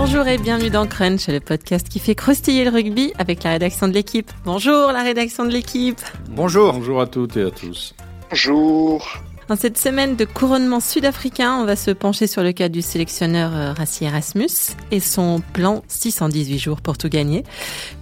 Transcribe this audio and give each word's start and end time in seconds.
Bonjour 0.00 0.28
et 0.28 0.38
bienvenue 0.38 0.70
dans 0.70 0.86
Crunch, 0.86 1.26
le 1.26 1.40
podcast 1.40 1.88
qui 1.88 1.98
fait 1.98 2.14
croustiller 2.14 2.62
le 2.64 2.70
rugby 2.70 3.12
avec 3.18 3.42
la 3.42 3.50
rédaction 3.50 3.88
de 3.88 3.94
l'équipe. 3.94 4.30
Bonjour 4.44 4.92
la 4.92 5.02
rédaction 5.02 5.44
de 5.44 5.50
l'équipe. 5.50 6.00
Bonjour. 6.30 6.72
Bonjour 6.72 7.00
à 7.00 7.08
toutes 7.08 7.36
et 7.36 7.42
à 7.42 7.50
tous. 7.50 7.96
Bonjour. 8.30 9.04
Dans 9.48 9.56
cette 9.56 9.78
semaine 9.78 10.14
de 10.14 10.26
couronnement 10.26 10.78
sud-africain, 10.78 11.56
on 11.58 11.64
va 11.64 11.74
se 11.74 11.90
pencher 11.90 12.26
sur 12.26 12.42
le 12.42 12.52
cas 12.52 12.68
du 12.68 12.82
sélectionneur 12.82 13.56
euh, 13.56 13.72
Rassi 13.72 14.04
Erasmus 14.04 14.50
et 14.90 15.00
son 15.00 15.40
plan 15.54 15.82
618 15.88 16.58
jours 16.58 16.82
pour 16.82 16.98
tout 16.98 17.08
gagner. 17.08 17.44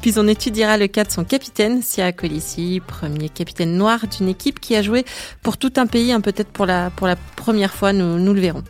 Puis 0.02 0.14
on 0.16 0.26
étudiera 0.26 0.76
le 0.76 0.88
cas 0.88 1.04
de 1.04 1.12
son 1.12 1.22
capitaine, 1.22 1.82
Sia 1.82 2.10
Colissi, 2.10 2.82
premier 2.84 3.28
capitaine 3.28 3.76
noir 3.76 4.08
d'une 4.08 4.28
équipe 4.28 4.58
qui 4.58 4.74
a 4.74 4.82
joué 4.82 5.04
pour 5.44 5.56
tout 5.56 5.72
un 5.76 5.86
pays, 5.86 6.10
hein, 6.10 6.20
peut-être 6.20 6.50
pour 6.50 6.66
la, 6.66 6.90
pour 6.90 7.06
la 7.06 7.14
première 7.14 7.72
fois, 7.72 7.92
nous, 7.92 8.18
nous 8.18 8.34
le 8.34 8.40
verrons. 8.40 8.64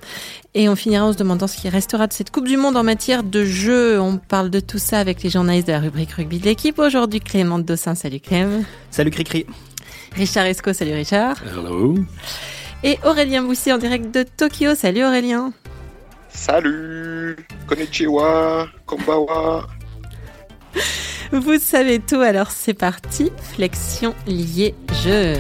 Et 0.52 0.68
on 0.68 0.76
finira 0.76 1.06
en 1.06 1.14
se 1.14 1.16
demandant 1.16 1.46
ce 1.46 1.56
qui 1.56 1.70
restera 1.70 2.06
de 2.06 2.12
cette 2.12 2.30
Coupe 2.30 2.46
du 2.46 2.58
Monde 2.58 2.76
en 2.76 2.84
matière 2.84 3.22
de 3.22 3.42
jeu. 3.42 3.98
On 3.98 4.18
parle 4.18 4.50
de 4.50 4.60
tout 4.60 4.78
ça 4.78 4.98
avec 4.98 5.22
les 5.22 5.30
journalistes 5.30 5.68
de 5.68 5.72
la 5.72 5.80
rubrique 5.80 6.12
rugby 6.12 6.40
de 6.40 6.44
l'équipe. 6.44 6.78
Aujourd'hui, 6.78 7.20
Clément 7.20 7.58
Dossin. 7.58 7.94
Salut 7.94 8.20
Clem. 8.20 8.64
Salut 8.90 9.10
Cricri. 9.10 9.46
Richard 10.14 10.44
Esco. 10.44 10.74
Salut 10.74 10.94
Richard. 10.94 11.36
Hello. 11.42 11.94
Et 12.82 12.98
Aurélien 13.04 13.42
Boussy 13.42 13.72
en 13.72 13.78
direct 13.78 14.14
de 14.14 14.22
Tokyo. 14.22 14.74
Salut 14.74 15.04
Aurélien. 15.04 15.52
Salut. 16.28 17.36
Konnichiwa. 17.66 18.68
Konbawa. 18.84 19.66
Vous 21.32 21.58
savez 21.58 21.98
tout, 21.98 22.20
alors 22.20 22.50
c'est 22.50 22.74
parti. 22.74 23.32
Flexion 23.54 24.14
liée 24.26 24.74
jeu. 25.02 25.34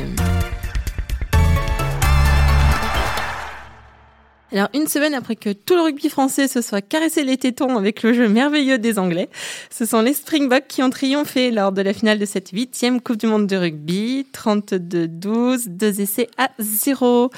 Alors, 4.52 4.68
une 4.74 4.86
semaine 4.86 5.14
après 5.14 5.34
que 5.34 5.52
tout 5.52 5.74
le 5.74 5.82
rugby 5.82 6.08
français 6.08 6.46
se 6.46 6.60
soit 6.60 6.80
caressé 6.80 7.24
les 7.24 7.36
tétons 7.36 7.76
avec 7.76 8.02
le 8.04 8.12
jeu 8.12 8.28
merveilleux 8.28 8.78
des 8.78 8.98
Anglais, 8.98 9.28
ce 9.70 9.84
sont 9.84 10.00
les 10.00 10.14
Springboks 10.14 10.68
qui 10.68 10.82
ont 10.82 10.90
triomphé 10.90 11.50
lors 11.50 11.72
de 11.72 11.82
la 11.82 11.92
finale 11.92 12.20
de 12.20 12.26
cette 12.26 12.50
huitième 12.50 13.00
Coupe 13.00 13.16
du 13.16 13.26
Monde 13.26 13.48
de 13.48 13.56
rugby. 13.56 14.24
32-12, 14.32 15.68
deux 15.68 16.00
essais 16.00 16.28
à 16.38 16.50
zéro. 16.60 17.30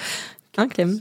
Hein, 0.59 0.69
Clem? 0.69 1.01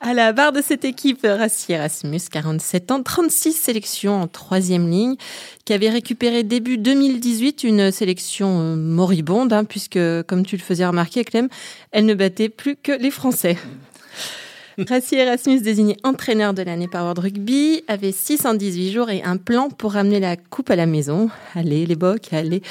À 0.00 0.14
la 0.14 0.32
barre 0.32 0.52
de 0.52 0.62
cette 0.62 0.84
équipe, 0.84 1.20
Rassi 1.24 1.72
Erasmus, 1.72 2.20
47 2.30 2.90
ans, 2.90 3.02
36 3.02 3.52
sélections 3.52 4.22
en 4.22 4.26
troisième 4.26 4.90
ligne, 4.90 5.16
qui 5.64 5.72
avait 5.72 5.90
récupéré 5.90 6.42
début 6.42 6.78
2018 6.78 7.64
une 7.64 7.92
sélection 7.92 8.60
euh, 8.60 8.76
moribonde, 8.76 9.52
hein, 9.52 9.64
puisque, 9.64 9.98
comme 10.26 10.44
tu 10.44 10.56
le 10.56 10.62
faisais 10.62 10.86
remarquer, 10.86 11.24
Clem, 11.24 11.48
elle 11.92 12.06
ne 12.06 12.14
battait 12.14 12.48
plus 12.48 12.76
que 12.76 12.92
les 12.92 13.10
Français. 13.10 13.56
Rassi 14.78 15.16
Erasmus, 15.16 15.60
désigné 15.60 15.96
entraîneur 16.04 16.54
de 16.54 16.62
l'année 16.62 16.88
par 16.88 17.02
World 17.02 17.18
Rugby, 17.18 17.82
avait 17.88 18.12
618 18.12 18.92
jours 18.92 19.10
et 19.10 19.22
un 19.22 19.36
plan 19.36 19.68
pour 19.68 19.92
ramener 19.92 20.20
la 20.20 20.36
coupe 20.36 20.70
à 20.70 20.76
la 20.76 20.86
maison. 20.86 21.28
Allez, 21.54 21.86
les 21.86 21.96
bocs, 21.96 22.32
allez. 22.32 22.62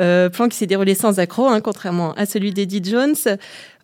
Euh, 0.00 0.28
plan 0.28 0.48
qui 0.48 0.56
s'est 0.56 0.66
déroulé 0.66 0.94
sans 0.94 1.18
accroc, 1.18 1.48
hein, 1.48 1.60
contrairement 1.60 2.14
à 2.14 2.26
celui 2.26 2.52
d'Eddie 2.52 2.82
Jones. 2.82 3.16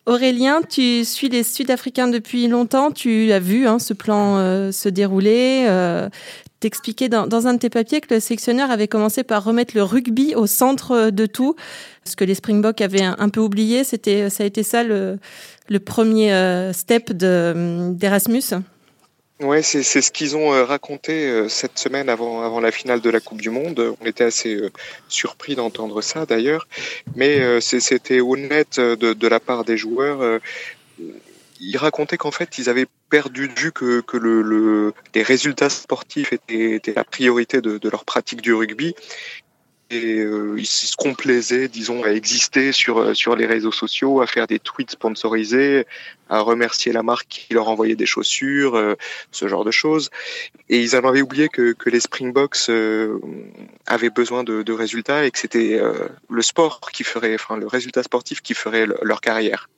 Aurélien, 0.06 0.62
tu 0.66 1.04
suis 1.04 1.28
les 1.28 1.42
Sud-Africains 1.42 2.08
depuis 2.08 2.48
longtemps. 2.48 2.90
Tu 2.90 3.30
as 3.30 3.40
vu 3.40 3.66
hein, 3.66 3.78
ce 3.78 3.92
plan 3.92 4.38
euh, 4.38 4.72
se 4.72 4.88
dérouler. 4.88 5.66
Euh, 5.68 6.08
T'expliquais 6.60 7.08
dans, 7.08 7.46
un 7.46 7.54
de 7.54 7.58
tes 7.58 7.70
papiers 7.70 8.00
que 8.00 8.12
le 8.12 8.20
sélectionneur 8.20 8.70
avait 8.70 8.88
commencé 8.88 9.22
par 9.22 9.44
remettre 9.44 9.76
le 9.76 9.82
rugby 9.84 10.34
au 10.34 10.46
centre 10.46 11.10
de 11.10 11.26
tout. 11.26 11.54
Ce 12.04 12.16
que 12.16 12.24
les 12.24 12.34
Springboks 12.34 12.80
avaient 12.80 13.02
un, 13.02 13.28
peu 13.28 13.40
oublié, 13.40 13.84
c'était, 13.84 14.28
ça 14.28 14.42
a 14.42 14.46
été 14.46 14.62
ça 14.64 14.82
le, 14.82 15.18
premier 15.84 16.32
euh, 16.32 16.72
step 16.72 17.12
de, 17.12 17.92
d'Erasmus. 17.92 18.54
Ouais, 19.40 19.62
c'est, 19.62 19.84
ce 19.84 20.10
qu'ils 20.10 20.36
ont 20.36 20.52
euh, 20.52 20.64
raconté 20.64 21.28
euh, 21.28 21.48
cette 21.48 21.78
semaine 21.78 22.08
avant, 22.08 22.42
avant 22.42 22.58
la 22.58 22.72
finale 22.72 23.00
de 23.00 23.08
la 23.08 23.20
Coupe 23.20 23.40
du 23.40 23.50
Monde. 23.50 23.94
On 24.00 24.04
était 24.04 24.24
assez 24.24 24.56
euh, 24.56 24.72
surpris 25.06 25.54
d'entendre 25.54 26.02
ça 26.02 26.26
d'ailleurs, 26.26 26.66
mais 27.14 27.38
euh, 27.38 27.60
c'était 27.60 28.20
honnête 28.20 28.80
euh, 28.80 28.96
de 28.96 29.28
la 29.28 29.38
part 29.38 29.64
des 29.64 29.76
joueurs. 29.76 30.40
Ils 31.60 31.76
racontaient 31.76 32.16
qu'en 32.16 32.30
fait, 32.30 32.58
ils 32.58 32.68
avaient 32.68 32.86
perdu 33.10 33.48
de 33.48 33.58
vue 33.58 33.72
que, 33.72 34.00
que 34.00 34.16
le, 34.16 34.42
le, 34.42 34.92
les 35.14 35.22
résultats 35.22 35.70
sportifs 35.70 36.32
étaient, 36.32 36.80
la 36.94 37.04
priorité 37.04 37.60
de, 37.60 37.88
leur 37.88 38.04
pratique 38.04 38.40
du 38.40 38.54
rugby. 38.54 38.94
Et 39.90 40.18
euh, 40.18 40.56
ils 40.58 40.66
se 40.66 40.94
complaisaient, 40.96 41.66
disons, 41.66 42.04
à 42.04 42.10
exister 42.10 42.72
sur, 42.72 43.16
sur 43.16 43.36
les 43.36 43.46
réseaux 43.46 43.72
sociaux, 43.72 44.20
à 44.20 44.26
faire 44.26 44.46
des 44.46 44.58
tweets 44.58 44.90
sponsorisés, 44.90 45.86
à 46.28 46.40
remercier 46.40 46.92
la 46.92 47.02
marque 47.02 47.26
qui 47.28 47.54
leur 47.54 47.68
envoyait 47.70 47.96
des 47.96 48.04
chaussures, 48.04 48.74
euh, 48.74 48.96
ce 49.32 49.48
genre 49.48 49.64
de 49.64 49.70
choses. 49.70 50.10
Et 50.68 50.82
ils 50.82 50.94
en 50.94 51.08
avaient 51.08 51.22
oublié 51.22 51.48
que, 51.48 51.72
que 51.72 51.88
les 51.88 52.00
Springboks 52.00 52.68
euh, 52.68 53.18
avaient 53.86 54.10
besoin 54.10 54.44
de, 54.44 54.72
résultats 54.72 55.24
et 55.24 55.30
que 55.30 55.38
c'était 55.38 55.80
le 56.28 56.42
sport 56.42 56.80
qui 56.92 57.02
ferait, 57.02 57.34
enfin 57.34 57.56
le 57.56 57.66
résultat 57.66 58.02
sportif 58.02 58.42
qui 58.42 58.52
ferait 58.52 58.84
le- 58.84 58.98
leur 59.02 59.22
carrière. 59.22 59.70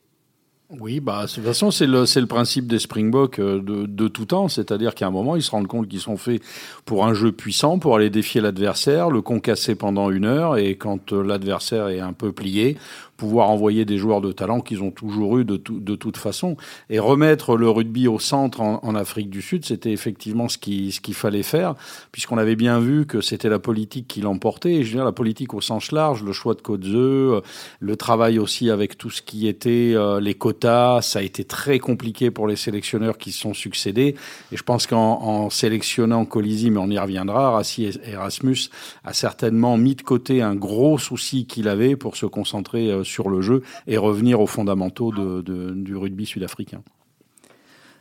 Oui, 0.78 1.00
bah, 1.00 1.26
de 1.26 1.32
toute 1.32 1.42
façon, 1.42 1.72
c'est 1.72 1.88
le, 1.88 2.06
c'est 2.06 2.20
le 2.20 2.28
principe 2.28 2.68
des 2.68 2.78
Springboks 2.78 3.40
euh, 3.40 3.60
de, 3.60 3.86
de 3.86 4.08
tout 4.08 4.26
temps. 4.26 4.46
C'est-à-dire 4.46 4.94
qu'à 4.94 5.08
un 5.08 5.10
moment, 5.10 5.34
ils 5.34 5.42
se 5.42 5.50
rendent 5.50 5.66
compte 5.66 5.88
qu'ils 5.88 5.98
sont 6.00 6.16
faits 6.16 6.40
pour 6.84 7.04
un 7.06 7.12
jeu 7.12 7.32
puissant, 7.32 7.80
pour 7.80 7.96
aller 7.96 8.08
défier 8.08 8.40
l'adversaire, 8.40 9.10
le 9.10 9.20
concasser 9.20 9.74
pendant 9.74 10.10
une 10.10 10.26
heure, 10.26 10.58
et 10.58 10.76
quand 10.76 11.12
euh, 11.12 11.24
l'adversaire 11.24 11.88
est 11.88 11.98
un 11.98 12.12
peu 12.12 12.30
plié, 12.30 12.76
pouvoir 13.20 13.50
envoyer 13.50 13.84
des 13.84 13.98
joueurs 13.98 14.22
de 14.22 14.32
talent 14.32 14.60
qu'ils 14.60 14.82
ont 14.82 14.90
toujours 14.90 15.38
eu 15.38 15.44
de, 15.44 15.56
tout- 15.58 15.78
de 15.78 15.94
toute 15.94 16.16
façon. 16.16 16.56
Et 16.88 16.98
remettre 16.98 17.56
le 17.56 17.68
rugby 17.68 18.08
au 18.08 18.18
centre 18.18 18.60
en, 18.62 18.94
Afrique 18.94 19.28
du 19.30 19.42
Sud, 19.42 19.64
c'était 19.66 19.92
effectivement 19.92 20.48
ce 20.48 20.56
qu'il 20.58 20.90
ce 20.92 21.00
qu'il 21.00 21.14
fallait 21.14 21.42
faire, 21.44 21.74
puisqu'on 22.12 22.38
avait 22.38 22.56
bien 22.56 22.80
vu 22.80 23.06
que 23.06 23.20
c'était 23.20 23.50
la 23.50 23.58
politique 23.58 24.08
qui 24.08 24.20
l'emportait. 24.22 24.72
Et 24.76 24.82
je 24.84 24.90
veux 24.90 24.96
dire, 24.96 25.04
la 25.04 25.12
politique 25.12 25.52
au 25.54 25.60
sens 25.60 25.92
large, 25.92 26.22
le 26.24 26.32
choix 26.32 26.54
de 26.54 26.62
Cotzeux, 26.62 27.34
euh, 27.34 27.40
le 27.80 27.94
travail 27.96 28.38
aussi 28.38 28.70
avec 28.70 28.96
tout 28.96 29.10
ce 29.10 29.20
qui 29.22 29.46
était 29.46 29.92
euh, 29.94 30.18
les 30.20 30.34
quotas, 30.34 31.02
ça 31.02 31.18
a 31.18 31.22
été 31.22 31.44
très 31.44 31.78
compliqué 31.78 32.30
pour 32.30 32.48
les 32.48 32.56
sélectionneurs 32.56 33.18
qui 33.18 33.32
se 33.32 33.40
sont 33.40 33.54
succédés. 33.54 34.14
Et 34.50 34.56
je 34.56 34.62
pense 34.62 34.86
qu'en 34.86 35.20
en 35.22 35.50
sélectionnant 35.50 36.24
Colisi, 36.24 36.70
mais 36.70 36.78
on 36.80 36.90
y 36.90 36.98
reviendra, 36.98 37.50
Rassi 37.50 37.90
Erasmus 38.04 38.70
a 39.04 39.12
certainement 39.12 39.76
mis 39.76 39.94
de 39.94 40.02
côté 40.02 40.40
un 40.42 40.54
gros 40.56 40.98
souci 40.98 41.46
qu'il 41.46 41.68
avait 41.68 41.96
pour 41.96 42.16
se 42.16 42.26
concentrer 42.26 42.90
euh, 42.90 43.04
sur 43.10 43.28
le 43.28 43.42
jeu 43.42 43.62
et 43.86 43.96
revenir 43.98 44.40
aux 44.40 44.46
fondamentaux 44.46 45.12
du 45.12 45.96
rugby 45.96 46.24
sud-africain. 46.26 46.82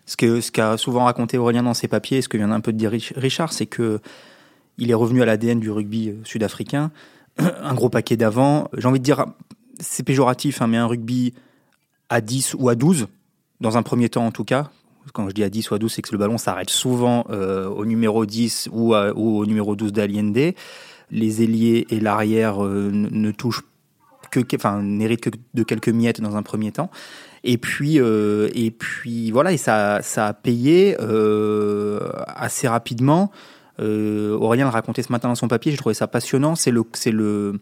Ce 0.05 0.17
que 0.17 0.41
ce 0.41 0.51
qu'a 0.51 0.75
souvent 0.77 1.05
raconté 1.05 1.37
Aurélien 1.37 1.63
dans 1.63 1.75
ses 1.75 1.87
papiers, 1.87 2.17
et 2.17 2.21
ce 2.21 2.29
que 2.29 2.37
vient 2.37 2.51
un 2.51 2.61
peu 2.61 2.73
de 2.73 2.77
dire 2.77 2.89
Rich- 2.89 3.13
Richard, 3.15 3.53
c'est 3.53 3.67
que 3.67 3.99
il 4.79 4.89
est 4.89 4.95
revenu 4.95 5.21
à 5.21 5.25
l'ADN 5.25 5.59
du 5.59 5.69
rugby 5.69 6.09
euh, 6.09 6.13
sud-africain, 6.23 6.89
un 7.37 7.73
gros 7.75 7.89
paquet 7.89 8.17
d'avant. 8.17 8.69
J'ai 8.75 8.87
envie 8.87 8.99
de 8.99 9.03
dire, 9.03 9.25
c'est 9.79 10.03
péjoratif, 10.03 10.61
hein, 10.61 10.67
mais 10.67 10.77
un 10.77 10.87
rugby 10.87 11.33
à 12.09 12.21
10 12.21 12.55
ou 12.57 12.69
à 12.69 12.75
12, 12.75 13.07
dans 13.61 13.77
un 13.77 13.83
premier 13.83 14.09
temps 14.09 14.25
en 14.25 14.31
tout 14.31 14.45
cas. 14.45 14.71
Quand 15.13 15.27
je 15.29 15.33
dis 15.33 15.43
à 15.43 15.49
10 15.49 15.69
ou 15.69 15.75
à 15.75 15.79
12, 15.79 15.91
c'est 15.91 16.01
que 16.01 16.11
le 16.11 16.17
ballon 16.17 16.37
s'arrête 16.37 16.69
souvent 16.69 17.25
euh, 17.29 17.67
au 17.67 17.85
numéro 17.85 18.25
10 18.25 18.69
ou, 18.71 18.95
au 18.95 19.45
numéro 19.45 19.75
12 19.75 19.91
d'Aliende. 19.93 20.53
Les 21.11 21.43
ailiers 21.43 21.85
et 21.89 21.99
l'arrière 21.99 22.63
euh, 22.65 22.89
ne 22.91 23.09
ne 23.09 23.31
touchent 23.31 23.63
que, 24.29 24.39
enfin, 24.55 24.81
n'héritent 24.81 25.21
que 25.21 25.29
de 25.53 25.63
quelques 25.63 25.89
miettes 25.89 26.21
dans 26.21 26.35
un 26.35 26.43
premier 26.43 26.71
temps. 26.71 26.89
Et 27.43 27.57
puis, 27.57 27.99
euh, 27.99 28.49
et 28.53 28.71
puis 28.71 29.31
voilà, 29.31 29.53
et 29.53 29.57
ça, 29.57 30.01
ça 30.01 30.27
a 30.27 30.33
payé 30.33 30.97
euh, 30.99 31.99
assez 32.27 32.67
rapidement. 32.67 33.31
Euh, 33.79 34.37
Aurélien 34.37 34.65
le 34.65 34.71
racontait 34.71 35.03
ce 35.03 35.11
matin 35.11 35.29
dans 35.29 35.35
son 35.35 35.47
papier, 35.47 35.71
j'ai 35.71 35.77
trouvé 35.77 35.95
ça 35.95 36.07
passionnant. 36.07 36.55
C'est 36.55 36.71
le, 36.71 36.83
c'est 36.93 37.11
le, 37.11 37.59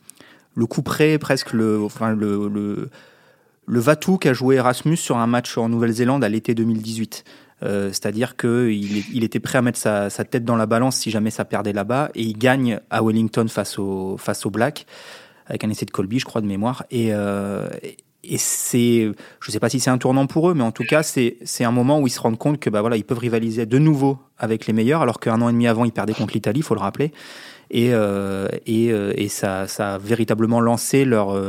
le 0.56 0.66
coup 0.66 0.82
près, 0.82 1.20
presque 1.20 1.54
le, 1.54 1.80
enfin 1.82 2.12
le, 2.12 2.48
le, 2.48 2.90
le 3.68 3.80
Vatou 3.80 4.18
qu'a 4.18 4.34
joué 4.34 4.56
Erasmus 4.56 4.98
sur 4.98 5.18
un 5.18 5.28
match 5.28 5.58
en 5.58 5.70
Nouvelle-Zélande 5.70 6.24
à 6.24 6.30
l'été 6.30 6.56
2018. 6.56 7.24
Euh, 7.64 7.90
C'est-à-dire 7.90 8.36
qu'il 8.36 9.04
il 9.14 9.24
était 9.24 9.40
prêt 9.40 9.58
à 9.58 9.62
mettre 9.62 9.80
sa, 9.80 10.10
sa 10.10 10.24
tête 10.24 10.46
dans 10.46 10.56
la 10.56 10.66
balance 10.66 10.98
si 10.98 11.12
jamais 11.12 11.32
ça 11.32 11.46
perdait 11.46 11.74
là-bas, 11.74 12.10
et 12.16 12.24
il 12.24 12.38
gagne 12.38 12.80
à 12.90 13.04
Wellington 13.04 13.48
face 13.48 13.78
au, 13.80 14.18
face 14.18 14.46
au 14.46 14.50
Black 14.50 14.86
avec 15.48 15.64
un 15.64 15.70
essai 15.70 15.86
de 15.86 15.92
Colby, 15.92 16.20
je 16.20 16.26
crois, 16.26 16.42
de 16.42 16.48
mémoire. 16.48 16.86
Et, 16.92 17.10
euh, 17.12 17.68
c'est, 18.38 19.10
je 19.40 19.52
sais 19.52 19.60
pas 19.60 19.70
si 19.70 19.80
c'est 19.80 19.90
un 19.90 19.98
tournant 19.98 20.28
pour 20.28 20.50
eux, 20.50 20.54
mais 20.54 20.64
en 20.64 20.72
tout 20.72 20.84
cas, 20.84 21.02
c'est, 21.02 21.38
un 21.62 21.72
moment 21.72 22.00
où 22.00 22.08
ils 22.08 22.12
se 22.12 22.20
rendent 22.20 22.38
compte 22.38 22.60
que 22.60 22.70
bah 22.70 22.82
voilà, 22.82 22.98
ils 22.98 23.06
peuvent 23.06 23.20
rivaliser 23.20 23.66
de 23.66 23.78
nouveau 23.78 24.18
avec 24.38 24.68
les 24.68 24.74
meilleurs, 24.74 25.02
alors 25.02 25.20
qu'un 25.20 25.42
an 25.42 25.48
et 25.48 25.54
demi 25.54 25.68
avant, 25.68 25.86
ils 25.86 25.94
perdaient 25.94 26.14
contre 26.14 26.34
l'Italie, 26.34 26.60
il 26.60 26.64
faut 26.64 26.76
le 26.76 26.82
rappeler. 26.82 27.14
Et, 27.70 27.94
euh, 27.94 28.48
et, 28.66 28.92
euh, 28.92 29.14
et 29.16 29.30
ça, 29.30 29.68
ça 29.68 29.96
a 29.96 29.98
véritablement 29.98 30.60
lancé 30.60 31.06
leur, 31.06 31.42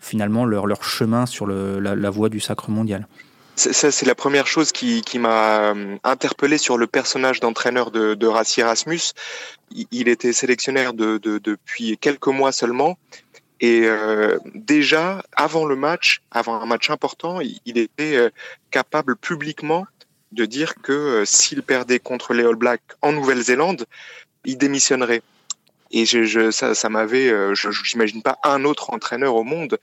finalement 0.00 0.44
leur, 0.44 0.66
leur 0.66 0.82
chemin 0.82 1.26
sur 1.26 1.46
le, 1.46 1.78
la 1.78 2.10
voie 2.10 2.28
du 2.28 2.40
sacre 2.40 2.70
mondial. 2.70 3.06
Ça, 3.56 3.90
c'est 3.90 4.06
la 4.06 4.14
première 4.14 4.46
chose 4.46 4.72
qui, 4.72 5.02
m'a 5.18 5.72
euh, 5.74 5.96
interpellé 6.02 6.56
sur 6.56 6.78
le 6.78 6.86
personnage 6.86 7.40
d'entraîneur 7.40 7.90
de, 7.90 8.14
de 8.14 8.26
Rassi 8.26 8.60
Erasmus. 8.60 9.12
Il, 9.90 10.08
était 10.08 10.32
sélectionnaire 10.32 10.94
de, 10.94 11.18
de- 11.18 11.38
depuis 11.38 11.98
quelques 11.98 12.28
mois 12.28 12.52
seulement. 12.52 12.98
Et 13.60 13.82
euh, 13.84 14.38
déjà, 14.54 15.22
avant 15.36 15.66
le 15.66 15.76
match, 15.76 16.22
avant 16.30 16.54
un 16.54 16.64
match 16.64 16.88
important, 16.88 17.42
il, 17.42 17.60
il 17.66 17.76
était 17.76 18.16
euh, 18.16 18.30
capable 18.70 19.14
publiquement 19.16 19.86
de 20.32 20.46
dire 20.46 20.76
que 20.76 21.24
s'il 21.26 21.62
perdait 21.62 21.98
contre 21.98 22.32
les 22.32 22.44
All 22.44 22.54
Blacks 22.54 22.80
en 23.02 23.12
Nouvelle-Zélande, 23.12 23.84
il 24.46 24.56
démissionnerait. 24.56 25.22
Et 25.90 26.06
je, 26.06 26.24
je, 26.24 26.50
ça, 26.50 26.74
ça 26.74 26.88
m'avait, 26.88 27.28
je 27.54 27.68
n'imagine 27.92 28.22
pas 28.22 28.38
un 28.44 28.64
autre 28.64 28.90
entraîneur 28.90 29.34
au 29.34 29.44
monde 29.44 29.78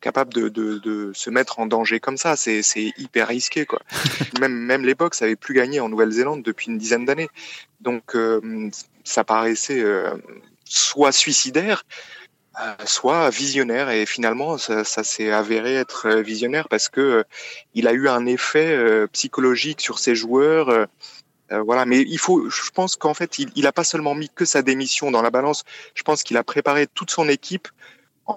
capable 0.00 0.34
de, 0.34 0.50
de, 0.50 0.78
de, 0.78 1.10
se 1.14 1.30
mettre 1.30 1.58
en 1.58 1.66
danger 1.66 2.00
comme 2.00 2.18
ça. 2.18 2.36
C'est, 2.36 2.62
hyper 2.98 3.28
risqué, 3.28 3.66
quoi. 3.66 3.80
même, 4.40 4.52
même 4.52 4.84
les 4.84 4.94
Box 4.94 5.22
n'avaient 5.22 5.36
plus 5.36 5.54
gagné 5.54 5.80
en 5.80 5.88
Nouvelle-Zélande 5.88 6.42
depuis 6.42 6.70
une 6.70 6.78
dizaine 6.78 7.04
d'années. 7.04 7.30
Donc, 7.80 8.16
ça 9.04 9.24
paraissait 9.24 9.82
soit 10.70 11.12
suicidaire, 11.12 11.84
euh, 12.60 12.74
soit 12.86 13.30
visionnaire. 13.30 13.90
Et 13.90 14.06
finalement, 14.06 14.56
ça, 14.56 14.84
ça 14.84 15.04
s'est 15.04 15.30
avéré 15.30 15.74
être 15.74 16.06
euh, 16.06 16.22
visionnaire 16.22 16.68
parce 16.68 16.88
que 16.88 17.00
euh, 17.00 17.22
il 17.74 17.88
a 17.88 17.92
eu 17.92 18.08
un 18.08 18.26
effet 18.26 19.06
psychologique 19.12 19.80
sur 19.80 19.98
ses 19.98 20.14
joueurs. 20.14 20.86
Voilà, 21.50 21.84
mais 21.84 22.00
il 22.00 22.18
faut, 22.18 22.48
je 22.48 22.70
pense 22.70 22.96
qu'en 22.96 23.14
fait, 23.14 23.38
il, 23.38 23.50
il 23.56 23.66
a 23.66 23.72
pas 23.72 23.84
seulement 23.84 24.14
mis 24.14 24.28
que 24.28 24.44
sa 24.44 24.62
démission 24.62 25.10
dans 25.10 25.22
la 25.22 25.30
balance. 25.30 25.64
Je 25.94 26.02
pense 26.02 26.22
qu'il 26.22 26.36
a 26.36 26.44
préparé 26.44 26.86
toute 26.86 27.10
son 27.10 27.28
équipe 27.28 27.68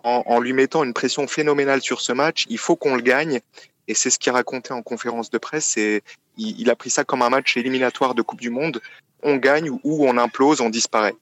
en, 0.04 0.40
lui 0.40 0.54
mettant 0.54 0.84
une 0.84 0.94
pression 0.94 1.28
phénoménale 1.28 1.82
sur 1.82 2.02
ce 2.02 2.12
match. 2.12 2.46
Il 2.50 2.58
faut 2.58 2.76
qu'on 2.76 2.96
le 2.96 3.02
gagne. 3.02 3.42
Et 3.88 3.94
c'est 3.94 4.10
ce 4.10 4.18
qu'il 4.18 4.32
racontait 4.32 4.72
en 4.72 4.82
conférence 4.82 5.30
de 5.30 5.38
presse. 5.38 5.78
Et 5.78 6.04
il, 6.38 6.70
a 6.70 6.76
pris 6.76 6.90
ça 6.90 7.04
comme 7.04 7.22
un 7.22 7.30
match 7.30 7.58
éliminatoire 7.58 8.16
de 8.16 8.22
Coupe 8.22 8.42
du 8.42 8.50
Monde. 8.50 8.82
On 9.24 9.36
gagne 9.36 9.70
ou 9.70 10.08
on 10.08 10.18
implose, 10.18 10.62
on 10.62 10.70
disparaît. 10.70 11.16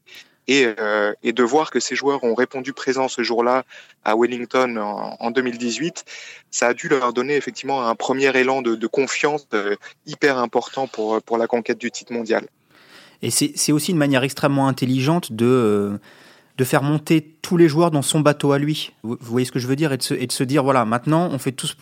Et, 0.51 0.67
euh, 0.79 1.13
et, 1.23 1.31
de 1.31 1.43
voir 1.43 1.71
que 1.71 1.79
ces 1.79 1.95
joueurs 1.95 2.25
ont 2.25 2.35
répondu 2.35 2.73
présent 2.73 3.07
ce 3.07 3.23
jour-là 3.23 3.63
à 4.03 4.17
Wellington 4.17 4.75
en, 4.75 5.15
en, 5.17 5.31
2018, 5.31 6.03
ça 6.49 6.67
a 6.67 6.73
dû 6.73 6.89
leur 6.89 7.13
donner 7.13 7.37
effectivement 7.37 7.87
un 7.87 7.95
premier 7.95 8.37
élan 8.37 8.61
de, 8.61 8.87
confiance 8.87 9.47
euh, 9.53 9.77
hyper 10.05 10.39
important 10.39 10.87
pour, 10.87 11.21
pour 11.21 11.37
la 11.37 11.47
conquête 11.47 11.77
du 11.77 11.89
titre 11.89 12.11
mondial. 12.11 12.47
Et 13.21 13.31
c'est 13.31 13.71
aussi 13.71 13.91
une 13.91 13.97
manière 13.97 14.23
extrêmement 14.23 14.67
intelligente 14.67 15.31
de, 15.31 15.45
euh, 15.45 15.97
de 16.57 16.63
faire 16.65 16.83
monter 16.83 17.21
tous 17.41 17.55
les 17.55 17.69
joueurs 17.69 17.89
dans 17.91 18.01
son 18.01 18.19
bateau 18.19 18.51
à 18.51 18.59
lui. 18.59 18.91
Vous, 19.03 19.17
voyez 19.21 19.45
ce 19.45 19.53
que 19.53 19.59
je 19.59 19.67
veux 19.67 19.77
dire? 19.77 19.93
Et 19.93 19.97
de, 19.97 20.03
se, 20.03 20.43
dire, 20.43 20.65
voilà, 20.65 20.83
maintenant, 20.83 21.29
on, 21.31 21.37
fait 21.37 21.53
tous, 21.53 21.77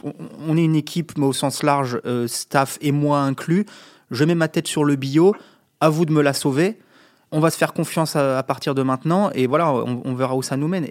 on 0.48 0.58
est 0.58 0.64
une 0.64 0.76
équipe, 0.76 1.18
mais 1.18 1.26
au 1.26 1.34
sens 1.34 1.64
large, 1.64 2.00
staff 2.28 2.78
et 2.82 2.92
moi 2.92 3.22
inclus, 3.22 3.66
je 4.12 4.24
mets 4.26 4.36
ma 4.36 4.48
tête 4.48 4.68
sur 4.68 4.84
le 4.84 4.96
bio, 4.96 5.36
à 5.80 5.90
vous 5.90 6.06
de 6.06 6.12
me 6.12 6.22
la 6.22 6.34
sauver 6.34 6.78
on 7.32 7.40
va 7.40 7.50
se 7.50 7.58
faire 7.58 7.74
confiance 7.74 8.16
à, 8.16 8.42
partir 8.44 8.76
de 8.76 8.82
maintenant 8.82 9.30
et 9.34 9.48
voilà, 9.48 9.72
on, 9.72 10.14
verra 10.16 10.36
où 10.36 10.42
ça 10.42 10.58
nous 10.58 10.68
mène. 10.68 10.86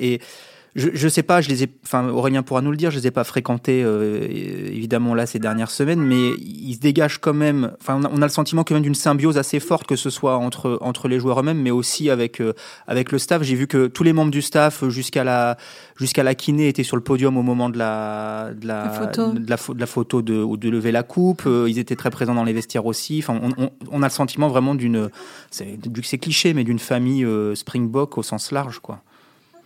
Je, 0.79 0.89
je 0.95 1.09
sais 1.09 1.23
pas, 1.23 1.41
je 1.41 1.49
les 1.49 1.65
ai, 1.65 1.69
enfin 1.85 2.09
Aurélien 2.09 2.43
pourra 2.43 2.63
nous 2.63 2.71
le 2.71 2.77
dire, 2.77 2.91
je 2.91 2.99
les 2.99 3.09
ai 3.09 3.11
pas 3.11 3.25
fréquentés 3.25 3.83
euh, 3.85 4.27
évidemment 4.31 5.15
là 5.15 5.27
ces 5.27 5.39
dernières 5.39 5.71
semaines, 5.71 6.01
mais 6.01 6.31
ils 6.39 6.75
se 6.75 6.81
dégagent 6.81 7.19
quand 7.19 7.35
même. 7.35 7.73
Enfin, 7.81 8.01
on 8.01 8.05
a, 8.05 8.11
on 8.13 8.23
a 8.23 8.27
le 8.27 8.33
sentiment 8.33 8.65
quand 8.65 8.75
même 8.75 8.83
d'une 8.83 8.95
symbiose 8.95 9.37
assez 9.37 9.61
forte, 9.61 9.87
que 9.87 9.97
ce 9.97 10.11
soit 10.11 10.37
entre 10.37 10.79
entre 10.81 11.09
les 11.09 11.19
joueurs 11.21 11.41
eux-mêmes, 11.41 11.61
mais 11.61 11.71
aussi 11.71 12.09
avec 12.09 12.41
euh, 12.41 12.55
avec 12.87 13.13
le 13.13 13.19
staff. 13.19 13.43
J'ai 13.43 13.57
vu 13.57 13.67
que 13.67 13.89
tous 13.89 14.05
les 14.05 14.13
membres 14.13 14.31
du 14.31 14.41
staff 14.41 14.89
jusqu'à 14.89 15.25
la 15.25 15.57
jusqu'à 15.97 16.23
la 16.23 16.35
kiné 16.35 16.69
étaient 16.69 16.85
sur 16.85 16.97
le 16.97 17.03
podium 17.03 17.37
au 17.37 17.43
moment 17.43 17.69
de 17.69 17.79
la 17.79 18.51
de 18.55 18.67
la, 18.67 18.85
la 18.85 18.91
photo 18.91 19.33
de 19.33 19.51
la, 19.51 19.57
de 19.57 19.81
la 19.81 19.87
photo 19.87 20.23
de, 20.23 20.57
de 20.57 20.71
lever 20.71 20.93
la 20.93 21.03
coupe. 21.03 21.43
Euh, 21.47 21.67
ils 21.69 21.79
étaient 21.79 21.97
très 21.97 22.11
présents 22.11 22.35
dans 22.35 22.45
les 22.45 22.53
vestiaires 22.55 22.87
aussi. 22.87 23.21
Enfin, 23.23 23.39
on, 23.43 23.65
on, 23.65 23.71
on 23.91 24.03
a 24.03 24.07
le 24.07 24.13
sentiment 24.13 24.49
vraiment 24.49 24.75
d'une 24.75 25.11
c'est 25.51 26.19
cliché, 26.19 26.55
mais 26.55 26.65
d'une 26.65 26.79
famille 26.79 27.25
euh, 27.25 27.55
Springbok 27.55 28.19
au 28.19 28.23
sens 28.23 28.53
large, 28.53 28.79
quoi. 28.79 29.03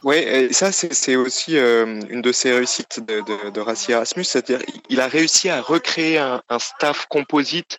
Oui, 0.04 0.16
et 0.16 0.52
ça 0.52 0.72
c'est 0.72 1.14
aussi 1.14 1.56
euh, 1.56 2.00
une 2.10 2.22
de 2.22 2.32
ses 2.32 2.52
réussites 2.52 2.98
de, 3.00 3.20
de, 3.20 3.50
de 3.50 3.90
Erasmus, 3.90 4.24
c'est-à-dire 4.24 4.60
il 4.88 5.00
a 5.00 5.06
réussi 5.06 5.48
à 5.48 5.60
recréer 5.60 6.18
un, 6.18 6.42
staff 6.58 7.06
composite 7.06 7.78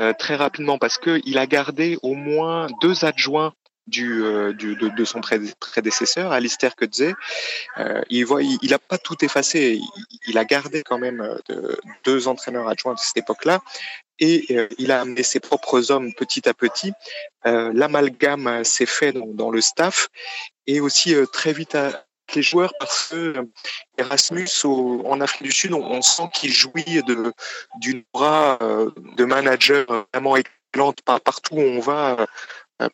euh, 0.00 0.14
très 0.18 0.34
rapidement 0.34 0.78
parce 0.78 0.96
que 0.96 1.20
il 1.26 1.36
a 1.36 1.46
gardé 1.46 1.98
au 2.02 2.14
moins 2.14 2.68
deux 2.80 3.04
adjoints 3.04 3.52
euh, 3.98 4.52
du 4.52 4.76
de, 4.76 5.04
son 5.04 5.20
prédécesseur, 5.20 6.32
Alistair 6.32 6.76
Kudze. 6.76 7.14
Euh, 7.78 8.02
il 8.10 8.24
voit, 8.24 8.42
il 8.42 8.70
n'a 8.70 8.78
pas 8.78 8.98
tout 8.98 9.24
effacé. 9.24 9.80
Il, 10.26 10.38
a 10.38 10.44
gardé 10.44 10.82
quand 10.82 10.98
même 10.98 11.20
euh, 11.20 11.36
de, 11.48 11.80
deux 12.04 12.28
entraîneurs 12.28 12.68
adjoints 12.68 12.94
de 12.94 12.98
cette 12.98 13.16
époque-là 13.16 13.60
et 14.18 14.46
euh, 14.50 14.68
il 14.78 14.92
a 14.92 15.00
amené 15.00 15.22
ses 15.22 15.40
propres 15.40 15.90
hommes 15.90 16.14
petit 16.14 16.48
à 16.48 16.54
petit. 16.54 16.92
L'amalgame 17.44 18.62
s'est 18.62 18.86
fait 18.86 19.12
dans, 19.12 19.50
le 19.50 19.60
staff 19.60 20.08
et 20.66 20.80
aussi 20.80 21.14
très 21.32 21.52
vite 21.52 21.74
à 21.74 22.04
les 22.34 22.42
joueurs 22.42 22.72
parce 22.78 23.08
que 23.08 23.34
Erasmus 23.98 24.48
en 24.64 25.20
Afrique 25.20 25.42
du 25.42 25.52
Sud, 25.52 25.72
on, 25.72 26.02
sent 26.02 26.30
qu'il 26.32 26.52
jouit 26.52 27.02
d'une 27.80 28.04
bras 28.14 28.58
de 28.60 29.24
manager 29.24 30.06
vraiment 30.14 30.36
partout 31.24 31.54
où 31.56 31.60
on 31.60 31.80
va. 31.80 32.26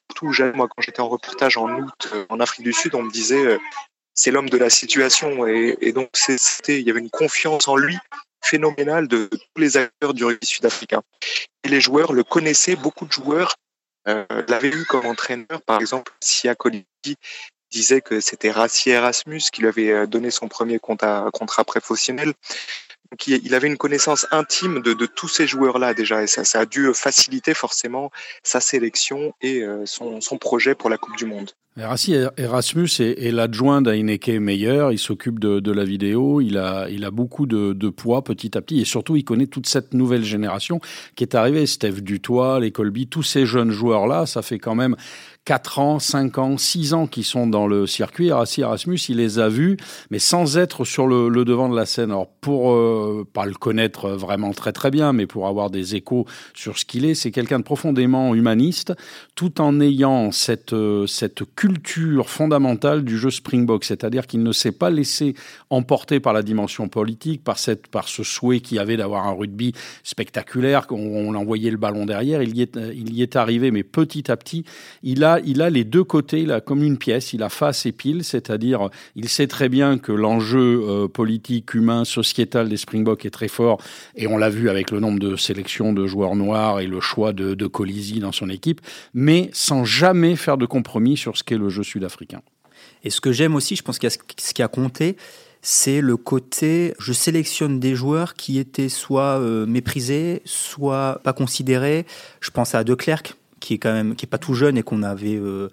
Partout 0.08 0.26
où 0.26 0.32
j'allais, 0.32 0.52
moi, 0.52 0.68
quand 0.68 0.82
j'étais 0.82 1.00
en 1.00 1.08
reportage 1.08 1.56
en 1.56 1.68
août 1.68 2.14
en 2.28 2.40
Afrique 2.40 2.64
du 2.64 2.72
Sud, 2.72 2.94
on 2.94 3.02
me 3.02 3.10
disait 3.10 3.58
c'est 4.18 4.32
l'homme 4.32 4.50
de 4.50 4.58
la 4.58 4.68
situation 4.68 5.46
et, 5.46 5.92
donc 5.92 6.10
c'était 6.14 6.80
il 6.80 6.86
y 6.86 6.90
avait 6.90 7.00
une 7.00 7.10
confiance 7.10 7.68
en 7.68 7.76
lui 7.76 7.96
phénoménale 8.42 9.06
de 9.06 9.26
tous 9.26 9.60
les 9.60 9.76
acteurs 9.76 10.12
du 10.12 10.24
rugby 10.24 10.46
sud-africain. 10.46 11.02
Et 11.62 11.68
les 11.68 11.80
joueurs 11.80 12.12
le 12.12 12.24
connaissaient, 12.24 12.76
beaucoup 12.76 13.06
de 13.06 13.12
joueurs 13.12 13.54
euh, 14.08 14.24
l'avaient 14.48 14.74
eu 14.74 14.84
comme 14.86 15.06
entraîneur. 15.06 15.62
Par 15.66 15.80
exemple, 15.80 16.12
Sia 16.20 16.54
Coliti 16.56 17.16
disait 17.70 18.00
que 18.00 18.20
c'était 18.20 18.50
Rassi 18.50 18.90
Erasmus 18.90 19.42
qui 19.52 19.60
lui 19.60 19.68
avait 19.68 20.06
donné 20.06 20.30
son 20.30 20.48
premier 20.48 20.78
contrat, 20.80 21.28
contrat 21.32 21.64
professionnel. 21.64 22.32
Donc, 23.10 23.26
il 23.26 23.54
avait 23.54 23.68
une 23.68 23.78
connaissance 23.78 24.26
intime 24.30 24.80
de, 24.82 25.06
tous 25.06 25.28
ces 25.28 25.46
joueurs-là 25.46 25.94
déjà, 25.94 26.22
et 26.22 26.26
ça, 26.26 26.44
ça, 26.44 26.60
a 26.60 26.66
dû 26.66 26.92
faciliter 26.92 27.54
forcément 27.54 28.10
sa 28.42 28.60
sélection 28.60 29.34
et 29.40 29.62
euh, 29.62 29.86
son, 29.86 30.20
projet 30.38 30.74
pour 30.74 30.90
la 30.90 30.98
Coupe 30.98 31.16
du 31.16 31.24
Monde. 31.24 31.52
Rassi 31.80 32.14
Erasmus 32.36 32.88
est, 32.98 33.30
l'adjoint 33.30 33.80
d'Aineke 33.82 34.30
Meyer, 34.30 34.88
il 34.90 34.98
s'occupe 34.98 35.38
de, 35.38 35.70
la 35.70 35.84
vidéo, 35.84 36.40
il 36.40 36.58
a, 36.58 36.88
il 36.90 37.04
a 37.04 37.12
beaucoup 37.12 37.46
de, 37.46 37.88
poids 37.90 38.24
petit 38.24 38.58
à 38.58 38.60
petit, 38.60 38.80
et 38.80 38.84
surtout 38.84 39.14
il 39.14 39.24
connaît 39.24 39.46
toute 39.46 39.68
cette 39.68 39.94
nouvelle 39.94 40.24
génération 40.24 40.80
qui 41.14 41.22
est 41.22 41.36
arrivée, 41.36 41.66
Steph 41.66 42.00
Dutoit, 42.00 42.58
les 42.58 42.72
Colby, 42.72 43.06
tous 43.06 43.22
ces 43.22 43.46
jeunes 43.46 43.70
joueurs-là, 43.70 44.26
ça 44.26 44.42
fait 44.42 44.58
quand 44.58 44.74
même 44.74 44.96
4 45.44 45.78
ans, 45.78 45.98
5 45.98 46.36
ans, 46.38 46.58
6 46.58 46.92
ans 46.94 47.06
qui 47.06 47.22
sont 47.22 47.46
dans 47.46 47.66
le 47.66 47.86
circuit. 47.86 48.30
Rassi 48.32 48.60
Erasmus, 48.60 48.98
il 49.08 49.16
les 49.16 49.38
a 49.38 49.48
vus, 49.48 49.78
mais 50.10 50.18
sans 50.18 50.58
être 50.58 50.84
sur 50.84 51.06
le, 51.06 51.30
le 51.30 51.46
devant 51.46 51.70
de 51.70 51.76
la 51.76 51.86
scène. 51.86 52.10
Alors, 52.10 52.28
pour 52.42 52.72
euh, 52.72 53.26
pas 53.32 53.46
le 53.46 53.54
connaître 53.54 54.10
vraiment 54.10 54.50
très 54.50 54.72
très 54.72 54.90
bien, 54.90 55.14
mais 55.14 55.26
pour 55.26 55.46
avoir 55.46 55.70
des 55.70 55.94
échos 55.94 56.26
sur 56.52 56.76
ce 56.76 56.84
qu'il 56.84 57.06
est, 57.06 57.14
c'est 57.14 57.30
quelqu'un 57.30 57.60
de 57.60 57.64
profondément 57.64 58.34
humaniste, 58.34 58.92
tout 59.36 59.62
en 59.62 59.80
ayant 59.80 60.32
cette, 60.32 60.74
euh, 60.74 61.06
cette 61.06 61.44
culture 61.54 61.67
fondamentale 62.26 63.04
du 63.04 63.18
jeu 63.18 63.30
Springbok, 63.30 63.84
c'est-à-dire 63.84 64.26
qu'il 64.26 64.42
ne 64.42 64.52
s'est 64.52 64.72
pas 64.72 64.90
laissé 64.90 65.34
emporter 65.70 66.20
par 66.20 66.32
la 66.32 66.42
dimension 66.42 66.88
politique, 66.88 67.42
par, 67.42 67.58
cette, 67.58 67.88
par 67.88 68.08
ce 68.08 68.22
souhait 68.22 68.60
qu'il 68.60 68.78
avait 68.78 68.96
d'avoir 68.96 69.26
un 69.26 69.32
rugby 69.32 69.72
spectaculaire, 70.02 70.86
qu'on 70.86 70.98
on 70.98 71.34
envoyait 71.34 71.70
le 71.70 71.76
ballon 71.76 72.06
derrière. 72.06 72.42
Il 72.42 72.56
y 72.56 72.62
est, 72.62 72.76
il 72.76 73.14
y 73.14 73.22
est 73.22 73.36
arrivé, 73.36 73.70
mais 73.70 73.82
petit 73.82 74.30
à 74.30 74.36
petit, 74.36 74.64
il 75.02 75.24
a 75.24 75.40
il 75.44 75.62
a 75.62 75.70
les 75.70 75.84
deux 75.84 76.04
côtés, 76.04 76.50
a 76.50 76.60
comme 76.60 76.82
une 76.82 76.98
pièce, 76.98 77.32
il 77.32 77.42
a 77.42 77.48
face 77.48 77.86
et 77.86 77.92
pile, 77.92 78.24
c'est-à-dire 78.24 78.88
il 79.16 79.28
sait 79.28 79.46
très 79.46 79.68
bien 79.68 79.98
que 79.98 80.12
l'enjeu 80.12 80.82
euh, 80.86 81.08
politique, 81.08 81.74
humain, 81.74 82.04
sociétal 82.04 82.68
des 82.68 82.76
Springboks 82.76 83.24
est 83.24 83.30
très 83.30 83.48
fort, 83.48 83.80
et 84.16 84.26
on 84.26 84.36
l'a 84.36 84.50
vu 84.50 84.70
avec 84.70 84.90
le 84.90 85.00
nombre 85.00 85.18
de 85.18 85.36
sélections 85.36 85.92
de 85.92 86.06
joueurs 86.06 86.36
noirs 86.36 86.80
et 86.80 86.86
le 86.86 87.00
choix 87.00 87.32
de, 87.32 87.54
de 87.54 87.66
Colisi 87.66 88.20
dans 88.20 88.32
son 88.32 88.48
équipe, 88.48 88.80
mais 89.14 89.50
sans 89.52 89.84
jamais 89.84 90.36
faire 90.36 90.58
de 90.58 90.66
compromis 90.66 91.16
sur 91.16 91.36
ce 91.36 91.44
qu'est 91.44 91.57
le 91.58 91.68
jeu 91.68 91.82
sud-africain. 91.82 92.40
Et 93.04 93.10
ce 93.10 93.20
que 93.20 93.32
j'aime 93.32 93.54
aussi, 93.54 93.76
je 93.76 93.82
pense 93.82 93.98
que 93.98 94.08
ce 94.08 94.54
qui 94.54 94.62
a 94.62 94.68
compté, 94.68 95.16
c'est 95.62 96.00
le 96.00 96.16
côté 96.16 96.94
je 96.98 97.12
sélectionne 97.12 97.80
des 97.80 97.94
joueurs 97.94 98.34
qui 98.34 98.58
étaient 98.58 98.88
soit 98.88 99.40
euh, 99.40 99.66
méprisés, 99.66 100.42
soit 100.44 101.20
pas 101.24 101.32
considérés. 101.32 102.06
Je 102.40 102.50
pense 102.50 102.74
à 102.74 102.84
De 102.84 102.94
Klerk, 102.94 103.34
qui 103.60 103.74
est 103.74 103.78
quand 103.78 103.92
même 103.92 104.14
qui 104.14 104.26
est 104.26 104.28
pas 104.28 104.38
tout 104.38 104.54
jeune 104.54 104.78
et 104.78 104.82
qu'on 104.82 105.02
avait 105.02 105.36
euh, 105.36 105.68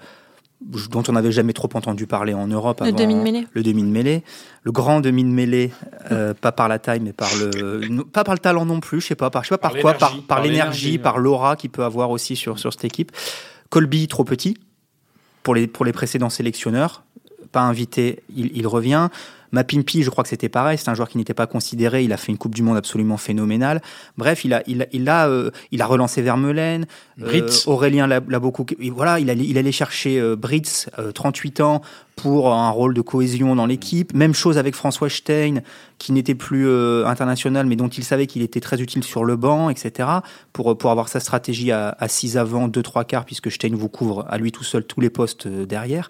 dont 0.62 1.04
on 1.08 1.12
n'avait 1.12 1.32
jamais 1.32 1.54
trop 1.54 1.70
entendu 1.74 2.08
parler 2.08 2.34
en 2.34 2.48
Europe. 2.48 2.82
Le 2.84 2.92
demi 2.92 3.14
de 3.14 3.22
mêlée. 3.22 3.48
Le 3.54 3.62
demi 3.62 3.84
de 3.84 3.88
mêlée. 3.88 4.24
Le 4.64 4.72
grand 4.72 5.02
demi 5.02 5.24
de 5.24 5.30
mêlée, 5.30 5.72
euh, 6.12 6.34
pas 6.34 6.52
par 6.52 6.68
la 6.68 6.80
taille, 6.80 7.02
mais 7.02 7.14
par 7.14 7.30
le, 7.36 8.04
pas 8.04 8.24
par 8.24 8.34
le 8.34 8.40
talent 8.40 8.66
non 8.66 8.80
plus, 8.80 9.02
je 9.02 9.08
sais 9.08 9.16
pas, 9.16 9.30
par, 9.30 9.44
je 9.44 9.50
sais 9.50 9.58
pas 9.58 9.70
par, 9.70 9.74
par 9.74 9.82
quoi, 9.82 9.94
par, 9.94 10.22
par 10.24 10.42
l'énergie, 10.42 10.98
par 10.98 11.20
l'aura 11.20 11.56
qu'il 11.56 11.70
peut 11.70 11.84
avoir 11.84 12.10
aussi 12.10 12.36
sur, 12.36 12.58
sur 12.58 12.74
cette 12.74 12.86
équipe. 12.86 13.12
Colby, 13.70 14.08
trop 14.08 14.24
petit 14.24 14.58
pour 15.46 15.86
les, 15.86 15.94
précédents 15.94 16.32
sélectionneurs. 16.32 17.04
Pas 17.52 17.62
invité, 17.62 18.24
il 18.36 18.68
revient. 18.68 19.10
Mapimpi, 19.56 20.04
je 20.04 20.10
crois 20.10 20.24
que 20.24 20.30
c'était 20.30 20.50
pareil. 20.50 20.78
C'est 20.78 20.90
un 20.90 20.94
joueur 20.96 21.08
qui 21.10 21.18
n'était 21.18 21.34
pas 21.34 21.48
considéré. 21.48 22.04
Il 22.04 22.12
a 22.14 22.18
fait 22.18 22.32
une 22.32 22.38
Coupe 22.38 22.54
du 22.54 22.62
Monde 22.62 22.78
absolument 22.78 23.18
phénoménale. 23.18 23.82
Bref, 24.18 24.44
il 24.46 24.54
a, 24.54 24.62
il, 24.68 24.88
il 24.92 25.08
a, 25.10 25.28
euh, 25.30 25.50
il 25.72 25.82
a 25.82 25.86
relancé 25.86 26.22
Vermeulen. 26.22 26.86
Britz. 27.18 27.68
Aurélien 27.68 28.06
l'a 28.08 28.20
beaucoup. 28.20 28.66
Voilà, 28.94 29.20
il 29.20 29.30
allait, 29.30 29.46
il 29.46 29.58
allait 29.58 29.72
chercher 29.72 30.20
euh, 30.20 30.36
Britz, 30.36 30.90
euh, 31.00 31.12
38 31.14 31.62
ans, 31.62 31.82
pour 32.18 32.54
un 32.54 32.70
rôle 32.70 32.94
de 32.94 33.02
cohésion 33.02 33.56
dans 33.56 33.66
l'équipe. 33.66 34.14
Même 34.14 34.34
chose 34.34 34.58
avec 34.58 34.76
François 34.76 35.10
Stein, 35.10 35.62
qui 35.98 36.12
n'était 36.12 36.36
plus 36.36 36.68
euh, 36.68 37.06
international, 37.08 37.66
mais 37.66 37.76
dont 37.78 37.88
il 37.88 38.04
savait 38.04 38.28
qu'il 38.28 38.42
était 38.42 38.60
très 38.62 38.82
utile 38.82 39.04
sur 39.04 39.24
le 39.24 39.36
banc, 39.38 39.70
etc. 39.70 40.10
Pour, 40.54 40.78
pour 40.78 40.92
avoir 40.92 41.08
sa 41.10 41.20
stratégie 41.20 41.72
à, 41.72 41.96
à 42.00 42.08
6 42.08 42.38
avant, 42.38 42.68
2 42.68 42.82
3 42.84 43.04
quarts, 43.06 43.26
puisque 43.26 43.50
Stein 43.52 43.74
vous 43.76 43.90
couvre 43.90 44.26
à 44.30 44.38
lui 44.38 44.52
tout 44.52 44.64
seul 44.64 44.84
tous 44.86 45.00
les 45.02 45.10
postes 45.10 45.46
euh, 45.46 45.66
derrière. 45.66 46.10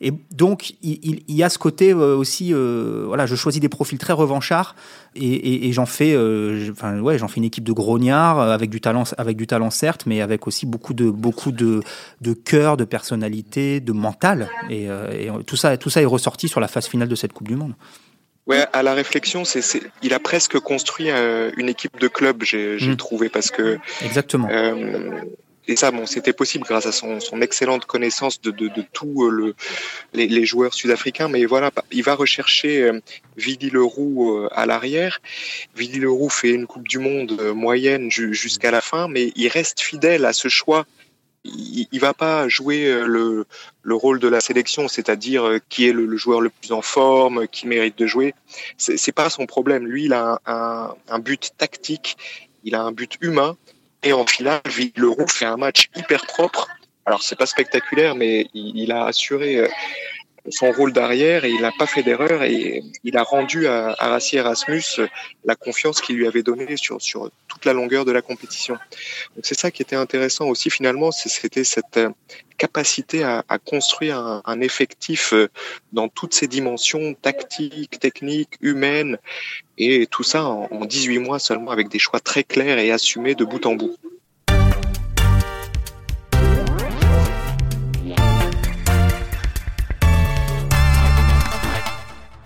Et 0.00 0.12
donc, 0.32 0.70
il, 0.82 0.98
il- 1.02 1.22
il 1.28 1.36
y 1.36 1.42
a 1.44 1.48
ce 1.48 1.58
côté 1.58 1.92
euh, 1.92 2.16
aussi, 2.16 2.52
euh, 2.52 2.83
voilà, 3.06 3.26
je 3.26 3.34
choisis 3.36 3.60
des 3.60 3.68
profils 3.68 3.98
très 3.98 4.12
revanchards 4.12 4.74
et, 5.14 5.26
et- 5.26 5.68
et 5.68 5.72
j'en 5.72 5.86
fais, 5.86 6.14
euh, 6.14 6.70
enfin, 6.72 6.98
ouais, 7.00 7.18
j'en 7.18 7.28
fais 7.28 7.36
une 7.38 7.44
équipe 7.44 7.64
de 7.64 7.72
grognards 7.72 8.40
euh, 8.40 8.52
avec 8.54 8.70
du 8.70 8.80
talent, 8.80 9.04
avec 9.18 9.36
du 9.36 9.46
talent 9.46 9.70
certes, 9.70 10.04
mais 10.06 10.20
avec 10.20 10.46
aussi 10.46 10.66
beaucoup 10.66 10.94
de, 10.94 11.10
beaucoup 11.10 11.52
de, 11.52 11.80
de 12.20 12.32
cœur, 12.32 12.76
de 12.76 12.84
personnalité, 12.84 13.80
de 13.80 13.92
mental. 13.92 14.48
Et, 14.70 14.88
euh, 14.90 15.10
et 15.40 15.44
tout 15.44 15.56
ça, 15.56 15.76
tout 15.76 15.90
ça 15.90 16.02
est 16.02 16.06
ressorti 16.06 16.48
sur 16.48 16.60
la 16.60 16.68
phase 16.68 16.86
finale 16.86 17.08
de 17.08 17.14
cette 17.14 17.32
Coupe 17.32 17.48
du 17.48 17.56
Monde. 17.56 17.74
Ouais, 18.46 18.66
à 18.74 18.82
la 18.82 18.92
réflexion, 18.92 19.46
c'est, 19.46 19.62
il 20.02 20.12
a 20.12 20.18
presque 20.20 20.58
construit 20.58 21.08
euh, 21.10 21.50
une 21.56 21.70
équipe 21.70 21.98
de 21.98 22.08
club, 22.08 22.42
j'ai, 22.42 22.78
j'ai 22.78 22.90
Mm. 22.92 22.96
trouvé, 22.96 23.28
parce 23.30 23.50
que 23.50 23.78
Exactement. 24.04 24.48
euh, 24.50 25.22
et 25.66 25.76
ça, 25.76 25.90
bon, 25.90 26.04
c'était 26.04 26.34
possible 26.34 26.64
grâce 26.64 26.86
à 26.86 26.92
son, 26.92 27.40
excellente 27.40 27.86
connaissance 27.86 28.40
de, 28.40 28.50
de, 28.50 28.84
tous 28.92 29.24
euh, 29.24 29.30
le, 29.30 29.54
les, 30.12 30.44
joueurs 30.44 30.74
sud-africains. 30.74 31.28
Mais 31.28 31.46
voilà, 31.46 31.70
il 31.90 32.02
va 32.02 32.14
rechercher 32.14 32.82
euh, 32.82 33.00
Vidi 33.36 33.70
Leroux 33.70 34.36
euh, 34.36 34.48
à 34.52 34.66
l'arrière. 34.66 35.20
Vidi 35.74 36.00
Leroux 36.00 36.28
fait 36.28 36.50
une 36.50 36.66
Coupe 36.66 36.86
du 36.86 36.98
Monde 36.98 37.40
moyenne 37.54 38.10
ju- 38.10 38.34
jusqu'à 38.34 38.70
la 38.70 38.82
fin, 38.82 39.08
mais 39.08 39.32
il 39.36 39.48
reste 39.48 39.80
fidèle 39.80 40.26
à 40.26 40.34
ce 40.34 40.48
choix. 40.48 40.86
Il, 41.44 41.86
il 41.92 42.00
va 42.00 42.12
pas 42.12 42.46
jouer 42.48 43.02
le, 43.06 43.46
le 43.82 43.94
rôle 43.94 44.18
de 44.18 44.28
la 44.28 44.40
sélection, 44.40 44.88
c'est-à-dire 44.88 45.58
qui 45.70 45.88
est 45.88 45.92
le, 45.92 46.14
joueur 46.18 46.42
le 46.42 46.50
plus 46.50 46.72
en 46.72 46.82
forme, 46.82 47.48
qui 47.48 47.66
mérite 47.66 47.98
de 47.98 48.06
jouer. 48.06 48.34
C'est, 48.76 48.98
c'est 48.98 49.12
pas 49.12 49.30
son 49.30 49.46
problème. 49.46 49.86
Lui, 49.86 50.04
il 50.04 50.12
a 50.12 50.40
un 50.46 51.18
but 51.18 51.52
tactique, 51.56 52.16
il 52.64 52.74
a 52.74 52.82
un 52.82 52.92
but 52.92 53.16
humain. 53.22 53.56
Et 54.04 54.12
en 54.12 54.26
finale, 54.26 54.60
Leroux 54.96 55.26
fait 55.26 55.46
un 55.46 55.56
match 55.56 55.88
hyper 55.96 56.26
propre. 56.26 56.68
Alors 57.06 57.22
c'est 57.22 57.36
pas 57.36 57.46
spectaculaire, 57.46 58.14
mais 58.14 58.48
il, 58.54 58.92
a 58.92 59.06
assuré 59.06 59.56
euh, 59.56 59.68
son 60.50 60.72
rôle 60.72 60.92
d'arrière 60.92 61.44
il 61.44 61.60
n'a 61.60 61.72
pas 61.78 61.86
fait 61.86 62.02
d'erreur 62.02 62.42
et 62.42 62.82
il 63.02 63.16
a 63.16 63.22
rendu 63.22 63.66
à, 63.66 63.94
à 63.98 64.08
Rassi 64.08 64.36
Erasmus 64.36 64.82
la 65.44 65.54
confiance 65.54 66.00
qu'il 66.00 66.16
lui 66.16 66.26
avait 66.26 66.42
donnée 66.42 66.76
sur, 66.76 67.00
sur 67.00 67.30
toute 67.48 67.64
la 67.64 67.72
longueur 67.72 68.04
de 68.04 68.12
la 68.12 68.22
compétition. 68.22 68.74
Donc 69.34 69.44
c'est 69.44 69.58
ça 69.58 69.70
qui 69.70 69.82
était 69.82 69.96
intéressant 69.96 70.46
aussi 70.46 70.70
finalement, 70.70 71.12
c'était 71.12 71.64
cette 71.64 71.96
euh, 71.96 72.10
capacité 72.58 73.24
à, 73.24 73.42
construire 73.64 74.18
un, 74.18 74.42
un 74.44 74.60
effectif 74.60 75.32
euh, 75.32 75.48
dans 75.92 76.08
toutes 76.08 76.34
ses 76.34 76.46
dimensions 76.46 77.14
tactiques, 77.14 77.98
techniques, 77.98 78.56
humaines 78.60 79.18
et 79.78 80.06
tout 80.06 80.22
ça 80.22 80.44
en, 80.44 80.68
en 80.70 80.84
18 80.84 81.18
mois 81.18 81.38
seulement 81.38 81.70
avec 81.70 81.88
des 81.88 81.98
choix 81.98 82.20
très 82.20 82.44
clairs 82.44 82.78
et 82.78 82.90
assumés 82.90 83.34
de 83.34 83.44
bout 83.44 83.66
en 83.66 83.74
bout. 83.74 83.96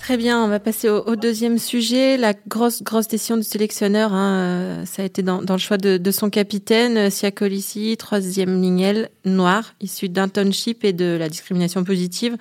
Très 0.08 0.16
bien, 0.16 0.42
on 0.42 0.48
va 0.48 0.58
passer 0.58 0.88
au, 0.88 1.16
deuxième 1.16 1.58
sujet. 1.58 2.16
La 2.16 2.32
grosse, 2.32 2.82
grosse 2.82 3.08
décision 3.08 3.36
du 3.36 3.42
sélectionneur, 3.42 4.14
hein, 4.14 4.38
euh, 4.38 4.84
ça 4.86 5.02
a 5.02 5.04
été 5.04 5.20
dans, 5.20 5.42
le 5.42 5.58
choix 5.58 5.76
de, 5.76 6.10
son 6.10 6.30
capitaine, 6.30 6.96
euh, 6.96 7.10
Sia 7.10 7.30
Colissi, 7.30 7.94
troisième 7.98 8.58
ligne 8.62 8.80
L, 8.80 9.10
noir, 9.26 9.74
issu 9.82 10.08
d'internship 10.08 10.82
et 10.82 10.94
de 10.94 11.18
la 11.20 11.28
discrimination 11.28 11.84
positive, 11.84 12.38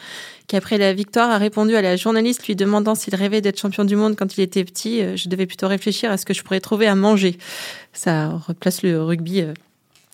qui 0.47 0.55
après 0.55 0.77
la 0.77 0.93
victoire 0.93 1.29
a 1.29 1.37
répondu 1.37 1.75
à 1.75 1.81
la 1.81 1.97
journaliste 1.97 2.47
lui 2.47 2.55
demandant 2.55 2.95
s'il 2.95 3.15
rêvait 3.15 3.41
d'être 3.41 3.59
champion 3.59 3.83
du 3.83 3.97
monde 3.97 4.15
quand 4.15 4.37
il 4.37 4.41
était 4.43 4.63
petit. 4.63 5.01
Euh, 5.01 5.17
Je 5.17 5.27
devais 5.27 5.45
plutôt 5.45 5.67
réfléchir 5.67 6.09
à 6.09 6.15
ce 6.15 6.25
que 6.25 6.33
je 6.33 6.43
pourrais 6.43 6.61
trouver 6.61 6.87
à 6.87 6.95
manger. 6.95 7.37
Ça 7.91 8.29
replace 8.47 8.81
le 8.81 9.03
rugby 9.03 9.43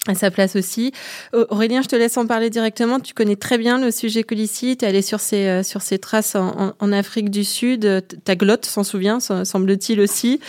à 0.08 0.16
sa 0.16 0.32
place 0.32 0.56
aussi. 0.56 0.92
Euh, 1.34 1.46
Aurélien, 1.50 1.82
je 1.82 1.88
te 1.88 1.96
laisse 1.96 2.18
en 2.18 2.28
parler 2.28 2.50
directement. 2.50 3.00
Tu 3.00 3.14
connais 3.14 3.38
très 3.38 3.58
bien 3.58 3.80
le 3.80 3.90
sujet 3.92 4.24
Colissi. 4.24 4.76
Tu 4.76 4.86
es 4.86 4.88
allé 4.88 5.02
sur 5.02 5.20
ses, 5.20 5.48
euh, 5.48 5.64
sur 5.64 5.82
ses 5.82 5.98
traces 5.98 6.36
en, 6.36 6.92
Afrique 6.92 7.30
du 7.30 7.44
Sud. 7.44 7.86
Euh, 7.86 8.02
Ta 8.26 8.36
glotte 8.36 8.66
s'en 8.66 8.84
souvient, 8.84 9.20
sem- 9.20 9.46
semble-t-il 9.46 10.02
aussi. 10.02 10.42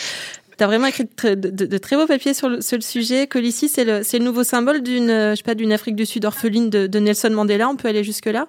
Tu 0.58 0.62
as 0.64 0.66
vraiment 0.66 0.87
écrit 0.87 1.04
de, 1.04 1.78
très- 1.78 1.96
beaux 1.96 2.06
papiers 2.06 2.34
sur 2.34 2.49
le, 2.49 2.61
sujet. 2.61 3.26
Colissi, 3.26 3.68
c'est 3.68 3.84
le, 3.84 4.00
le 4.00 4.18
nouveau 4.18 4.44
symbole 4.44 4.82
d'une 4.82 5.11
euh, 5.11 5.34
d'une 5.54 5.73
Afrique 5.73 5.96
du 5.96 6.06
Sud 6.06 6.25
orpheline 6.25 6.70
de, 6.70 6.99
Nelson 6.99 7.30
Mandela. 7.30 7.68
On 7.68 7.76
peut 7.76 7.88
aller 7.88 8.04
jusque-là? 8.04 8.49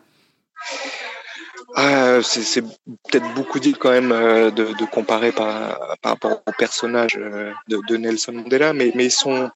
Ah, 1.75 2.19
c'est 2.23 2.61
peut-être 2.61 3.33
beaucoup 3.33 3.59
dit 3.59 3.73
quand 3.73 3.91
même 3.91 4.11
euh, 4.11 4.49
de, 4.49 4.85
comparer 4.91 5.31
par, 5.31 5.97
par 6.01 6.13
rapport 6.13 6.41
au 6.47 6.51
personnage 6.57 7.17
euh, 7.17 7.51
de, 7.67 7.97
Nelson 7.97 8.31
Mandela, 8.31 8.71
mais, 8.71 8.91
mais 8.95 9.09
son, 9.09 9.49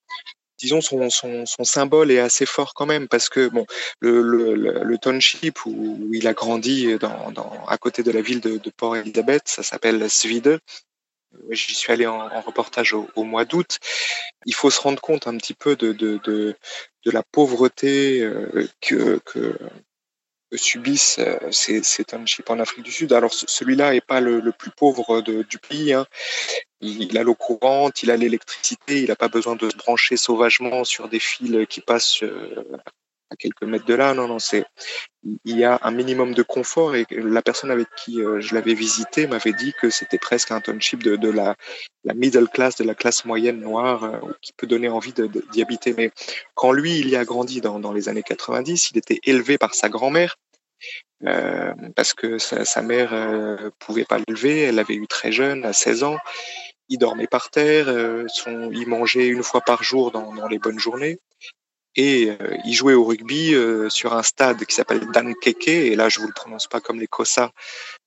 disons 0.60 0.82
son, 0.82 1.10
son, 1.10 1.46
symbole 1.64 2.12
est 2.12 2.20
assez 2.20 2.46
fort 2.46 2.74
quand 2.74 2.86
même 2.86 3.08
parce 3.08 3.30
que 3.30 3.48
bon, 3.48 3.66
le, 4.00 4.22
le, 4.22 4.98
township 4.98 5.66
où, 5.66 6.10
il 6.14 6.28
a 6.28 6.34
grandi 6.34 6.98
dans, 7.00 7.66
à 7.68 7.78
côté 7.78 8.04
de 8.04 8.12
la 8.12 8.22
ville 8.22 8.42
de, 8.42 8.58
de 8.58 8.70
Port 8.70 8.98
Elizabeth, 8.98 9.44
ça 9.48 9.64
s'appelle 9.64 10.10
Svide. 10.10 10.60
Euh, 11.36 11.38
J'y 11.52 11.76
suis 11.76 11.92
allé 11.92 12.06
en, 12.08 12.28
reportage 12.42 12.94
au, 12.94 13.08
au 13.16 13.24
mois 13.24 13.46
d'août. 13.46 13.80
Il 14.46 14.56
faut 14.56 14.70
se 14.70 14.82
rendre 14.82 15.02
compte 15.02 15.28
un 15.28 15.38
petit 15.38 15.54
peu 15.54 15.76
de, 15.76 15.94
de, 15.94 16.20
de, 16.24 16.56
la 17.06 17.24
pauvreté 17.24 18.22
euh, 18.22 18.68
que, 18.82 19.20
que, 19.26 19.58
subissent 20.56 21.20
euh, 21.20 21.38
ces, 21.52 21.84
ces 21.84 22.04
townships 22.06 22.50
en 22.50 22.60
Afrique 22.60 22.84
du 22.84 22.92
Sud. 22.92 23.14
Alors 23.14 23.34
ce- 23.34 23.46
celui-là 23.48 23.94
est 23.96 24.06
pas 24.06 24.20
le, 24.20 24.40
le 24.40 24.52
plus 24.52 24.72
pauvre 24.72 25.22
du 25.22 25.60
pays. 25.60 25.94
Hein. 25.94 26.06
Il, 26.82 27.18
a 27.18 27.24
l'eau 27.24 27.36
courante, 27.36 28.04
il 28.04 28.12
a 28.12 28.18
l'électricité, 28.18 29.02
il 29.02 29.08
n'a 29.10 29.16
pas 29.16 29.28
besoin 29.28 29.56
de 29.56 29.70
se 29.70 29.76
brancher 29.76 30.16
sauvagement 30.16 30.84
sur 30.84 31.10
des 31.10 31.20
fils 31.20 31.68
qui 31.68 31.82
passent 31.82 32.24
euh, 32.24 32.64
à 33.30 33.36
quelques 33.36 33.64
mètres 33.64 33.86
de 33.86 33.94
là. 33.94 34.14
Non, 34.14 34.28
non, 34.28 34.40
c'est 34.40 34.66
il 35.44 35.58
y 35.58 35.66
a 35.66 35.80
un 35.84 35.92
minimum 35.92 36.34
de 36.34 36.42
confort 36.42 36.96
et 36.96 37.06
la 37.10 37.42
personne 37.42 37.72
avec 37.72 37.88
qui 37.98 38.22
euh, 38.22 38.40
je 38.40 38.56
l'avais 38.56 38.74
visité 38.74 39.28
m'avait 39.28 39.52
dit 39.52 39.74
que 39.82 39.90
c'était 39.90 40.18
presque 40.18 40.52
un 40.52 40.62
township 40.62 41.04
de, 41.04 41.30
la, 41.30 41.56
middle 42.14 42.48
class, 42.48 42.78
de 42.78 42.86
la 42.86 42.96
classe 42.96 43.26
moyenne 43.26 43.60
noire 43.60 44.04
euh, 44.06 44.20
qui 44.42 44.54
peut 44.54 44.68
donner 44.68 44.88
envie 44.88 45.14
d'y 45.52 45.62
habiter. 45.62 45.94
Mais 45.94 46.12
quand 46.56 46.72
lui, 46.72 47.00
il 47.00 47.10
y 47.10 47.18
a 47.18 47.26
grandi 47.26 47.60
dans 47.60 47.92
les 47.92 48.08
années 48.08 48.24
90, 48.24 48.92
il 48.92 48.98
était 48.98 49.20
élevé 49.24 49.58
par 49.58 49.76
sa 49.76 49.90
grand-mère 49.90 50.38
euh, 51.26 51.74
parce 51.96 52.14
que 52.14 52.38
sa, 52.38 52.66
sa 52.66 52.82
mère 52.82 53.14
euh, 53.14 53.70
pouvait 53.80 54.06
pas 54.06 54.20
l'élever, 54.20 54.62
elle 54.62 54.76
l'avait 54.76 54.96
eu 54.96 55.08
très 55.08 55.32
jeune, 55.32 55.66
à 55.66 55.74
16 55.74 56.04
ans. 56.04 56.18
Il 56.88 56.98
dormait 56.98 57.28
par 57.28 57.50
terre, 57.50 57.88
euh, 57.90 58.26
son, 58.28 58.72
il 58.72 58.88
mangeait 58.88 59.28
une 59.28 59.44
fois 59.44 59.62
par 59.62 59.84
jour 59.84 60.12
dans, 60.12 60.34
dans 60.34 60.48
les 60.48 60.60
bonnes 60.60 60.80
journées. 60.80 61.20
Et 61.96 62.30
euh, 62.30 62.56
il 62.66 62.74
jouait 62.74 62.94
au 62.94 63.04
rugby 63.04 63.54
euh, 63.54 63.90
sur 63.90 64.14
un 64.14 64.24
stade 64.24 64.64
qui 64.66 64.74
s'appelle 64.74 65.06
Dan 65.12 65.34
Keke. 65.36 65.68
Et 65.68 65.96
là, 65.96 66.08
je 66.10 66.20
vous 66.20 66.28
le 66.28 66.34
prononce 66.34 66.68
pas 66.68 66.80
comme 66.80 67.00
les 67.00 67.08
Kossa 67.08 67.52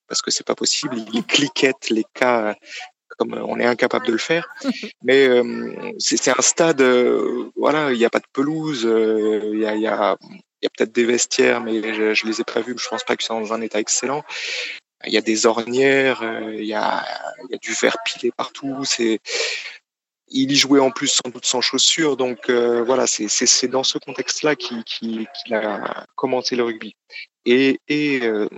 parce 0.09 0.23
que 0.23 0.31
c'est 0.31 0.47
pas 0.47 0.55
possible. 0.55 0.97
Il 1.13 1.25
cliquette 1.25 1.91
les 1.91 2.05
cas 2.15 2.55
comme 3.19 3.35
on 3.35 3.59
est 3.59 3.67
incapable 3.67 4.07
de 4.07 4.13
le 4.13 4.19
faire. 4.19 4.49
Mais 5.03 5.29
euh, 5.29 5.93
c'est 5.99 6.29
un 6.29 6.43
stade, 6.43 6.81
euh, 6.81 7.51
voilà, 7.57 7.93
il 7.93 7.99
n'y 7.99 8.05
a 8.05 8.11
pas 8.11 8.19
de 8.19 8.27
pelouse, 8.33 8.87
euh, 8.87 9.51
il 9.53 9.61
y 9.61 9.67
a, 9.67 9.75
il 9.75 9.83
y 9.83 9.87
a, 9.87 10.17
il 10.63 10.67
y 10.67 10.69
a 10.69 10.71
peut-être 10.77 10.93
des 10.93 11.05
vestiaires, 11.05 11.61
mais 11.61 11.83
je, 11.95 12.27
les 12.27 12.41
ai 12.41 12.45
pas 12.45 12.61
vus. 12.61 12.77
Je 12.79 12.89
pense 12.89 13.03
pas 13.03 13.17
qu'ils 13.17 13.27
sont 13.27 13.41
dans 13.41 13.53
un 13.53 13.61
état 13.61 13.81
excellent. 13.81 14.25
Il 15.05 15.13
y 15.13 15.19
a 15.19 15.21
des 15.21 15.47
ornières, 15.47 16.23
euh, 16.23 16.55
il 16.55 16.65
y 16.65 16.75
a, 16.75 17.05
du 17.61 17.73
verre 17.73 17.97
pilé 18.05 18.31
partout. 18.37 18.85
C'est 18.85 19.19
il 20.29 20.51
y 20.53 20.57
jouait 20.57 20.81
en 20.81 20.91
plus 20.93 21.09
sans 21.09 21.29
doute 21.31 21.45
sans 21.45 21.61
chaussures, 21.61 22.17
donc 22.17 22.49
euh, 22.49 22.83
voilà, 22.85 23.07
c'est 23.07 23.29
c'est- 23.29 23.47
c'est 23.47 23.69
dans 23.69 23.83
ce 23.83 23.99
contexte-là 23.99 24.55
qu'il 24.57 25.27
a 25.51 26.07
commencé 26.15 26.57
le 26.57 26.63
rugby. 26.63 26.95
Et, 27.45 27.79
euh, 28.23 28.49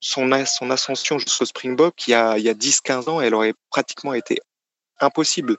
son 0.00 0.32
ascension 0.32 1.18
jusqu'au 1.18 1.44
Springbok, 1.44 2.08
il 2.08 2.10
y 2.10 2.14
a, 2.14 2.38
il 2.38 2.44
y 2.44 2.48
a 2.48 2.54
10-15 2.54 3.08
ans, 3.08 3.20
elle 3.20 3.34
aurait 3.34 3.54
pratiquement 3.70 4.14
été 4.14 4.40
impossible. 5.00 5.56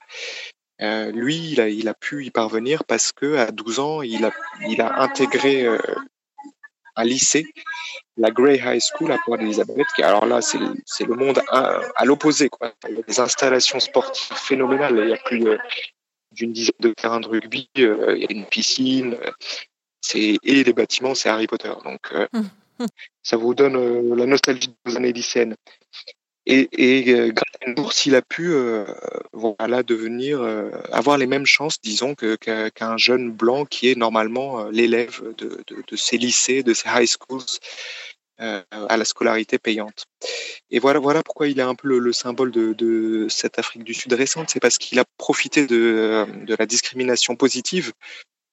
Euh, 0.81 1.11
lui, 1.11 1.51
il 1.51 1.61
a, 1.61 1.69
il 1.69 1.87
a 1.87 1.93
pu 1.93 2.25
y 2.25 2.31
parvenir 2.31 2.83
parce 2.83 3.11
que 3.11 3.35
à 3.37 3.51
12 3.51 3.79
ans, 3.79 4.01
il 4.01 4.25
a, 4.25 4.31
il 4.67 4.81
a 4.81 5.01
intégré 5.01 5.65
euh, 5.65 5.77
un 6.95 7.03
lycée, 7.03 7.45
la 8.17 8.31
Grey 8.31 8.59
High 8.63 8.81
School 8.81 9.11
à 9.11 9.17
Port 9.25 9.39
Elizabeth. 9.39 9.87
Qui, 9.95 10.03
alors 10.03 10.25
là, 10.25 10.41
c'est 10.41 10.57
le- 10.57 11.15
monde 11.15 11.41
à, 11.49 11.79
à 11.95 12.05
l'opposé. 12.05 12.49
Il 12.89 12.95
y 12.95 12.99
a 12.99 13.01
des 13.03 13.19
installations 13.19 13.79
sportives 13.79 14.35
phénoménales. 14.35 14.99
Il 15.03 15.09
y 15.09 15.13
a 15.13 15.17
plus 15.17 15.47
euh, 15.47 15.57
d'une 16.31 16.51
dizaine 16.53 16.73
de 16.79 16.91
terrains 16.93 17.19
de 17.19 17.27
rugby. 17.27 17.69
euh, 17.77 18.15
il 18.17 18.23
y 18.23 18.27
a 18.27 18.31
une 18.31 18.45
piscine. 18.45 19.15
euh, 19.23 19.31
et 20.15 20.63
les 20.63 20.73
bâtiments, 20.73 21.15
c'est 21.15 21.29
Harry 21.29 21.47
Potter. 21.47 21.71
Donc 21.83 22.11
euh, 22.11 22.27
ça 23.21 23.37
vous 23.37 23.53
donne 23.55 23.75
euh, 23.77 24.15
la 24.15 24.25
nostalgie 24.25 24.67
de 24.67 24.73
vos 24.91 24.97
années 24.97 25.13
lycéennes. 25.13 25.55
Et, 26.45 27.31
grâce 27.31 27.55
à 27.61 27.67
une 27.67 27.75
bourse, 27.75 28.05
il 28.05 28.15
a 28.15 28.21
pu 28.21 28.53
voilà, 29.31 29.83
devenir, 29.83 30.41
avoir 30.91 31.17
les 31.17 31.27
mêmes 31.27 31.45
chances, 31.45 31.79
disons, 31.81 32.15
qu'un 32.15 32.97
jeune 32.97 33.31
blanc 33.31 33.65
qui 33.65 33.89
est 33.89 33.95
normalement 33.95 34.65
l'élève 34.69 35.21
de, 35.37 35.63
de, 35.67 35.95
ces 35.95 36.17
lycées, 36.17 36.63
de 36.63 36.73
ces 36.73 36.89
high 36.89 37.07
schools 37.07 37.45
à 38.37 38.97
la 38.97 39.05
scolarité 39.05 39.57
payante. 39.57 40.05
Et 40.69 40.79
voilà, 40.79 40.99
voilà 40.99 41.23
pourquoi 41.23 41.47
il 41.47 41.59
est 41.59 41.63
un 41.63 41.75
peu 41.75 41.87
le, 41.87 42.11
symbole 42.11 42.51
de, 42.51 43.27
cette 43.29 43.57
Afrique 43.57 43.85
du 43.85 43.93
Sud 43.93 44.11
récente, 44.11 44.49
c'est 44.49 44.59
parce 44.59 44.77
qu'il 44.77 44.99
a 44.99 45.05
profité 45.17 45.65
de, 45.65 46.25
la 46.59 46.65
discrimination 46.65 47.37
positive 47.37 47.93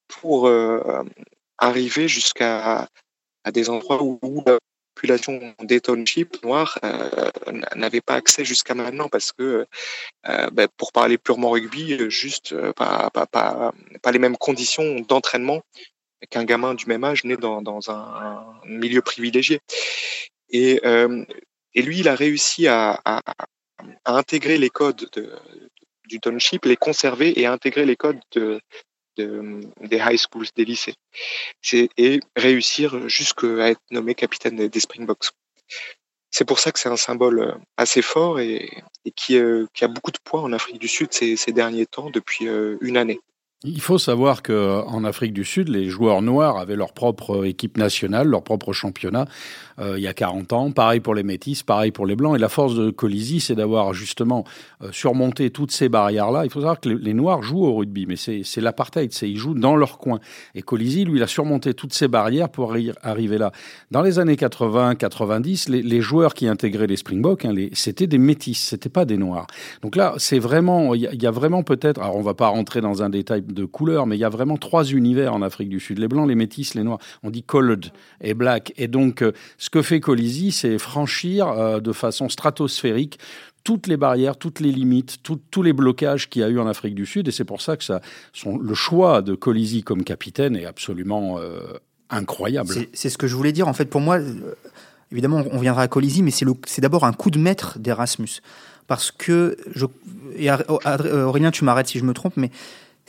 pour 0.06 0.48
arriver 1.58 2.06
jusqu'à 2.06 2.88
à 3.44 3.52
des 3.52 3.70
endroits 3.70 4.02
où, 4.02 4.44
population 5.00 5.54
des 5.62 5.80
townships 5.80 6.42
noirs 6.42 6.78
euh, 6.84 7.30
n'avait 7.74 8.02
pas 8.02 8.16
accès 8.16 8.44
jusqu'à 8.44 8.74
maintenant 8.74 9.08
parce 9.08 9.32
que, 9.32 9.66
euh, 10.28 10.50
ben, 10.50 10.68
pour 10.76 10.92
parler 10.92 11.16
purement 11.16 11.50
rugby, 11.50 11.96
juste 12.10 12.52
euh, 12.52 12.74
pas, 12.74 13.08
pas, 13.08 13.24
pas, 13.26 14.12
les 14.12 14.18
mêmes 14.18 14.36
conditions 14.36 15.00
d'entraînement 15.00 15.62
qu'un 16.28 16.44
gamin 16.44 16.74
du 16.74 16.84
même 16.84 17.02
âge 17.04 17.24
né 17.24 17.38
dans, 17.38 17.90
un, 17.90 18.44
milieu 18.66 19.00
privilégié. 19.00 19.60
Et, 20.50 20.82
euh, 20.84 21.24
et 21.74 21.80
lui, 21.80 22.00
il 22.00 22.08
a 22.08 22.14
réussi 22.14 22.68
à, 22.68 23.00
intégrer 24.04 24.58
les 24.58 24.68
codes 24.68 25.08
de, 25.14 25.32
du 26.08 26.20
township, 26.20 26.66
les 26.66 26.76
conserver 26.76 27.40
et 27.40 27.46
intégrer 27.46 27.86
les 27.86 27.96
codes 27.96 28.20
de, 28.32 28.60
des 29.16 29.96
high 29.96 30.16
schools, 30.16 30.46
des 30.56 30.64
lycées, 30.64 30.94
et 31.72 32.20
réussir 32.36 33.08
jusqu'à 33.08 33.70
être 33.70 33.82
nommé 33.90 34.14
capitaine 34.14 34.68
des 34.68 34.80
Springboks. 34.80 35.30
C'est 36.30 36.44
pour 36.44 36.60
ça 36.60 36.70
que 36.70 36.78
c'est 36.78 36.88
un 36.88 36.96
symbole 36.96 37.40
euh, 37.40 37.54
assez 37.76 38.02
fort 38.02 38.38
et, 38.38 38.70
qui, 39.16 39.36
euh, 39.36 39.66
qui, 39.74 39.84
a 39.84 39.88
beaucoup 39.88 40.12
de 40.12 40.18
poids 40.22 40.40
en 40.40 40.52
Afrique 40.52 40.78
du 40.78 40.86
Sud 40.86 41.12
ces, 41.12 41.36
ces 41.36 41.52
derniers 41.52 41.86
temps, 41.86 42.10
depuis 42.10 42.48
euh, 42.48 42.76
une 42.80 42.96
année. 42.96 43.20
Il 43.62 43.82
faut 43.82 43.98
savoir 43.98 44.42
qu'en 44.42 45.04
Afrique 45.04 45.34
du 45.34 45.44
Sud, 45.44 45.68
les 45.68 45.90
joueurs 45.90 46.22
noirs 46.22 46.56
avaient 46.56 46.76
leur 46.76 46.94
propre 46.94 47.44
équipe 47.44 47.76
nationale, 47.76 48.26
leur 48.26 48.42
propre 48.42 48.72
championnat 48.72 49.26
euh, 49.80 49.98
il 49.98 50.02
y 50.02 50.08
a 50.08 50.14
40 50.14 50.52
ans. 50.52 50.70
Pareil 50.70 51.00
pour 51.00 51.14
les 51.14 51.22
métis, 51.22 51.62
pareil 51.62 51.90
pour 51.90 52.06
les 52.06 52.16
blancs. 52.16 52.36
Et 52.36 52.38
la 52.38 52.48
force 52.48 52.74
de 52.74 52.90
Colisi, 52.90 53.40
c'est 53.40 53.54
d'avoir 53.54 53.92
justement 53.94 54.44
euh, 54.82 54.88
surmonté 54.92 55.50
toutes 55.50 55.72
ces 55.72 55.88
barrières-là. 55.88 56.44
Il 56.44 56.50
faut 56.50 56.60
savoir 56.60 56.80
que 56.80 56.88
les, 56.88 57.14
noirs 57.14 57.42
jouent 57.42 57.64
au 57.64 57.74
rugby, 57.74 58.06
mais 58.06 58.16
c'est 58.16 58.60
l'apartheid, 58.60 59.12
ils 59.22 59.36
jouent 59.36 59.54
dans 59.54 59.76
leur 59.76 59.98
coin. 59.98 60.20
Et 60.54 60.62
Colisi, 60.62 61.04
lui, 61.04 61.18
il 61.18 61.22
a 61.22 61.26
surmonté 61.26 61.74
toutes 61.74 61.92
ces 61.92 62.08
barrières 62.08 62.48
pour 62.48 62.74
arriver 63.02 63.38
là. 63.38 63.52
Dans 63.90 64.02
les 64.02 64.18
années 64.18 64.36
80-90, 64.36 65.70
les, 65.70 65.82
les, 65.82 66.00
joueurs 66.00 66.34
qui 66.34 66.46
intégraient 66.46 66.86
les 66.86 66.96
Springboks, 66.96 67.44
hein, 67.44 67.54
c'était 67.72 68.06
des 68.06 68.18
métis, 68.18 68.58
c'était 68.58 68.88
pas 68.88 69.04
des 69.04 69.16
noirs. 69.16 69.46
Donc 69.82 69.96
là, 69.96 70.14
c'est 70.18 70.38
vraiment, 70.38 70.94
il 70.94 71.02
y, 71.02 71.22
y, 71.22 71.26
a 71.26 71.30
vraiment 71.30 71.62
peut-être, 71.62 72.00
alors 72.00 72.16
on 72.16 72.22
va 72.22 72.34
pas 72.34 72.48
rentrer 72.48 72.80
dans 72.80 73.02
un 73.02 73.10
détail 73.10 73.42
de 73.52 73.64
couleurs, 73.64 74.06
mais 74.06 74.16
il 74.16 74.20
y 74.20 74.24
a 74.24 74.28
vraiment 74.28 74.56
trois 74.56 74.84
univers 74.84 75.34
en 75.34 75.42
Afrique 75.42 75.68
du 75.68 75.80
Sud 75.80 75.98
les 75.98 76.08
blancs, 76.08 76.28
les 76.28 76.34
métis, 76.34 76.74
les 76.74 76.82
noirs. 76.82 76.98
On 77.22 77.30
dit 77.30 77.42
colored 77.42 77.86
et 78.20 78.34
black. 78.34 78.72
Et 78.76 78.88
donc, 78.88 79.22
euh, 79.22 79.32
ce 79.58 79.70
que 79.70 79.82
fait 79.82 80.00
Colisi, 80.00 80.52
c'est 80.52 80.78
franchir 80.78 81.48
euh, 81.48 81.80
de 81.80 81.92
façon 81.92 82.28
stratosphérique 82.28 83.18
toutes 83.64 83.86
les 83.86 83.96
barrières, 83.96 84.36
toutes 84.36 84.60
les 84.60 84.72
limites, 84.72 85.18
tous 85.22 85.62
les 85.62 85.72
blocages 85.72 86.28
qu'il 86.28 86.40
y 86.40 86.44
a 86.44 86.48
eu 86.48 86.58
en 86.58 86.66
Afrique 86.66 86.94
du 86.94 87.06
Sud. 87.06 87.28
Et 87.28 87.30
c'est 87.30 87.44
pour 87.44 87.60
ça 87.60 87.76
que 87.76 87.84
ça, 87.84 88.00
le 88.44 88.74
choix 88.74 89.22
de 89.22 89.34
Colisi 89.34 89.82
comme 89.82 90.02
capitaine 90.02 90.56
est 90.56 90.64
absolument 90.64 91.38
euh, 91.38 91.60
incroyable. 92.08 92.74
C'est 92.92 93.10
ce 93.10 93.18
que 93.18 93.26
je 93.26 93.36
voulais 93.36 93.52
dire. 93.52 93.68
En 93.68 93.74
fait, 93.74 93.84
pour 93.84 94.00
moi, 94.00 94.18
évidemment, 95.12 95.44
on 95.52 95.58
viendra 95.58 95.82
à 95.82 95.88
Colisi, 95.88 96.22
mais 96.22 96.30
c'est 96.30 96.80
d'abord 96.80 97.04
un 97.04 97.12
coup 97.12 97.30
de 97.30 97.38
maître 97.38 97.78
d'Erasmus. 97.78 98.40
Parce 98.86 99.10
que, 99.12 99.56
je, 99.74 99.86
et 100.36 100.50
Aurélien, 100.50 101.50
tu 101.50 101.64
m'arrêtes 101.64 101.88
si 101.88 101.98
je 101.98 102.04
me 102.04 102.12
trompe, 102.12 102.36
mais 102.36 102.50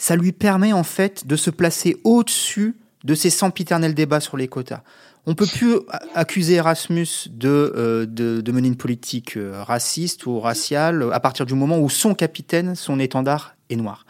ça 0.01 0.15
lui 0.15 0.31
permet 0.31 0.73
en 0.73 0.81
fait 0.81 1.27
de 1.27 1.35
se 1.35 1.51
placer 1.51 1.95
au-dessus 2.03 2.75
de 3.03 3.13
ces 3.13 3.29
sempiternels 3.29 3.93
débats 3.93 4.19
sur 4.19 4.35
les 4.35 4.47
quotas. 4.47 4.81
On 5.27 5.35
peut 5.35 5.45
plus 5.45 5.75
accuser 6.15 6.55
Erasmus 6.55 7.29
de, 7.29 7.71
euh, 7.75 8.07
de, 8.07 8.51
mener 8.51 8.67
une 8.67 8.77
politique 8.77 9.37
euh, 9.37 9.61
raciste 9.63 10.25
ou 10.25 10.39
raciale 10.39 11.07
à 11.13 11.19
partir 11.19 11.45
du 11.45 11.53
moment 11.53 11.77
où 11.77 11.87
son 11.87 12.15
capitaine, 12.15 12.73
son 12.73 12.99
étendard 12.99 13.53
est 13.69 13.75
noir. 13.75 14.07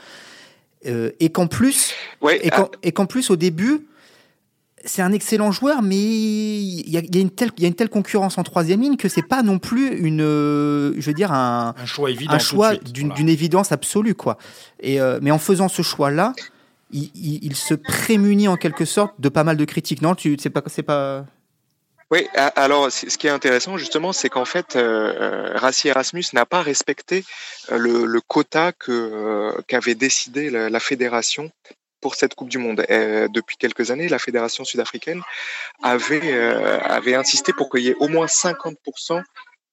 Euh, 0.86 1.12
et 1.20 1.30
qu'en 1.30 1.48
plus, 1.48 1.94
ah. 2.24 2.70
et 2.84 2.94
qu'en 2.94 3.06
plus 3.06 3.30
au 3.30 3.36
début, 3.36 3.86
c'est 4.86 5.02
un 5.02 5.12
excellent 5.12 5.52
joueur, 5.52 5.82
mais 5.82 5.96
il 5.98 6.90
y 6.90 6.98
a, 6.98 7.20
une 7.20 7.30
telle, 7.30 7.52
il 7.58 7.64
y 7.64 7.66
a 7.66 7.68
une 7.68 7.76
telle 7.76 7.90
concurrence 7.90 8.38
en 8.38 8.44
troisième 8.44 8.82
ligne 8.82 8.98
que 8.98 9.10
c'est 9.10 9.28
pas 9.28 9.44
non 9.44 9.60
plus 9.60 9.96
une, 9.98 10.22
euh, 10.22 10.94
je 10.98 11.06
veux 11.08 11.14
dire 11.14 11.32
un, 11.32 11.74
un 11.78 11.86
choix 11.86 12.10
évident, 12.10 12.34
un 12.34 12.40
choix 12.40 12.76
d'une 12.76 13.30
évidence 13.30 13.72
absolue 13.72 14.16
quoi. 14.16 14.38
Et 14.80 15.00
euh, 15.00 15.20
mais 15.22 15.32
en 15.32 15.40
faisant 15.40 15.68
ce 15.68 15.82
choix-là, 15.82 16.34
il, 16.92 17.10
il, 17.16 17.56
se 17.56 17.74
prémunit 17.74 18.48
en 18.48 18.58
quelque 18.58 18.86
sorte 18.86 19.14
de 19.20 19.30
pas 19.30 19.44
mal 19.44 19.58
de 19.58 19.66
critiques. 19.66 20.02
Non, 20.02 20.16
tu, 20.16 20.36
c'est 20.40 20.50
pas, 20.50 20.64
c'est 20.68 20.84
pas. 20.84 21.26
Oui, 22.10 22.28
alors 22.58 22.92
ce 22.92 23.18
qui 23.18 23.28
est 23.28 23.32
intéressant 23.32 23.78
justement, 23.78 24.12
c'est 24.12 24.28
qu'en 24.28 24.44
fait, 24.44 24.76
euh, 24.76 25.54
Rassi 25.56 25.88
Erasmus 25.88 26.26
n'a 26.34 26.46
pas 26.46 26.62
respecté 26.62 27.24
euh, 27.72 27.78
le, 27.78 28.06
le 28.06 28.22
quota 28.22 28.74
que 28.74 29.62
qu'avait 29.68 29.96
décidé 29.96 30.50
la, 30.50 30.70
la, 30.70 30.80
fédération 30.82 31.52
pour 32.02 32.16
cette 32.16 32.36
Coupe 32.36 32.50
du 32.50 32.58
Monde. 32.58 32.86
Euh, 32.90 33.28
depuis 33.30 33.58
quelques 33.58 33.92
années, 33.92 34.08
la 34.08 34.20
fédération 34.20 34.64
sud-africaine 34.64 35.22
avait, 35.84 36.34
euh, 36.34 36.80
avait 36.82 37.16
insisté 37.16 37.54
pour 37.54 37.70
qu'il 37.70 37.82
y 37.82 37.90
ait 37.90 37.96
au 38.00 38.08
moins 38.08 38.26
50% 38.26 39.24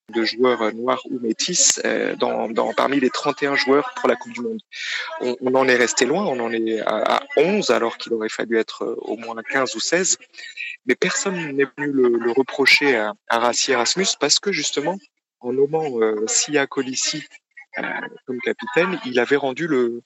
de 0.09 0.23
joueurs 0.23 0.73
noirs 0.73 1.01
ou 1.05 1.19
métis 1.19 1.79
euh, 1.85 2.15
dans, 2.15 2.49
dans, 2.49 2.73
parmi 2.73 2.99
les 2.99 3.09
31 3.09 3.55
joueurs 3.55 3.93
pour 3.95 4.09
la 4.09 4.15
Coupe 4.15 4.33
du 4.33 4.41
Monde. 4.41 4.59
On, 5.21 5.55
en 5.55 5.67
est 5.67 5.75
resté 5.75 6.05
loin, 6.05 6.25
on 6.25 6.39
en 6.39 6.51
est 6.51 6.79
à, 6.81 7.17
à 7.17 7.21
11 7.37 7.69
alors 7.71 7.97
qu'il 7.97 8.13
aurait 8.13 8.29
fallu 8.29 8.57
être 8.57 8.83
euh, 8.83 8.95
au 8.99 9.17
moins 9.17 9.35
15 9.41 9.75
ou 9.75 9.79
16. 9.79 10.17
Mais 10.85 10.95
personne 10.95 11.35
n'est 11.55 11.67
venu 11.77 11.91
le, 11.91 12.31
reprocher 12.31 12.95
à, 12.95 13.13
à 13.27 13.39
Rassi 13.39 13.71
Erasmus 13.71 14.07
parce 14.19 14.39
que 14.39 14.51
justement, 14.51 14.97
en 15.39 15.53
nommant 15.53 15.99
euh, 15.99 16.25
Sia 16.27 16.67
Colissi 16.67 17.23
euh, 17.77 17.83
comme 18.25 18.39
capitaine, 18.39 18.99
il 19.05 19.19
avait 19.19 19.35
rendu 19.35 19.67
le, 19.67 20.01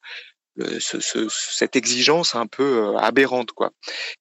ce, 0.80 1.28
cette 1.30 1.76
exigence 1.76 2.36
un 2.36 2.48
peu 2.48 2.78
euh, 2.78 2.98
aberrante 2.98 3.52
quoi. 3.52 3.72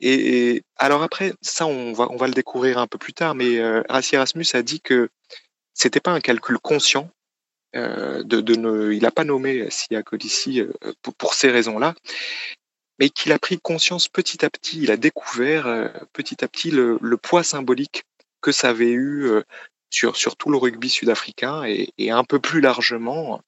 Et, 0.00 0.62
alors 0.76 1.02
après 1.02 1.34
ça 1.40 1.66
on 1.66 1.92
va 1.92 2.26
le 2.26 2.32
découvrir 2.32 2.78
un 2.78 2.86
peu 2.86 2.98
plus 2.98 3.12
tard, 3.12 3.34
mais 3.34 3.58
euh, 3.58 3.82
Rassi 3.88 4.14
Erasmus 4.14 4.46
a 4.54 4.62
dit 4.62 4.80
que 4.80 5.08
c'était 5.74 6.00
pas 6.00 6.12
un 6.12 6.20
calcul 6.20 6.58
conscient. 6.58 7.10
Euh, 7.74 8.22
de, 8.22 8.54
ne, 8.54 8.92
il 8.92 9.02
n'a 9.02 9.10
pas 9.10 9.24
nommé 9.24 9.70
Sia 9.70 10.02
Codici 10.02 10.60
euh, 10.60 10.70
pour, 11.16 11.32
ces 11.32 11.50
raisons-là, 11.50 11.94
mais 12.98 13.10
qu'il 13.10 13.32
a 13.32 13.38
pris 13.38 13.58
conscience 13.58 14.08
petit 14.08 14.44
à 14.44 14.50
petit. 14.50 14.82
Il 14.82 14.90
a 14.90 14.96
découvert 14.96 15.66
euh, 15.66 15.88
petit 16.12 16.44
à 16.44 16.48
petit 16.48 16.70
le, 16.70 16.98
poids 17.16 17.42
symbolique 17.42 18.04
que 18.40 18.52
ça 18.52 18.70
avait 18.70 18.90
eu 18.90 19.24
euh, 19.24 19.42
sur, 19.90 20.36
tout 20.36 20.50
le 20.50 20.56
rugby 20.56 20.88
sud-africain 20.88 21.64
et, 21.64 22.10
un 22.10 22.24
peu 22.24 22.38
plus 22.38 22.60
largement 22.60 23.36
euh, 23.36 23.38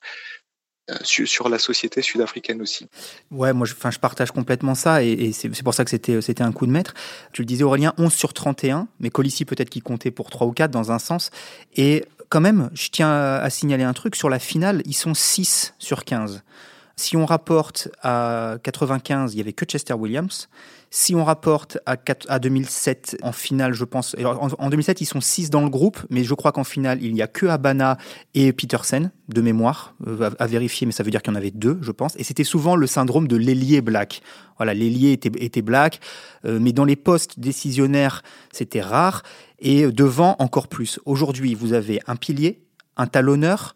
sur, 1.03 1.27
sur, 1.27 1.49
la 1.49 1.59
société 1.59 2.03
sud-africaine 2.03 2.61
aussi. 2.61 2.87
Ouais, 3.31 3.53
moi 3.53 3.66
je, 3.66 3.99
partage 3.99 4.31
complètement 4.31 4.75
ça 4.75 5.03
et, 5.03 5.33
c'est 5.33 5.62
pour 5.62 5.75
ça 5.75 5.85
que 5.85 5.90
c'était 5.90 6.42
un 6.42 6.53
coup 6.53 6.66
de 6.66 6.73
maître. 6.73 6.94
Tu 7.33 7.42
le 7.42 7.47
disais 7.47 7.64
Aurélien, 7.64 7.94
11 7.99 8.12
sur 8.12 8.33
31, 8.33 8.88
mais 9.01 9.11
Colissi 9.11 9.44
peut-être 9.44 9.70
qu'il 9.70 9.83
comptait 9.83 10.11
pour 10.11 10.31
3 10.31 10.47
ou 10.47 10.53
4 10.53 10.70
dans 10.70 10.92
un 10.92 10.99
sens. 10.99 11.31
Et 11.77 12.05
quand 12.29 12.40
même, 12.40 12.70
je 12.75 12.88
tiens 12.90 13.12
à 13.12 13.49
signaler 13.51 13.85
un 13.85 13.92
truc, 13.92 14.16
sur 14.16 14.29
la 14.29 14.38
finale, 14.38 14.83
ils 14.87 14.94
sont 14.94 15.14
6 15.14 15.75
sur 15.79 16.05
15. 16.05 16.42
Si 16.96 17.16
on 17.16 17.26
rapporte 17.26 17.88
à 18.02 18.57
95, 18.62 19.35
il 19.35 19.38
y 19.38 19.40
avait 19.40 19.52
que 19.52 19.64
Chester 19.64 19.94
Williams. 19.94 20.48
Si 20.90 21.16
on 21.16 21.24
rapporte 21.24 21.78
à, 21.87 21.96
4, 21.96 22.26
à 22.30 22.38
2007, 22.38 23.16
en 23.22 23.33
finale, 23.33 23.72
je 23.72 23.85
pense. 23.85 24.14
En, 24.24 24.48
en 24.57 24.70
2007, 24.70 25.00
ils 25.00 25.07
sont 25.07 25.20
6 25.20 25.50
dans 25.50 25.62
le 25.62 25.68
groupe, 25.68 25.98
mais 26.09 26.22
je 26.22 26.33
crois 26.35 26.52
qu'en 26.52 26.62
finale, 26.62 27.02
il 27.02 27.12
n'y 27.14 27.22
a 27.22 27.26
que 27.26 27.46
Habana 27.46 27.98
et 28.35 28.52
Petersen, 28.52 29.11
de 29.28 29.40
mémoire, 29.40 29.96
euh, 30.07 30.30
à, 30.38 30.46
vérifier, 30.46 30.87
mais 30.87 30.92
ça 30.92 31.02
veut 31.02 31.11
dire 31.11 31.20
qu'il 31.20 31.33
y 31.33 31.35
en 31.35 31.38
avait 31.38 31.50
deux, 31.50 31.78
je 31.83 31.90
pense. 31.90 32.14
Et 32.16 32.22
c'était 32.22 32.44
souvent 32.44 32.76
le 32.76 32.87
syndrome 32.87 33.26
de 33.26 33.37
l'ailier 33.37 33.80
black. 33.80 34.22
Voilà, 34.57 34.72
l'ailier 34.72 35.11
était, 35.11 35.33
était 35.44 35.62
black, 35.62 35.98
euh, 36.44 36.61
mais 36.61 36.72
dans 36.72 36.85
les 36.85 36.96
postes 36.96 37.40
décisionnaires, 37.40 38.22
c'était 38.52 38.80
rare. 38.80 39.24
Et 39.59 39.90
devant, 39.90 40.37
encore 40.38 40.68
plus. 40.68 41.00
Aujourd'hui, 41.07 41.54
vous 41.54 41.72
avez 41.72 42.00
un 42.07 42.14
pilier, 42.14 42.62
un 42.96 43.09
talonneur, 43.09 43.74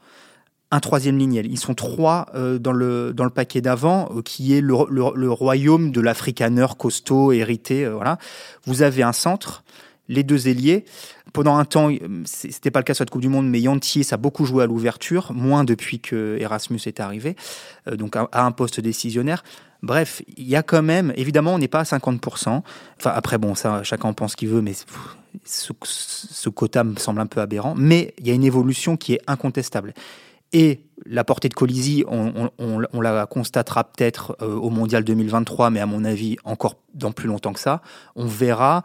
un 0.71 0.81
troisième 0.81 1.19
ligne. 1.19 1.35
Ils 1.45 1.59
sont 1.59 1.75
trois 1.75 2.27
euh, 2.35 2.59
dans, 2.59 2.73
le, 2.73 3.13
dans 3.15 3.25
le 3.25 3.31
paquet 3.31 3.61
d'avant, 3.61 4.11
euh, 4.15 4.23
qui 4.23 4.55
est 4.55 4.61
le, 4.61 4.75
le, 4.91 5.33
royaume 5.33 5.93
de 5.93 6.01
l'africaneur 6.01 6.77
costaud, 6.77 7.33
hérité. 7.33 7.85
Euh, 7.85 7.95
voilà. 7.95 8.19
Vous 8.65 8.83
avez 8.83 9.03
un 9.03 9.13
centre, 9.13 9.65
les 10.09 10.23
deux 10.23 10.49
ailiers. 10.49 10.85
Pendant 11.33 11.57
un 11.57 11.65
temps, 11.65 11.91
c'était 12.25 12.71
pas 12.71 12.81
le 12.81 12.85
cas 12.85 12.95
sur 12.95 13.05
la 13.05 13.11
Coupe 13.11 13.21
du 13.21 13.29
Monde, 13.29 13.49
mais 13.49 13.61
Yantier, 13.61 14.03
ça 14.03 14.15
a 14.15 14.17
beaucoup 14.17 14.47
joué 14.47 14.65
à 14.65 14.67
l'ouverture, 14.67 15.33
moins 15.35 15.63
depuis 15.63 16.01
que 16.01 16.39
Erasmus 16.41 16.81
est 16.87 17.01
arrivé, 17.01 17.37
donc 17.93 18.17
à, 18.17 18.29
un 18.33 18.51
poste 18.51 18.81
décisionnaire. 18.81 19.45
Bref, 19.83 20.23
il 20.39 20.49
y 20.49 20.57
a 20.57 20.63
quand 20.63 20.83
même, 20.83 21.13
évidemment, 21.17 21.53
on 21.53 21.59
n'est 21.59 21.69
pas 21.69 21.81
à 21.81 21.83
50%. 21.83 22.63
Enfin, 22.99 23.11
après, 23.15 23.37
bon, 23.37 23.55
ça, 23.55 23.83
chacun 23.83 24.09
en 24.09 24.15
pense 24.15 24.37
qu'il 24.37 24.49
veut, 24.49 24.63
mais 24.63 24.73
ce, 25.45 25.73
ce, 25.85 26.49
quota 26.49 26.83
me 26.83 26.97
semble 26.97 27.21
un 27.21 27.27
peu 27.27 27.43
aberrant. 27.43 27.75
Mais 27.77 28.15
il 28.19 28.27
y 28.27 28.31
a 28.31 28.35
une 28.35 28.45
évolution 28.45 28.97
qui 28.97 29.13
est 29.13 29.21
incontestable. 29.27 29.93
Et 30.53 30.81
la 31.07 31.25
portée 31.25 31.49
de 31.49 31.55
Colisi, 31.55 32.05
on, 32.09 33.01
la 33.01 33.27
constatera 33.27 33.85
peut-être 33.85 34.37
euh, 34.43 34.55
au 34.55 34.71
Mondial 34.71 35.05
2023, 35.05 35.71
mais 35.71 35.81
à 35.81 35.87
mon 35.87 36.05
avis 36.05 36.37
encore 36.45 36.77
dans 36.95 37.13
plus 37.13 37.29
longtemps 37.29 37.53
que 37.53 37.61
ça. 37.61 37.83
On 38.17 38.27
verra 38.27 38.83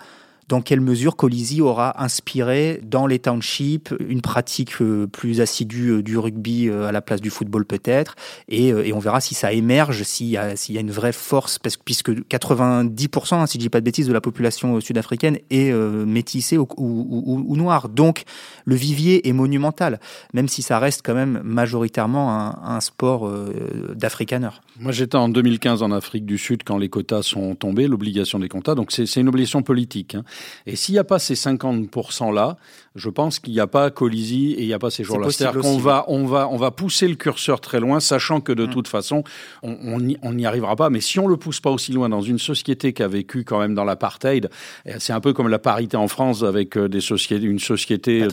dans 0.47 0.61
quelle 0.61 0.81
mesure 0.81 1.15
Colisi 1.15 1.61
aura 1.61 2.03
inspiré 2.03 2.79
dans 2.83 3.07
les 3.07 3.19
townships 3.19 3.93
une 3.99 4.21
pratique 4.21 4.81
euh, 4.81 5.07
plus 5.07 5.41
assidue 5.41 5.89
euh, 5.89 6.03
du 6.03 6.17
rugby 6.17 6.69
euh, 6.69 6.87
à 6.87 6.91
la 6.91 7.01
place 7.01 7.21
du 7.21 7.29
football 7.29 7.65
peut-être, 7.65 8.15
et, 8.49 8.73
on 8.93 8.99
verra 8.99 9.21
si 9.21 9.33
ça 9.33 9.51
émerge, 9.53 10.03
s'il 10.03 10.27
y, 10.27 10.37
a, 10.37 10.53
une 10.67 10.91
vraie 10.91 11.13
force, 11.13 11.57
parce, 11.57 11.77
puisque 11.77 12.11
90%, 12.11 13.35
hein, 13.35 13.47
si 13.47 13.57
je 13.57 13.59
dis 13.59 13.69
pas 13.69 13.79
de 13.79 13.85
bêtises, 13.85 14.07
de 14.07 14.13
la 14.13 14.21
population 14.21 14.79
sud-africaine 14.79 15.39
est 15.49 15.73
métissée 15.73 16.57
ou, 16.57 16.67
ou, 16.77 17.55
noire. 17.55 17.89
Donc 17.89 18.23
le 18.65 18.75
vivier 18.75 19.27
est 19.27 19.33
monumental, 19.33 19.99
même 20.33 20.47
si 20.47 20.61
ça 20.61 20.77
reste 20.77 21.01
quand 21.03 21.15
même 21.15 21.41
majoritairement 21.43 22.31
un, 22.63 22.81
sport 22.81 23.31
d'Afrikaner. 23.95 24.49
Moi 24.79 24.91
j'étais 24.91 25.17
en 25.17 25.29
2015 25.29 25.83
en 25.83 25.91
Afrique 25.91 26.25
du 26.25 26.37
Sud 26.37 26.63
quand 26.65 26.77
les 26.77 26.89
quotas 26.89 27.21
sont 27.21 27.55
tombés, 27.55 27.87
l'obligation 27.87 28.39
des 28.39 28.49
quotas, 28.49 28.75
donc 28.75 28.91
c'est 28.91 29.05
une 29.15 29.27
obligation 29.27 29.61
politique. 29.61 30.15
Hein. 30.15 30.23
Et 30.65 30.75
s'il 30.75 30.93
n'y 30.93 30.99
a 30.99 31.03
pas 31.03 31.19
ces 31.19 31.35
50%-là, 31.35 32.57
je 32.95 33.09
pense 33.09 33.39
qu'il 33.39 33.53
n'y 33.53 33.59
a 33.59 33.67
pas 33.67 33.89
Colisi 33.89 34.53
et 34.53 34.61
il 34.61 34.67
n'y 34.67 34.73
a 34.73 34.79
pas 34.79 34.91
ces 34.91 35.03
jours-là. 35.03 35.29
C'est-à-dire 35.29 35.61
qu'on 35.61 35.77
va, 35.77 36.05
on 36.07 36.25
va, 36.25 36.47
on 36.49 36.57
va 36.57 36.71
pousser 36.71 37.07
le 37.07 37.15
curseur 37.15 37.59
très 37.59 37.79
loin, 37.79 37.99
sachant 37.99 38.41
que 38.41 38.51
de 38.51 38.65
mm. 38.65 38.69
toute 38.69 38.87
façon, 38.87 39.23
on 39.61 39.99
n'y 39.99 40.45
arrivera 40.45 40.75
pas. 40.75 40.89
Mais 40.89 41.01
si 41.01 41.19
on 41.19 41.27
le 41.27 41.37
pousse 41.37 41.59
pas 41.59 41.71
aussi 41.71 41.91
loin 41.91 42.09
dans 42.09 42.21
une 42.21 42.39
société 42.39 42.93
qui 42.93 43.03
a 43.03 43.07
vécu 43.07 43.43
quand 43.43 43.59
même 43.59 43.73
dans 43.73 43.83
l'apartheid, 43.83 44.49
c'est 44.99 45.13
un 45.13 45.21
peu 45.21 45.33
comme 45.33 45.47
la 45.47 45.59
parité 45.59 45.97
en 45.97 46.07
France 46.07 46.43
avec 46.43 46.77
euh, 46.77 46.87
des 46.87 47.01
sociétés, 47.01 47.45
une 47.45 47.59
société 47.59 48.27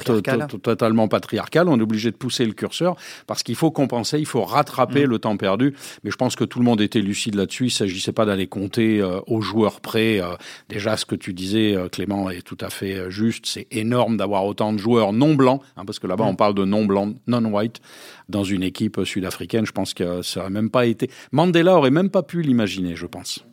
totalement 0.62 1.08
patriarcale. 1.08 1.68
On 1.68 1.78
est 1.78 1.82
obligé 1.82 2.10
de 2.10 2.16
pousser 2.16 2.44
le 2.44 2.52
curseur 2.52 2.96
parce 3.26 3.42
qu'il 3.42 3.56
faut 3.56 3.70
compenser, 3.70 4.18
il 4.18 4.26
faut 4.26 4.44
rattraper 4.44 5.06
mm. 5.06 5.10
le 5.10 5.18
temps 5.18 5.36
perdu. 5.36 5.74
Mais 6.04 6.10
je 6.10 6.16
pense 6.16 6.29
que 6.36 6.44
tout 6.44 6.58
le 6.58 6.64
monde 6.64 6.80
était 6.80 7.00
lucide 7.00 7.34
là-dessus. 7.34 7.66
Il 7.66 7.70
s'agissait 7.70 8.12
pas 8.12 8.24
d'aller 8.24 8.46
compter 8.46 9.00
euh, 9.00 9.20
aux 9.26 9.40
joueurs 9.40 9.80
près. 9.80 10.20
Euh, 10.20 10.34
déjà, 10.68 10.96
ce 10.96 11.04
que 11.04 11.14
tu 11.14 11.32
disais, 11.32 11.76
Clément, 11.92 12.30
est 12.30 12.42
tout 12.42 12.58
à 12.60 12.70
fait 12.70 13.10
juste. 13.10 13.46
C'est 13.46 13.66
énorme 13.70 14.16
d'avoir 14.16 14.44
autant 14.44 14.72
de 14.72 14.78
joueurs 14.78 15.12
non 15.12 15.34
blancs, 15.34 15.62
hein, 15.76 15.84
parce 15.84 15.98
que 15.98 16.06
là-bas 16.06 16.24
on 16.24 16.36
parle 16.36 16.54
de 16.54 16.64
non 16.64 16.84
blancs, 16.84 17.16
non-white, 17.26 17.80
dans 18.28 18.44
une 18.44 18.62
équipe 18.62 19.00
sud-africaine. 19.04 19.66
Je 19.66 19.72
pense 19.72 19.94
que 19.94 20.22
ça 20.22 20.40
aurait 20.40 20.50
même 20.50 20.70
pas 20.70 20.86
été. 20.86 21.10
Mandela 21.32 21.76
aurait 21.76 21.90
même 21.90 22.10
pas 22.10 22.22
pu 22.22 22.42
l'imaginer, 22.42 22.96
je 22.96 23.06
pense. 23.06 23.44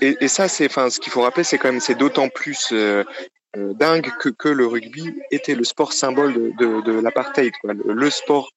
Et, 0.00 0.28
ça, 0.28 0.48
c'est, 0.48 0.66
enfin, 0.66 0.90
ce 0.90 1.00
qu'il 1.00 1.12
faut 1.12 1.22
rappeler, 1.22 1.44
c'est 1.44 1.58
quand 1.58 1.70
même, 1.72 1.80
c'est 1.80 1.96
d'autant 1.96 2.28
plus 2.28 2.68
euh, 2.72 3.04
euh, 3.56 3.72
dingue 3.74 4.08
que, 4.20 4.28
que, 4.28 4.48
le 4.48 4.66
rugby 4.66 5.12
était 5.30 5.54
le 5.54 5.64
sport 5.64 5.92
symbole 5.92 6.34
de, 6.34 6.82
de, 6.82 7.00
l'apartheid, 7.00 7.52
le, 7.64 8.10
sport 8.10 8.50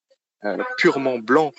euh, 0.45 0.57
purement 0.77 1.17
blanc 1.17 1.51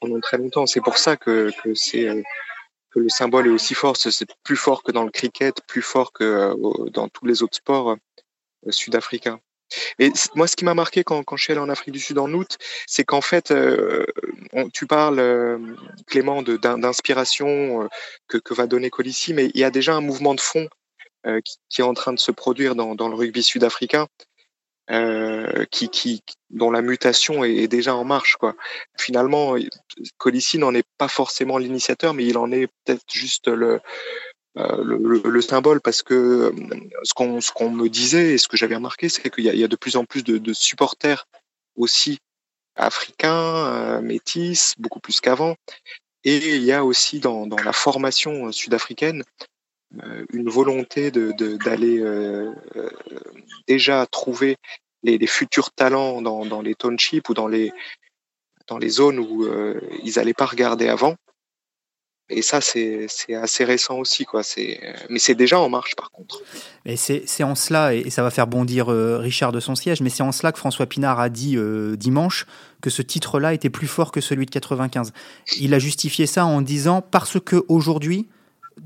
pendant 0.00 0.20
très 0.20 0.38
longtemps. 0.38 0.66
C'est 0.66 0.80
pour 0.80 0.98
ça 0.98 1.16
que, 1.16 1.50
que 1.62 2.98
le 2.98 3.08
symbole 3.08 3.46
est 3.46 3.50
aussi 3.50 3.74
fort. 3.74 3.96
C'est 3.96 4.26
plus 4.42 4.56
fort 4.56 4.82
que 4.82 4.92
dans 4.92 5.04
le 5.04 5.10
cricket, 5.10 5.60
plus 5.66 5.82
fort 5.82 6.12
que 6.12 6.54
dans 6.90 7.08
tous 7.08 7.26
les 7.26 7.42
autres 7.42 7.56
sports 7.56 7.96
sud-africains. 8.68 9.40
Et 9.98 10.12
moi, 10.34 10.46
ce 10.46 10.56
qui 10.56 10.64
m'a 10.64 10.74
marqué 10.74 11.04
quand, 11.04 11.24
je 11.36 11.42
suis 11.42 11.52
allé 11.52 11.60
en 11.60 11.68
Afrique 11.68 11.92
du 11.92 12.00
Sud 12.00 12.18
en 12.18 12.32
août, 12.32 12.58
c'est 12.86 13.04
qu'en 13.04 13.20
fait, 13.20 13.50
euh, 13.50 14.04
tu 14.72 14.86
parles, 14.86 15.20
euh, 15.20 15.58
Clément, 16.06 16.42
d'inspiration 16.42 17.82
euh, 17.82 17.88
que, 18.28 18.54
va 18.54 18.66
donner 18.66 18.90
Colissi, 18.90 19.32
mais 19.32 19.50
il 19.54 19.60
y 19.60 19.64
a 19.64 19.70
déjà 19.70 19.94
un 19.94 20.00
mouvement 20.00 20.34
de 20.34 20.40
fond 20.40 20.68
qui, 21.68 21.82
est 21.82 21.84
en 21.84 21.92
train 21.92 22.14
de 22.14 22.18
se 22.18 22.32
produire 22.32 22.74
dans 22.74 23.08
le 23.08 23.14
rugby 23.14 23.42
sud-africain, 23.42 24.06
qui, 25.70 25.88
qui, 25.88 26.22
dont 26.50 26.70
la 26.70 26.82
mutation 26.82 27.44
est, 27.44 27.68
déjà 27.68 27.94
en 27.94 28.04
marche. 28.04 28.36
Quoi. 28.36 28.56
Finalement, 28.98 29.56
Colissi 30.18 30.58
n'en 30.58 30.74
est 30.74 30.86
pas 30.98 31.08
forcément 31.08 31.58
l'initiateur, 31.58 32.14
mais 32.14 32.24
il 32.26 32.36
en 32.36 32.50
est 32.50 32.66
peut-être 32.84 33.04
juste 33.12 33.48
le, 33.48 33.80
euh, 34.56 34.82
le, 34.82 35.22
le, 35.24 35.40
symbole 35.40 35.80
parce 35.80 36.02
que 36.02 36.14
euh, 36.14 36.52
ce 37.04 37.14
qu'on 37.14 37.70
me 37.70 37.88
disait 37.88 38.32
et 38.32 38.38
ce 38.38 38.48
que 38.48 38.56
j'avais 38.56 38.74
remarqué, 38.74 39.08
c'est 39.08 39.30
qu'il 39.30 39.44
y, 39.44 39.64
a 39.64 39.68
de 39.68 39.76
plus 39.76 39.94
en 39.94 40.04
plus 40.04 40.24
de, 40.24 40.52
supporters 40.52 41.28
aussi 41.76 42.18
africains, 42.74 43.30
euh, 43.32 44.00
métis, 44.00 44.74
beaucoup 44.78 44.98
plus 44.98 45.20
qu'avant. 45.20 45.54
Et 46.24 46.56
il 46.56 46.64
y 46.64 46.72
a 46.72 46.84
aussi 46.84 47.20
dans 47.20 47.46
la 47.64 47.72
formation 47.72 48.50
sud-africaine 48.50 49.22
une 50.32 50.48
volonté 50.48 51.10
d'aller 51.10 51.98
de, 51.98 52.54
déjà 53.66 54.06
trouver 54.06 54.56
les, 55.02 55.26
futurs 55.26 55.72
talents 55.72 56.22
dans, 56.22 56.46
dans 56.46 56.62
les 56.62 56.74
townships 56.74 57.28
ou 57.28 57.34
dans 57.34 57.48
les 57.48 57.72
dans 58.68 58.78
les 58.78 58.88
zones 58.88 59.18
où 59.18 59.48
ils 60.04 60.12
n'allaient 60.16 60.34
pas 60.34 60.46
regarder 60.46 60.88
avant 60.88 61.16
et 62.30 62.42
ça, 62.42 62.60
c'est 62.60 63.08
assez 63.34 63.64
récent 63.64 63.98
aussi, 63.98 64.24
quoi. 64.24 64.42
Mais 65.08 65.18
c'est 65.18 65.34
déjà 65.34 65.58
en 65.58 65.68
marche, 65.68 65.96
par 65.96 66.12
contre. 66.12 66.40
C'est 66.94 67.42
en 67.42 67.56
cela, 67.56 67.92
et 67.92 68.08
ça 68.08 68.22
va 68.22 68.30
faire 68.30 68.46
bondir 68.46 68.90
euh, 68.90 69.18
Richard 69.18 69.50
de 69.50 69.58
son 69.58 69.74
siège, 69.74 70.00
mais 70.00 70.10
c'est 70.10 70.22
en 70.22 70.30
cela 70.30 70.52
que 70.52 70.58
François 70.58 70.86
Pinard 70.86 71.18
a 71.18 71.28
dit 71.28 71.56
euh, 71.56 71.96
dimanche 71.96 72.46
que 72.80 72.88
ce 72.88 73.02
titre-là 73.02 73.52
était 73.52 73.68
plus 73.68 73.88
fort 73.88 74.12
que 74.12 74.20
celui 74.20 74.46
de 74.46 74.50
95. 74.50 75.12
Il 75.58 75.74
a 75.74 75.80
justifié 75.80 76.26
ça 76.26 76.46
en 76.46 76.62
disant 76.62 77.02
parce 77.02 77.40
que 77.40 77.64
aujourd'hui, 77.68 78.28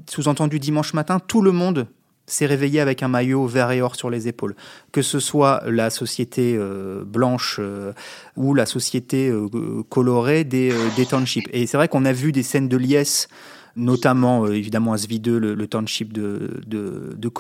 sous-entendu 0.09 0.59
dimanche 0.59 0.95
matin, 0.95 1.19
tout 1.19 1.43
le 1.43 1.53
monde 1.53 1.87
s'est 2.27 2.47
réveillé 2.47 2.81
avec 2.81 3.03
un 3.03 3.09
maillot 3.09 3.47
vert 3.47 3.71
et 3.71 3.83
or 3.83 3.97
sur 3.97 4.11
les 4.11 4.29
épaules. 4.29 4.55
Que 4.93 5.03
ce 5.03 5.21
soit 5.21 5.63
la 5.67 5.91
société 5.91 6.57
euh, 6.57 7.05
blanche 7.05 7.59
euh, 7.61 7.93
ou 8.37 8.55
la 8.55 8.67
société 8.67 9.29
euh, 9.29 9.49
colorée 9.89 10.45
des, 10.45 10.73
des 10.97 11.07
townships. 11.07 11.49
Et 11.53 11.67
c'est 11.67 11.77
vrai 11.77 11.89
qu'on 11.89 12.05
a 12.05 12.13
vu 12.13 12.33
des 12.33 12.43
scènes 12.43 12.69
de 12.69 12.77
liesse 12.77 13.29
notamment 13.77 14.47
évidemment 14.47 14.93
à 14.93 14.99
Svideux, 14.99 15.41
le, 15.41 15.57
le 15.57 15.67
township 15.67 16.13
de, 16.13 16.61
de, 16.65 17.33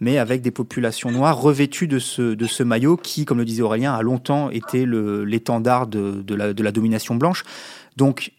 mais 0.00 0.16
avec 0.16 0.40
des 0.40 0.50
populations 0.50 1.10
noires 1.10 1.38
revêtues 1.38 1.88
de 1.88 1.98
ce, 1.98 2.34
de 2.34 2.46
ce 2.46 2.62
maillot 2.62 2.96
qui, 2.96 3.26
comme 3.26 3.36
le 3.36 3.44
disait 3.44 3.60
Aurélien, 3.60 3.92
a 3.92 4.00
longtemps 4.00 4.48
été 4.48 4.86
l'étendard 4.86 5.88
de, 5.88 6.22
de, 6.22 6.34
la, 6.34 6.54
de 6.54 6.62
la 6.62 6.72
domination 6.72 7.16
blanche. 7.16 7.44
Donc 7.98 8.32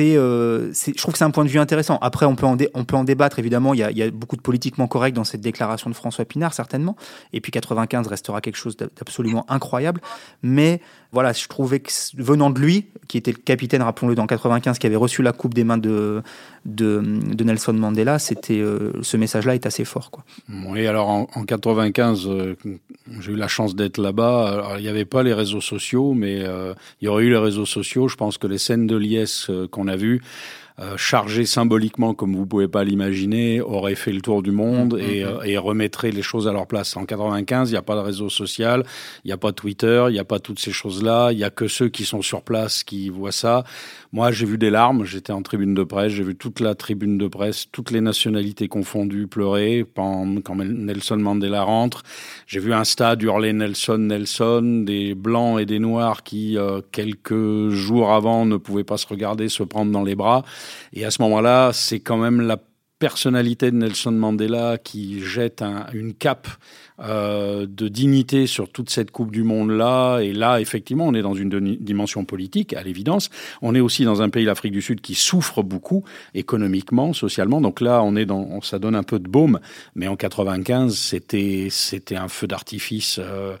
euh, 0.00 0.70
c'est, 0.72 0.92
je 0.92 1.00
trouve 1.00 1.12
que 1.12 1.18
c'est 1.18 1.24
un 1.24 1.30
point 1.30 1.44
de 1.44 1.48
vue 1.48 1.58
intéressant. 1.58 1.98
Après, 2.00 2.26
on 2.26 2.34
peut 2.34 2.46
en, 2.46 3.04
débattre, 3.04 3.38
évidemment. 3.38 3.74
Il 3.74 3.80
y, 3.80 4.02
a, 4.02 4.10
beaucoup 4.10 4.36
de 4.36 4.40
politiquement 4.40 4.86
correct 4.86 5.14
dans 5.14 5.24
cette 5.24 5.40
déclaration 5.40 5.88
de 5.90 5.94
François 5.94 6.24
Pinard, 6.24 6.54
certainement. 6.54 6.96
Et 7.32 7.40
puis 7.40 7.52
95 7.52 8.06
restera 8.06 8.40
quelque 8.40 8.56
chose 8.56 8.76
d'absolument 8.76 9.44
incroyable. 9.48 10.00
Mais 10.42 10.80
voilà, 11.12 11.32
je 11.32 11.46
trouvais 11.46 11.80
que 11.80 11.90
venant 12.16 12.50
de 12.50 12.60
lui, 12.60 12.86
qui 13.06 13.16
était 13.16 13.32
le 13.32 13.38
capitaine, 13.38 13.82
rappelons-le, 13.82 14.14
dans 14.14 14.26
95, 14.26 14.78
qui 14.78 14.86
avait 14.86 14.96
reçu 14.96 15.22
la 15.22 15.32
coupe 15.32 15.54
des 15.54 15.64
mains 15.64 15.78
de, 15.78 16.22
Nelson 16.66 17.72
Mandela, 17.72 18.18
c'était 18.18 18.60
euh, 18.60 18.92
ce 19.02 19.16
message-là 19.16 19.54
est 19.54 19.64
assez 19.64 19.84
fort. 19.84 20.10
Quoi. 20.10 20.24
Oui, 20.48 20.86
alors 20.86 21.08
en, 21.08 21.28
en 21.34 21.44
95, 21.44 22.26
euh, 22.26 22.56
j'ai 23.20 23.32
eu 23.32 23.36
la 23.36 23.48
chance 23.48 23.74
d'être 23.74 23.98
là-bas. 23.98 24.76
il 24.78 24.82
n'y 24.82 24.88
avait 24.88 25.04
pas 25.04 25.22
les 25.22 25.34
réseaux 25.34 25.60
sociaux, 25.60 26.14
mais 26.14 26.42
euh, 26.42 26.74
il 27.00 27.06
y 27.06 27.08
aurait 27.08 27.24
eu 27.24 27.30
les 27.30 27.38
réseaux 27.38 27.66
sociaux. 27.66 28.08
Je 28.08 28.16
pense 28.16 28.38
que 28.38 28.46
les 28.46 28.58
scènes 28.58 28.86
de 28.86 28.96
liesse 28.96 29.50
qu'on 29.70 29.88
a 29.88 29.96
vues, 29.96 30.22
euh, 30.80 30.96
chargé 30.96 31.44
symboliquement 31.44 32.14
comme 32.14 32.36
vous 32.36 32.46
pouvez 32.46 32.68
pas 32.68 32.84
l'imaginer, 32.84 33.60
aurait 33.60 33.96
fait 33.96 34.12
le 34.12 34.20
tour 34.20 34.42
du 34.42 34.52
monde 34.52 34.94
mm, 34.94 35.00
et, 35.00 35.24
mm, 35.24 35.28
mm. 35.28 35.40
et, 35.44 35.58
remettrait 35.58 36.10
les 36.12 36.22
choses 36.22 36.46
à 36.46 36.52
leur 36.52 36.66
place. 36.66 36.96
En 36.96 37.04
95, 37.04 37.70
il 37.70 37.72
n'y 37.72 37.78
a 37.78 37.82
pas 37.82 37.96
de 37.96 38.00
réseau 38.00 38.28
social, 38.28 38.84
il 39.24 39.28
n'y 39.28 39.32
a 39.32 39.36
pas 39.36 39.52
Twitter, 39.52 40.06
il 40.08 40.12
n'y 40.12 40.18
a 40.18 40.24
pas 40.24 40.38
toutes 40.38 40.60
ces 40.60 40.70
choses-là. 40.70 41.32
Il 41.32 41.38
y 41.38 41.44
a 41.44 41.50
que 41.50 41.66
ceux 41.66 41.88
qui 41.88 42.04
sont 42.04 42.22
sur 42.22 42.42
place 42.42 42.84
qui 42.84 43.08
voient 43.08 43.32
ça. 43.32 43.64
Moi, 44.12 44.30
j'ai 44.32 44.46
vu 44.46 44.56
des 44.56 44.70
larmes. 44.70 45.04
J'étais 45.04 45.32
en 45.32 45.42
tribune 45.42 45.74
de 45.74 45.82
presse. 45.82 46.12
J'ai 46.12 46.22
vu 46.22 46.34
toute 46.34 46.60
la 46.60 46.74
tribune 46.74 47.18
de 47.18 47.28
presse, 47.28 47.66
toutes 47.70 47.90
les 47.90 48.00
nationalités 48.00 48.68
confondues 48.68 49.26
pleurer 49.26 49.84
quand 49.94 50.24
Nelson 50.56 51.16
Mandela 51.16 51.62
rentre. 51.62 52.02
J'ai 52.46 52.60
vu 52.60 52.72
un 52.72 52.84
stade 52.84 53.22
hurler 53.22 53.52
Nelson, 53.52 53.98
Nelson, 53.98 54.84
des 54.86 55.14
blancs 55.14 55.60
et 55.60 55.66
des 55.66 55.78
noirs 55.78 56.22
qui, 56.22 56.56
euh, 56.56 56.80
quelques 56.92 57.68
jours 57.70 58.12
avant, 58.12 58.46
ne 58.46 58.56
pouvaient 58.56 58.84
pas 58.84 58.96
se 58.96 59.06
regarder, 59.06 59.48
se 59.48 59.62
prendre 59.62 59.92
dans 59.92 60.04
les 60.04 60.14
bras. 60.14 60.44
Et 60.92 61.04
à 61.04 61.10
ce 61.10 61.22
moment-là, 61.22 61.70
c'est 61.72 62.00
quand 62.00 62.16
même 62.16 62.40
la 62.40 62.58
personnalité 62.98 63.70
de 63.70 63.76
Nelson 63.76 64.10
Mandela 64.10 64.76
qui 64.76 65.20
jette 65.20 65.62
une 65.92 66.14
cape 66.14 66.48
euh, 67.00 67.66
de 67.68 67.86
dignité 67.86 68.48
sur 68.48 68.68
toute 68.70 68.90
cette 68.90 69.12
Coupe 69.12 69.30
du 69.30 69.44
Monde-là. 69.44 70.18
Et 70.18 70.32
là, 70.32 70.60
effectivement, 70.60 71.06
on 71.06 71.14
est 71.14 71.22
dans 71.22 71.34
une 71.34 71.76
dimension 71.76 72.24
politique, 72.24 72.74
à 72.74 72.82
l'évidence. 72.82 73.30
On 73.62 73.74
est 73.76 73.80
aussi 73.80 74.04
dans 74.04 74.20
un 74.20 74.30
pays, 74.30 74.44
l'Afrique 74.44 74.72
du 74.72 74.82
Sud, 74.82 75.00
qui 75.00 75.14
souffre 75.14 75.62
beaucoup 75.62 76.04
économiquement, 76.34 77.12
socialement. 77.12 77.60
Donc 77.60 77.80
là, 77.80 78.02
on 78.02 78.16
est 78.16 78.26
dans, 78.26 78.60
ça 78.62 78.80
donne 78.80 78.96
un 78.96 79.04
peu 79.04 79.20
de 79.20 79.28
baume. 79.28 79.60
Mais 79.94 80.08
en 80.08 80.16
95, 80.16 80.96
c'était, 80.96 81.68
un 82.16 82.28
feu 82.28 82.48
d'artifice. 82.48 83.20
Euh, 83.22 83.56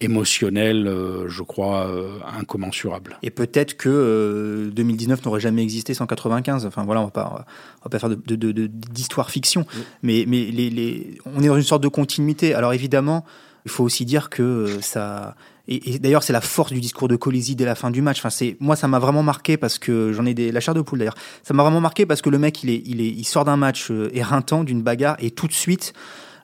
émotionnel, 0.00 0.86
euh, 0.86 1.28
je 1.28 1.42
crois, 1.42 1.86
euh, 1.86 2.18
incommensurable. 2.38 3.18
Et 3.22 3.30
peut-être 3.30 3.76
que 3.76 4.70
2019 4.74 5.24
n'aurait 5.24 5.40
jamais 5.40 5.62
existé 5.62 5.92
sans 5.92 6.06
95. 6.06 6.64
Enfin 6.64 6.84
voilà, 6.84 7.02
on 7.02 7.04
va 7.04 7.10
pas, 7.10 7.44
on 7.80 7.84
va 7.84 7.90
pas 7.90 7.98
faire 7.98 8.08
d'histoire 8.08 9.26
de, 9.26 9.32
fiction, 9.32 9.66
mais, 10.02 10.24
mais 10.26 10.46
les, 10.46 10.70
les, 10.70 11.18
on 11.26 11.42
est 11.42 11.48
dans 11.48 11.56
une 11.56 11.62
sorte 11.62 11.82
de 11.82 11.88
continuité. 11.88 12.54
Alors 12.54 12.72
évidemment, 12.72 13.26
il 13.66 13.70
faut 13.70 13.84
aussi 13.84 14.04
dire 14.06 14.30
que 14.30 14.78
ça. 14.80 15.34
Et, 15.68 15.98
d'ailleurs, 15.98 16.22
c'est 16.22 16.32
la 16.32 16.40
force 16.40 16.72
du 16.72 16.80
discours 16.80 17.08
de 17.08 17.16
Colisi 17.16 17.56
dès 17.56 17.64
la 17.64 17.74
fin 17.74 17.90
du 17.90 18.00
match. 18.00 18.20
Enfin, 18.20 18.30
c'est 18.30 18.56
moi, 18.60 18.76
ça 18.76 18.86
m'a 18.88 19.00
vraiment 19.00 19.24
marqué 19.24 19.56
parce 19.56 19.78
que 19.78 20.12
j'en 20.12 20.24
ai 20.24 20.32
des 20.32 20.52
la 20.52 20.60
chair 20.60 20.74
de 20.74 20.80
poule 20.80 21.00
d'ailleurs. 21.00 21.16
Ça 21.42 21.52
m'a 21.52 21.64
vraiment 21.64 21.80
marqué 21.80 22.06
parce 22.06 22.22
que 22.22 22.30
le 22.30 22.38
mec, 22.38 22.62
il 22.62 22.70
est, 22.70 22.82
il 22.86 23.00
est, 23.02 23.08
il 23.08 23.24
sort 23.24 23.44
d'un 23.44 23.56
match 23.56 23.90
éreintant, 24.14 24.64
d'une 24.64 24.82
bagarre, 24.82 25.16
et 25.18 25.32
tout 25.32 25.48
de 25.48 25.52
suite, 25.52 25.92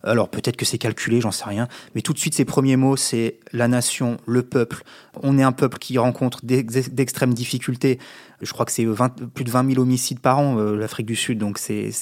alors 0.04 0.28
peut-être 0.28 0.56
que 0.56 0.64
c'est 0.64 0.78
calculé, 0.78 1.20
j'en 1.20 1.30
sais 1.30 1.44
rien, 1.44 1.68
mais 1.94 2.02
tout 2.02 2.12
de 2.12 2.18
suite 2.18 2.34
ses 2.34 2.44
premiers 2.44 2.76
mots, 2.76 2.96
c'est 2.96 3.38
la 3.52 3.68
nation, 3.68 4.16
le 4.26 4.42
peuple. 4.42 4.82
On 5.22 5.38
est 5.38 5.42
un 5.42 5.52
peuple 5.52 5.78
qui 5.78 5.96
rencontre 5.98 6.40
d'extrêmes 6.44 7.34
difficultés. 7.34 7.98
Je 8.40 8.52
crois 8.52 8.66
que 8.66 8.72
c'est 8.72 8.86
plus 9.34 9.44
de 9.44 9.50
20 9.50 9.70
000 9.70 9.80
homicides 9.80 10.18
par 10.18 10.38
an, 10.40 10.58
euh, 10.58 10.76
l'Afrique 10.76 11.06
du 11.06 11.14
Sud, 11.14 11.38
donc 11.38 11.58
c'est 11.58 11.92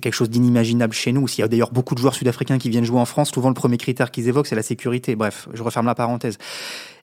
quelque 0.00 0.12
chose 0.12 0.30
d'inimaginable 0.30 0.94
chez 0.94 1.12
nous. 1.12 1.28
S'il 1.28 1.42
y 1.42 1.44
a 1.44 1.48
d'ailleurs 1.48 1.72
beaucoup 1.72 1.94
de 1.94 2.00
joueurs 2.00 2.14
sud-africains 2.14 2.58
qui 2.58 2.70
viennent 2.70 2.84
jouer 2.84 3.00
en 3.00 3.04
France, 3.04 3.30
souvent 3.30 3.48
le 3.48 3.54
premier 3.54 3.76
critère 3.76 4.10
qu'ils 4.10 4.28
évoquent, 4.28 4.46
c'est 4.46 4.56
la 4.56 4.62
sécurité. 4.62 5.14
Bref, 5.14 5.48
je 5.52 5.62
referme 5.62 5.86
la 5.86 5.94
parenthèse. 5.94 6.38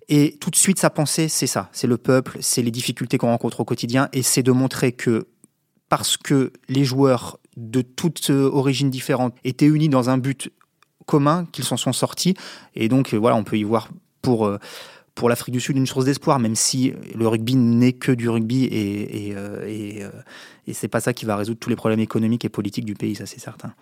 Et 0.09 0.37
tout 0.39 0.49
de 0.49 0.55
suite, 0.55 0.79
sa 0.79 0.89
pensée, 0.89 1.27
c'est 1.27 1.47
ça. 1.47 1.69
C'est 1.73 1.87
le 1.87 1.97
peuple, 1.97 2.37
c'est 2.39 2.61
les 2.61 2.71
difficultés 2.71 3.17
qu'on 3.17 3.27
rencontre 3.27 3.59
au 3.59 3.65
quotidien, 3.65 4.09
et 4.13 4.23
c'est 4.23 4.43
de 4.43 4.51
montrer 4.51 4.93
que 4.93 5.27
parce 5.89 6.17
que 6.17 6.51
les 6.67 6.83
joueurs 6.83 7.39
de 7.57 7.81
toutes 7.81 8.29
euh, 8.29 8.49
origines 8.53 8.89
différentes 8.89 9.35
étaient 9.43 9.65
unis 9.65 9.89
dans 9.89 10.09
un 10.09 10.17
but 10.17 10.49
commun, 11.07 11.47
qu'ils 11.51 11.65
s'en 11.65 11.75
sont 11.75 11.91
sortis. 11.91 12.35
Et 12.75 12.87
donc, 12.87 13.13
euh, 13.13 13.17
voilà, 13.17 13.35
on 13.35 13.43
peut 13.43 13.57
y 13.57 13.63
voir 13.63 13.89
pour, 14.21 14.45
euh, 14.45 14.59
pour 15.15 15.27
l'Afrique 15.27 15.53
du 15.53 15.59
Sud 15.59 15.75
une 15.75 15.87
source 15.87 16.05
d'espoir, 16.05 16.39
même 16.39 16.55
si 16.55 16.93
le 17.15 17.27
rugby 17.27 17.55
n'est 17.55 17.93
que 17.93 18.11
du 18.11 18.29
rugby 18.29 18.65
et, 18.65 19.29
et, 19.29 19.35
et, 19.67 20.03
et 20.67 20.73
c'est 20.73 20.87
pas 20.87 20.99
ça 20.99 21.13
qui 21.13 21.25
va 21.25 21.35
résoudre 21.35 21.59
tous 21.59 21.69
les 21.69 21.75
problèmes 21.75 21.99
économiques 21.99 22.45
et 22.45 22.49
politiques 22.49 22.85
du 22.85 22.93
pays, 22.93 23.15
ça 23.15 23.25
c'est 23.25 23.39
certain. 23.39 23.73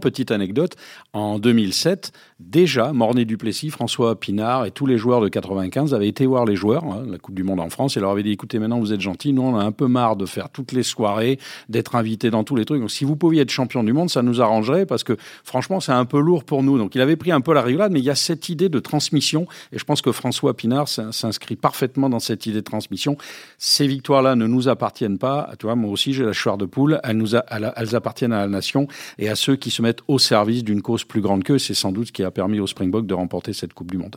Petite 0.00 0.30
anecdote, 0.30 0.76
en 1.12 1.38
2007, 1.38 2.12
déjà, 2.40 2.92
Mornay 2.92 3.26
Duplessis, 3.26 3.68
François 3.68 4.18
Pinard 4.18 4.64
et 4.64 4.70
tous 4.70 4.86
les 4.86 4.96
joueurs 4.96 5.20
de 5.20 5.28
95 5.28 5.92
avaient 5.92 6.08
été 6.08 6.24
voir 6.24 6.46
les 6.46 6.56
joueurs, 6.56 6.84
hein, 6.84 7.04
la 7.06 7.18
Coupe 7.18 7.34
du 7.34 7.42
Monde 7.42 7.60
en 7.60 7.68
France, 7.68 7.96
et 7.96 8.00
leur 8.00 8.10
avaient 8.10 8.22
dit 8.22 8.32
écoutez, 8.32 8.58
maintenant 8.58 8.80
vous 8.80 8.92
êtes 8.92 9.02
gentils, 9.02 9.34
nous 9.34 9.42
on 9.42 9.56
a 9.56 9.62
un 9.62 9.72
peu 9.72 9.88
marre 9.88 10.16
de 10.16 10.24
faire 10.24 10.48
toutes 10.48 10.72
les 10.72 10.82
soirées, 10.82 11.38
d'être 11.68 11.94
invités 11.94 12.30
dans 12.30 12.42
tous 12.42 12.56
les 12.56 12.64
trucs. 12.64 12.80
Donc 12.80 12.90
si 12.90 13.04
vous 13.04 13.16
pouviez 13.16 13.42
être 13.42 13.50
champion 13.50 13.84
du 13.84 13.92
monde, 13.92 14.08
ça 14.08 14.22
nous 14.22 14.40
arrangerait 14.40 14.86
parce 14.86 15.04
que 15.04 15.16
franchement, 15.44 15.80
c'est 15.80 15.92
un 15.92 16.06
peu 16.06 16.20
lourd 16.20 16.44
pour 16.44 16.62
nous. 16.62 16.78
Donc 16.78 16.94
il 16.94 17.00
avait 17.00 17.16
pris 17.16 17.30
un 17.30 17.42
peu 17.42 17.52
la 17.52 17.62
rigolade, 17.62 17.92
mais 17.92 18.00
il 18.00 18.04
y 18.04 18.10
a 18.10 18.14
cette 18.14 18.48
idée 18.48 18.70
de 18.70 18.78
transmission, 18.78 19.46
et 19.72 19.78
je 19.78 19.84
pense 19.84 20.00
que 20.00 20.10
François 20.10 20.56
Pinard 20.56 20.88
s'inscrit 20.88 21.56
parfaitement 21.56 22.08
dans 22.08 22.20
cette 22.20 22.46
idée 22.46 22.60
de 22.60 22.64
transmission. 22.64 23.16
Ces 23.58 23.86
victoires-là 23.86 24.36
ne 24.36 24.46
nous 24.46 24.68
appartiennent 24.68 25.18
pas. 25.18 25.50
Tu 25.58 25.66
vois, 25.66 25.76
moi 25.76 25.90
aussi 25.90 26.14
j'ai 26.14 26.31
chouard 26.32 26.58
de 26.58 26.66
poule, 26.66 27.00
elles, 27.04 27.16
nous 27.16 27.34
elles 27.34 27.96
appartiennent 27.96 28.32
à 28.32 28.40
la 28.40 28.48
nation 28.48 28.86
et 29.18 29.28
à 29.28 29.34
ceux 29.34 29.56
qui 29.56 29.70
se 29.70 29.82
mettre 29.82 30.04
au 30.08 30.18
service 30.18 30.64
d'une 30.64 30.82
cause 30.82 31.04
plus 31.04 31.20
grande 31.20 31.44
qu'eux. 31.44 31.58
C'est 31.58 31.74
sans 31.74 31.92
doute 31.92 32.08
ce 32.08 32.12
qui 32.12 32.24
a 32.24 32.30
permis 32.30 32.60
aux 32.60 32.66
Springboks 32.66 33.06
de 33.06 33.14
remporter 33.14 33.52
cette 33.52 33.72
Coupe 33.72 33.90
du 33.90 33.98
Monde. 33.98 34.16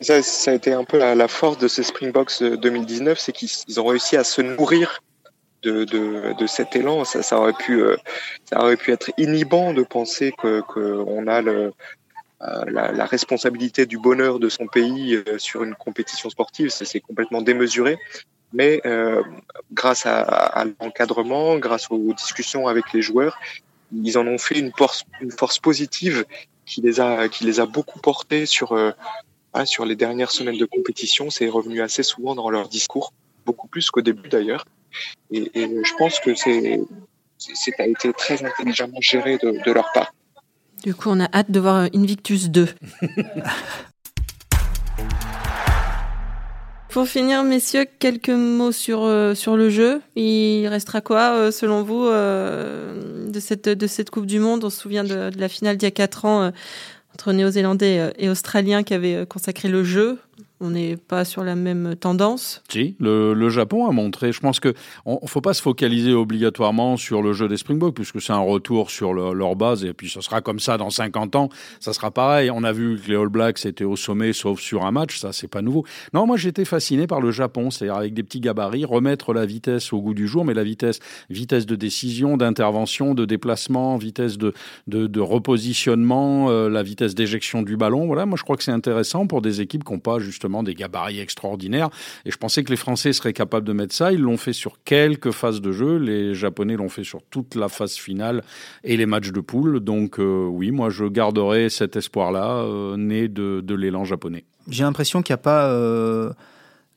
Ça, 0.00 0.22
ça 0.22 0.52
a 0.52 0.54
été 0.54 0.72
un 0.72 0.84
peu 0.84 0.98
la, 0.98 1.28
force 1.28 1.58
de 1.58 1.66
ces 1.66 1.82
Springboks 1.82 2.42
2019, 2.42 3.18
c'est 3.18 3.32
qu'ils 3.32 3.80
ont 3.80 3.86
réussi 3.86 4.16
à 4.16 4.22
se 4.22 4.40
nourrir 4.40 5.00
de, 5.62 5.84
de, 5.84 6.46
cet 6.46 6.76
élan. 6.76 7.04
Ça, 7.04 7.38
aurait 7.38 7.52
pu, 7.52 7.82
euh, 7.82 7.96
ça 8.44 8.60
aurait 8.60 8.76
pu 8.76 8.92
être 8.92 9.10
inhibant 9.18 9.72
de 9.72 9.82
penser 9.82 10.32
qu'on 10.32 11.26
a 11.26 11.42
le, 11.42 11.72
euh, 12.42 12.64
la, 12.68 13.04
responsabilité 13.04 13.86
du 13.86 13.98
bonheur 13.98 14.38
de 14.38 14.48
son 14.48 14.68
pays 14.68 15.16
euh, 15.16 15.38
sur 15.38 15.64
une 15.64 15.74
compétition 15.74 16.30
sportive. 16.30 16.70
C'est 16.70 17.00
complètement 17.00 17.42
démesuré. 17.42 17.98
Mais 18.52 18.80
euh, 18.86 19.22
grâce 19.72 20.06
à, 20.06 20.20
à 20.22 20.64
l'encadrement, 20.64 21.58
grâce 21.58 21.90
aux 21.90 22.14
discussions 22.14 22.66
avec 22.66 22.92
les 22.92 23.02
joueurs, 23.02 23.38
ils 23.92 24.18
en 24.18 24.26
ont 24.26 24.38
fait 24.38 24.58
une 24.58 24.72
force, 24.76 25.04
une 25.20 25.30
force 25.30 25.58
positive 25.58 26.24
qui 26.66 26.80
les 26.80 27.00
a, 27.00 27.28
qui 27.28 27.44
les 27.44 27.60
a 27.60 27.66
beaucoup 27.66 27.98
portés 27.98 28.46
sur, 28.46 28.72
euh, 28.72 28.92
sur 29.64 29.84
les 29.84 29.96
dernières 29.96 30.30
semaines 30.30 30.58
de 30.58 30.64
compétition. 30.64 31.30
C'est 31.30 31.48
revenu 31.48 31.80
assez 31.80 32.02
souvent 32.02 32.34
dans 32.34 32.50
leur 32.50 32.68
discours, 32.68 33.12
beaucoup 33.46 33.68
plus 33.68 33.90
qu'au 33.90 34.02
début 34.02 34.28
d'ailleurs. 34.28 34.64
Et, 35.30 35.50
et, 35.54 35.84
je 35.84 35.94
pense 35.96 36.20
que 36.20 36.34
c'est, 36.34 36.80
c'est 37.38 37.80
a 37.80 37.86
été 37.86 38.12
très 38.12 38.44
intelligemment 38.44 39.00
géré 39.00 39.38
de, 39.38 39.62
de 39.64 39.72
leur 39.72 39.90
part. 39.92 40.12
Du 40.82 40.94
coup, 40.94 41.10
on 41.10 41.20
a 41.20 41.28
hâte 41.34 41.50
de 41.50 41.60
voir 41.60 41.88
Invictus 41.94 42.48
2. 42.50 42.68
Pour 46.90 47.06
finir, 47.06 47.44
messieurs, 47.44 47.84
quelques 47.98 48.30
mots 48.30 48.72
sur, 48.72 49.04
euh, 49.04 49.34
sur 49.34 49.56
le 49.56 49.68
jeu. 49.68 50.00
Il 50.16 50.66
restera 50.68 51.02
quoi, 51.02 51.34
euh, 51.34 51.50
selon 51.50 51.82
vous, 51.82 52.06
euh, 52.06 53.28
de, 53.28 53.40
cette, 53.40 53.68
de 53.68 53.86
cette 53.86 54.08
Coupe 54.08 54.24
du 54.24 54.40
Monde? 54.40 54.64
On 54.64 54.70
se 54.70 54.80
souvient 54.80 55.04
de, 55.04 55.28
de 55.28 55.38
la 55.38 55.48
finale 55.48 55.76
d'il 55.76 55.84
y 55.84 55.88
a 55.88 55.90
4 55.90 56.24
ans 56.24 56.52
entre 57.12 57.32
Néo-Zélandais 57.32 58.12
et 58.18 58.30
Australiens 58.30 58.82
qui 58.82 58.94
avaient 58.94 59.26
consacré 59.26 59.68
le 59.68 59.84
jeu 59.84 60.18
on 60.60 60.70
n'est 60.70 60.96
pas 60.96 61.24
sur 61.24 61.44
la 61.44 61.54
même 61.54 61.94
tendance. 61.94 62.62
Si, 62.68 62.96
le, 62.98 63.48
Japon 63.48 63.88
a 63.88 63.92
montré. 63.92 64.32
Je 64.32 64.40
pense 64.40 64.60
que 64.60 64.74
on, 65.06 65.26
faut 65.26 65.40
pas 65.40 65.54
se 65.54 65.62
focaliser 65.62 66.12
obligatoirement 66.12 66.96
sur 66.96 67.22
le 67.22 67.32
jeu 67.32 67.48
des 67.48 67.56
Springboks, 67.56 67.94
puisque 67.94 68.20
c'est 68.20 68.32
un 68.32 68.38
retour 68.38 68.90
sur 68.90 69.12
leur 69.12 69.56
base, 69.56 69.84
et 69.84 69.92
puis 69.92 70.08
ce 70.08 70.20
sera 70.20 70.40
comme 70.40 70.60
ça 70.60 70.76
dans 70.76 70.90
50 70.90 71.36
ans. 71.36 71.48
Ça 71.80 71.92
sera 71.92 72.10
pareil. 72.10 72.50
On 72.50 72.64
a 72.64 72.72
vu 72.72 72.98
que 72.98 73.10
les 73.10 73.16
All 73.16 73.28
Blacks 73.28 73.64
étaient 73.64 73.84
au 73.84 73.96
sommet, 73.96 74.32
sauf 74.32 74.60
sur 74.60 74.84
un 74.84 74.90
match. 74.90 75.18
Ça, 75.18 75.32
c'est 75.32 75.48
pas 75.48 75.62
nouveau. 75.62 75.84
Non, 76.12 76.26
moi, 76.26 76.36
j'étais 76.36 76.64
fasciné 76.64 77.06
par 77.06 77.20
le 77.20 77.30
Japon, 77.30 77.70
c'est-à-dire 77.70 77.96
avec 77.96 78.14
des 78.14 78.22
petits 78.22 78.40
gabarits, 78.40 78.84
remettre 78.84 79.32
la 79.32 79.46
vitesse 79.46 79.92
au 79.92 80.00
goût 80.00 80.14
du 80.14 80.26
jour, 80.26 80.44
mais 80.44 80.54
la 80.54 80.64
vitesse, 80.64 80.98
vitesse 81.30 81.66
de 81.66 81.76
décision, 81.76 82.36
d'intervention, 82.36 83.14
de 83.14 83.24
déplacement, 83.24 83.96
vitesse 83.96 84.38
de, 84.38 84.52
de, 84.86 85.20
repositionnement, 85.20 86.50
euh, 86.50 86.68
la 86.68 86.82
vitesse 86.82 87.14
d'éjection 87.14 87.62
du 87.62 87.76
ballon. 87.76 88.06
Voilà, 88.06 88.26
moi, 88.26 88.36
je 88.36 88.42
crois 88.42 88.56
que 88.56 88.64
c'est 88.64 88.72
intéressant 88.72 89.26
pour 89.26 89.40
des 89.40 89.60
équipes 89.60 89.84
qui 89.84 89.92
n'ont 89.92 89.98
pas 89.98 90.18
justement 90.18 90.47
des 90.62 90.74
gabarits 90.74 91.20
extraordinaires. 91.20 91.90
Et 92.24 92.30
je 92.30 92.36
pensais 92.36 92.64
que 92.64 92.70
les 92.70 92.76
Français 92.76 93.12
seraient 93.12 93.32
capables 93.32 93.66
de 93.66 93.72
mettre 93.72 93.94
ça. 93.94 94.12
Ils 94.12 94.20
l'ont 94.20 94.36
fait 94.36 94.52
sur 94.52 94.82
quelques 94.84 95.30
phases 95.30 95.60
de 95.60 95.72
jeu. 95.72 95.96
Les 95.98 96.34
Japonais 96.34 96.76
l'ont 96.76 96.88
fait 96.88 97.04
sur 97.04 97.22
toute 97.22 97.54
la 97.54 97.68
phase 97.68 97.94
finale 97.94 98.42
et 98.84 98.96
les 98.96 99.06
matchs 99.06 99.32
de 99.32 99.40
poule. 99.40 99.80
Donc 99.80 100.18
euh, 100.18 100.46
oui, 100.46 100.70
moi 100.70 100.90
je 100.90 101.04
garderai 101.04 101.68
cet 101.68 101.96
espoir-là, 101.96 102.62
euh, 102.62 102.96
né 102.96 103.28
de, 103.28 103.60
de 103.60 103.74
l'élan 103.74 104.04
japonais. 104.04 104.44
J'ai 104.68 104.84
l'impression 104.84 105.22
qu'il 105.22 105.32
n'y 105.32 105.40
a 105.40 105.42
pas 105.42 105.70
euh, 105.70 106.32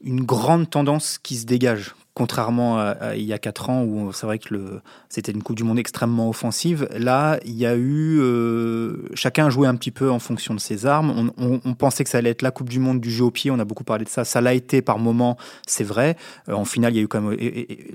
une 0.01 0.23
grande 0.23 0.69
tendance 0.69 1.17
qui 1.17 1.35
se 1.35 1.45
dégage 1.45 1.95
contrairement 2.13 2.77
à, 2.77 3.15
il 3.15 3.23
y 3.23 3.33
a 3.33 3.39
quatre 3.39 3.69
ans 3.69 3.83
où 3.83 4.11
c'est 4.11 4.25
vrai 4.25 4.37
que 4.37 4.53
le, 4.53 4.81
c'était 5.09 5.31
une 5.31 5.43
Coupe 5.43 5.55
du 5.55 5.63
Monde 5.63 5.79
extrêmement 5.79 6.29
offensive. 6.29 6.87
Là, 6.97 7.39
il 7.45 7.55
y 7.55 7.65
a 7.65 7.75
eu 7.75 8.19
euh, 8.19 9.07
chacun 9.13 9.49
joué 9.49 9.67
un 9.67 9.75
petit 9.75 9.91
peu 9.91 10.11
en 10.11 10.19
fonction 10.19 10.53
de 10.53 10.59
ses 10.59 10.85
armes. 10.85 11.31
On, 11.37 11.73
pensait 11.73 12.03
que 12.03 12.09
ça 12.09 12.17
allait 12.17 12.31
être 12.31 12.41
la 12.41 12.51
Coupe 12.51 12.69
du 12.69 12.79
Monde 12.79 12.99
du 12.99 13.09
jeu 13.09 13.25
au 13.25 13.31
pied. 13.31 13.49
On 13.49 13.59
a 13.59 13.65
beaucoup 13.65 13.83
parlé 13.83 14.03
de 14.03 14.09
ça. 14.09 14.25
Ça 14.25 14.41
l'a 14.41 14.53
été 14.53 14.81
par 14.81 14.99
moments, 14.99 15.37
c'est 15.65 15.83
vrai. 15.83 16.17
Euh, 16.49 16.53
en 16.53 16.65
finale, 16.65 16.93
il 16.93 16.97
y 16.97 16.99
a 16.99 17.03
eu 17.03 17.07
quand 17.07 17.21
même 17.21 17.37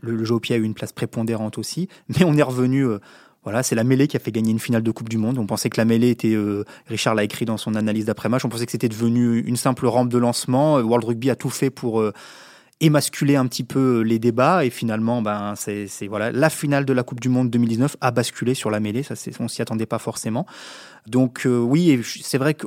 le, 0.02 0.24
jeu 0.24 0.34
au 0.34 0.40
pied 0.40 0.54
a 0.54 0.58
eu 0.58 0.64
une 0.64 0.74
place 0.74 0.92
prépondérante 0.92 1.58
aussi. 1.58 1.88
Mais 2.08 2.24
on 2.24 2.34
est 2.36 2.42
revenu. 2.42 2.86
Euh, 2.86 2.98
voilà, 3.44 3.62
c'est 3.62 3.76
la 3.76 3.84
mêlée 3.84 4.08
qui 4.08 4.16
a 4.16 4.20
fait 4.20 4.32
gagner 4.32 4.50
une 4.50 4.58
finale 4.58 4.82
de 4.82 4.90
Coupe 4.90 5.08
du 5.08 5.18
Monde. 5.18 5.38
On 5.38 5.46
pensait 5.46 5.70
que 5.70 5.80
la 5.80 5.84
mêlée 5.84 6.10
était, 6.10 6.36
Richard 6.88 7.14
l'a 7.14 7.22
écrit 7.22 7.44
dans 7.44 7.56
son 7.56 7.76
analyse 7.76 8.06
d'après-match, 8.06 8.44
on 8.44 8.48
pensait 8.48 8.66
que 8.66 8.72
c'était 8.72 8.88
devenu 8.88 9.38
une 9.38 9.54
simple 9.54 9.86
rampe 9.86 10.08
de 10.08 10.18
lancement. 10.18 10.80
World 10.80 11.04
Rugby 11.04 11.30
a 11.30 11.36
tout 11.36 11.48
fait 11.48 11.70
pour 11.70 12.02
émasculer 12.80 13.36
un 13.36 13.46
petit 13.46 13.64
peu 13.64 14.00
les 14.00 14.18
débats 14.18 14.64
et 14.64 14.70
finalement 14.70 15.22
ben 15.22 15.54
c'est 15.56 15.88
voilà 16.08 16.30
la 16.30 16.50
finale 16.50 16.84
de 16.84 16.92
la 16.92 17.02
Coupe 17.02 17.20
du 17.20 17.30
Monde 17.30 17.48
2019 17.50 17.96
a 18.00 18.10
basculé 18.10 18.54
sur 18.54 18.70
la 18.70 18.80
mêlée. 18.80 19.02
Ça 19.02 19.14
on 19.40 19.48
s'y 19.48 19.62
attendait 19.62 19.86
pas 19.86 19.98
forcément. 19.98 20.46
Donc 21.06 21.46
euh, 21.46 21.58
oui 21.58 22.02
c'est 22.04 22.38
vrai 22.38 22.54
que 22.54 22.66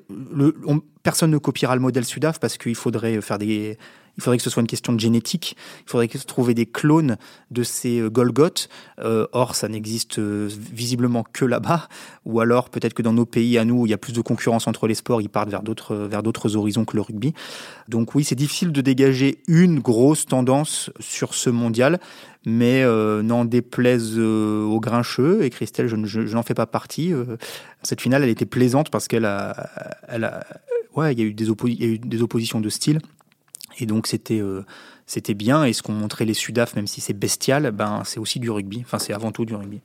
personne 1.03 1.31
ne 1.31 1.37
copiera 1.37 1.75
le 1.75 1.81
modèle 1.81 2.05
Sudaf 2.05 2.39
parce 2.39 2.57
qu'il 2.57 2.75
faudrait 2.75 3.21
faire 3.21 3.37
des 3.37 3.77
il 4.19 4.21
faudrait 4.21 4.38
que 4.38 4.43
ce 4.43 4.49
soit 4.49 4.62
une 4.62 4.67
question 4.67 4.91
de 4.91 4.99
génétique. 4.99 5.55
Il 5.86 5.89
faudrait 5.89 6.08
trouver 6.08 6.53
des 6.53 6.65
clones 6.65 7.17
de 7.51 7.63
ces 7.63 8.01
euh, 8.01 8.10
Golgoth. 8.10 8.67
Euh, 8.99 9.27
or, 9.32 9.55
ça 9.55 9.69
n'existe 9.69 10.19
visiblement 10.19 11.23
que 11.23 11.45
là-bas. 11.45 11.88
Ou 12.25 12.41
alors, 12.41 12.69
peut-être 12.69 12.93
que 12.93 13.01
dans 13.01 13.13
nos 13.13 13.25
pays 13.25 13.58
à 13.58 13.65
nous, 13.65 13.82
où 13.82 13.86
il 13.86 13.89
y 13.89 13.93
a 13.93 13.97
plus 13.97 14.13
de 14.13 14.21
concurrence 14.21 14.67
entre 14.67 14.88
les 14.88 14.95
sports, 14.95 15.21
ils 15.21 15.29
partent 15.29 15.49
vers 15.49 15.63
d'autres 15.63 15.95
vers 15.95 16.21
d'autres 16.21 16.55
horizons 16.55 16.86
que 16.86 16.95
le 16.95 17.01
rugby. 17.01 17.34
Donc 17.88 18.13
oui, 18.15 18.23
c'est 18.23 18.36
difficile 18.36 18.71
de 18.71 18.82
dégager 18.82 19.41
une 19.47 19.79
grosse 19.79 20.25
tendance 20.25 20.91
sur 20.99 21.34
ce 21.34 21.49
mondial 21.49 21.99
mais 22.45 22.84
euh, 22.84 23.21
n'en 23.21 23.45
déplaise 23.45 24.13
euh, 24.17 24.63
aux 24.63 24.79
grincheux. 24.79 25.43
Et 25.43 25.49
Christelle, 25.49 25.88
je, 25.88 26.34
n'en 26.34 26.43
fais 26.43 26.53
pas 26.53 26.65
partie. 26.65 27.13
Euh, 27.13 27.38
cette 27.84 28.01
finale, 28.01 28.23
elle 28.23 28.29
était 28.29 28.45
plaisante 28.45 28.89
parce 28.89 29.08
qu'elle 29.08 29.25
a, 29.25 29.55
ouais, 30.95 31.13
il 31.13 31.19
y 31.19 31.21
a 31.21 31.25
eu 31.25 31.34
des 31.34 32.21
oppositions 32.21 32.62
de 32.62 32.69
style. 32.69 32.99
Et 33.81 33.85
donc 33.85 34.07
c'était 34.07 34.41
c'était 35.05 35.33
bien. 35.33 35.63
Et 35.65 35.73
ce 35.73 35.81
qu'ont 35.81 35.93
montré 35.93 36.25
les 36.25 36.33
Sudaf, 36.33 36.75
même 36.75 36.87
si 36.87 37.01
c'est 37.01 37.13
bestial, 37.13 37.71
ben 37.71 38.03
c'est 38.05 38.19
aussi 38.19 38.39
du 38.39 38.49
rugby. 38.49 38.81
Enfin, 38.85 38.99
c'est 38.99 39.13
avant 39.13 39.31
tout 39.31 39.45
du 39.45 39.55
rugby. 39.55 39.81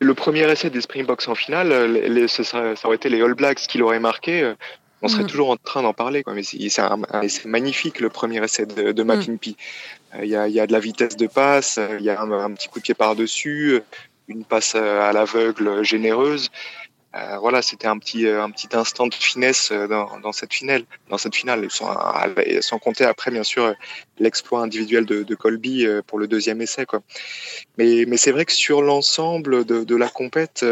Le 0.00 0.14
premier 0.14 0.50
essai 0.50 0.70
des 0.70 0.80
Springboks 0.80 1.28
en 1.28 1.34
finale, 1.34 1.92
les, 1.92 2.26
ça, 2.26 2.74
aurait 2.84 2.96
été 2.96 3.08
les 3.08 3.22
All 3.22 3.34
Blacks 3.34 3.60
qui 3.68 3.78
l'auraient 3.78 4.00
marqué 4.00 4.54
on 5.02 5.08
serait 5.08 5.24
mm. 5.24 5.26
toujours 5.26 5.50
en 5.50 5.56
train 5.56 5.82
d'en 5.82 5.92
parler. 5.92 6.22
Quoi. 6.22 6.34
Mais 6.34 6.42
c'est 6.42 7.44
magnifique 7.46 8.00
le 8.00 8.08
premier 8.08 8.42
essai 8.42 8.66
de, 8.66 8.92
de 8.92 9.02
mm. 9.02 9.38
Il 10.22 10.28
y, 10.28 10.36
a, 10.36 10.48
y, 10.48 10.60
a, 10.60 10.66
de 10.66 10.72
la 10.72 10.80
vitesse 10.80 11.16
de 11.16 11.26
passe, 11.26 11.80
il 11.98 12.04
y 12.04 12.10
a 12.10 12.20
un, 12.20 12.54
petit 12.54 12.68
coup 12.68 12.78
de 12.78 12.84
pied 12.84 12.94
par-dessus, 12.94 13.80
une 14.28 14.44
passe 14.44 14.74
à 14.74 15.12
l'aveugle 15.12 15.82
généreuse. 15.82 16.50
Euh, 17.14 17.38
voilà, 17.38 17.60
c'était 17.60 17.88
un 17.88 17.98
petit 17.98 18.26
un 18.26 18.50
petit 18.50 18.68
instant 18.72 19.06
de 19.06 19.14
finesse 19.14 19.70
dans, 19.70 20.18
dans 20.20 20.32
cette 20.32 20.52
finale, 20.52 20.84
dans 21.10 21.18
cette 21.18 21.34
finale, 21.34 21.68
sans, 21.70 22.78
compter 22.78 23.04
après 23.04 23.30
bien 23.30 23.42
sûr 23.42 23.74
l'exploit 24.18 24.62
individuel 24.62 25.04
de, 25.04 25.34
Colby 25.34 25.86
pour 26.06 26.18
le 26.18 26.26
deuxième 26.26 26.60
essai 26.62 26.86
quoi. 26.86 27.02
Mais 27.78 28.16
c'est 28.16 28.32
vrai 28.32 28.44
que 28.44 28.52
sur 28.52 28.80
l'ensemble 28.82 29.64
de, 29.64 29.96
la 29.96 30.08
compète, 30.08 30.64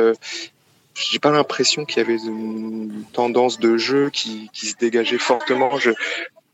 j'ai 0.95 1.19
pas 1.19 1.31
l'impression 1.31 1.85
qu'il 1.85 1.99
y 1.99 2.01
avait 2.01 2.23
une 2.23 3.05
tendance 3.13 3.59
de 3.59 3.77
jeu 3.77 4.11
qui, 4.11 4.51
se 4.53 4.77
dégageait 4.77 5.19
fortement. 5.19 5.71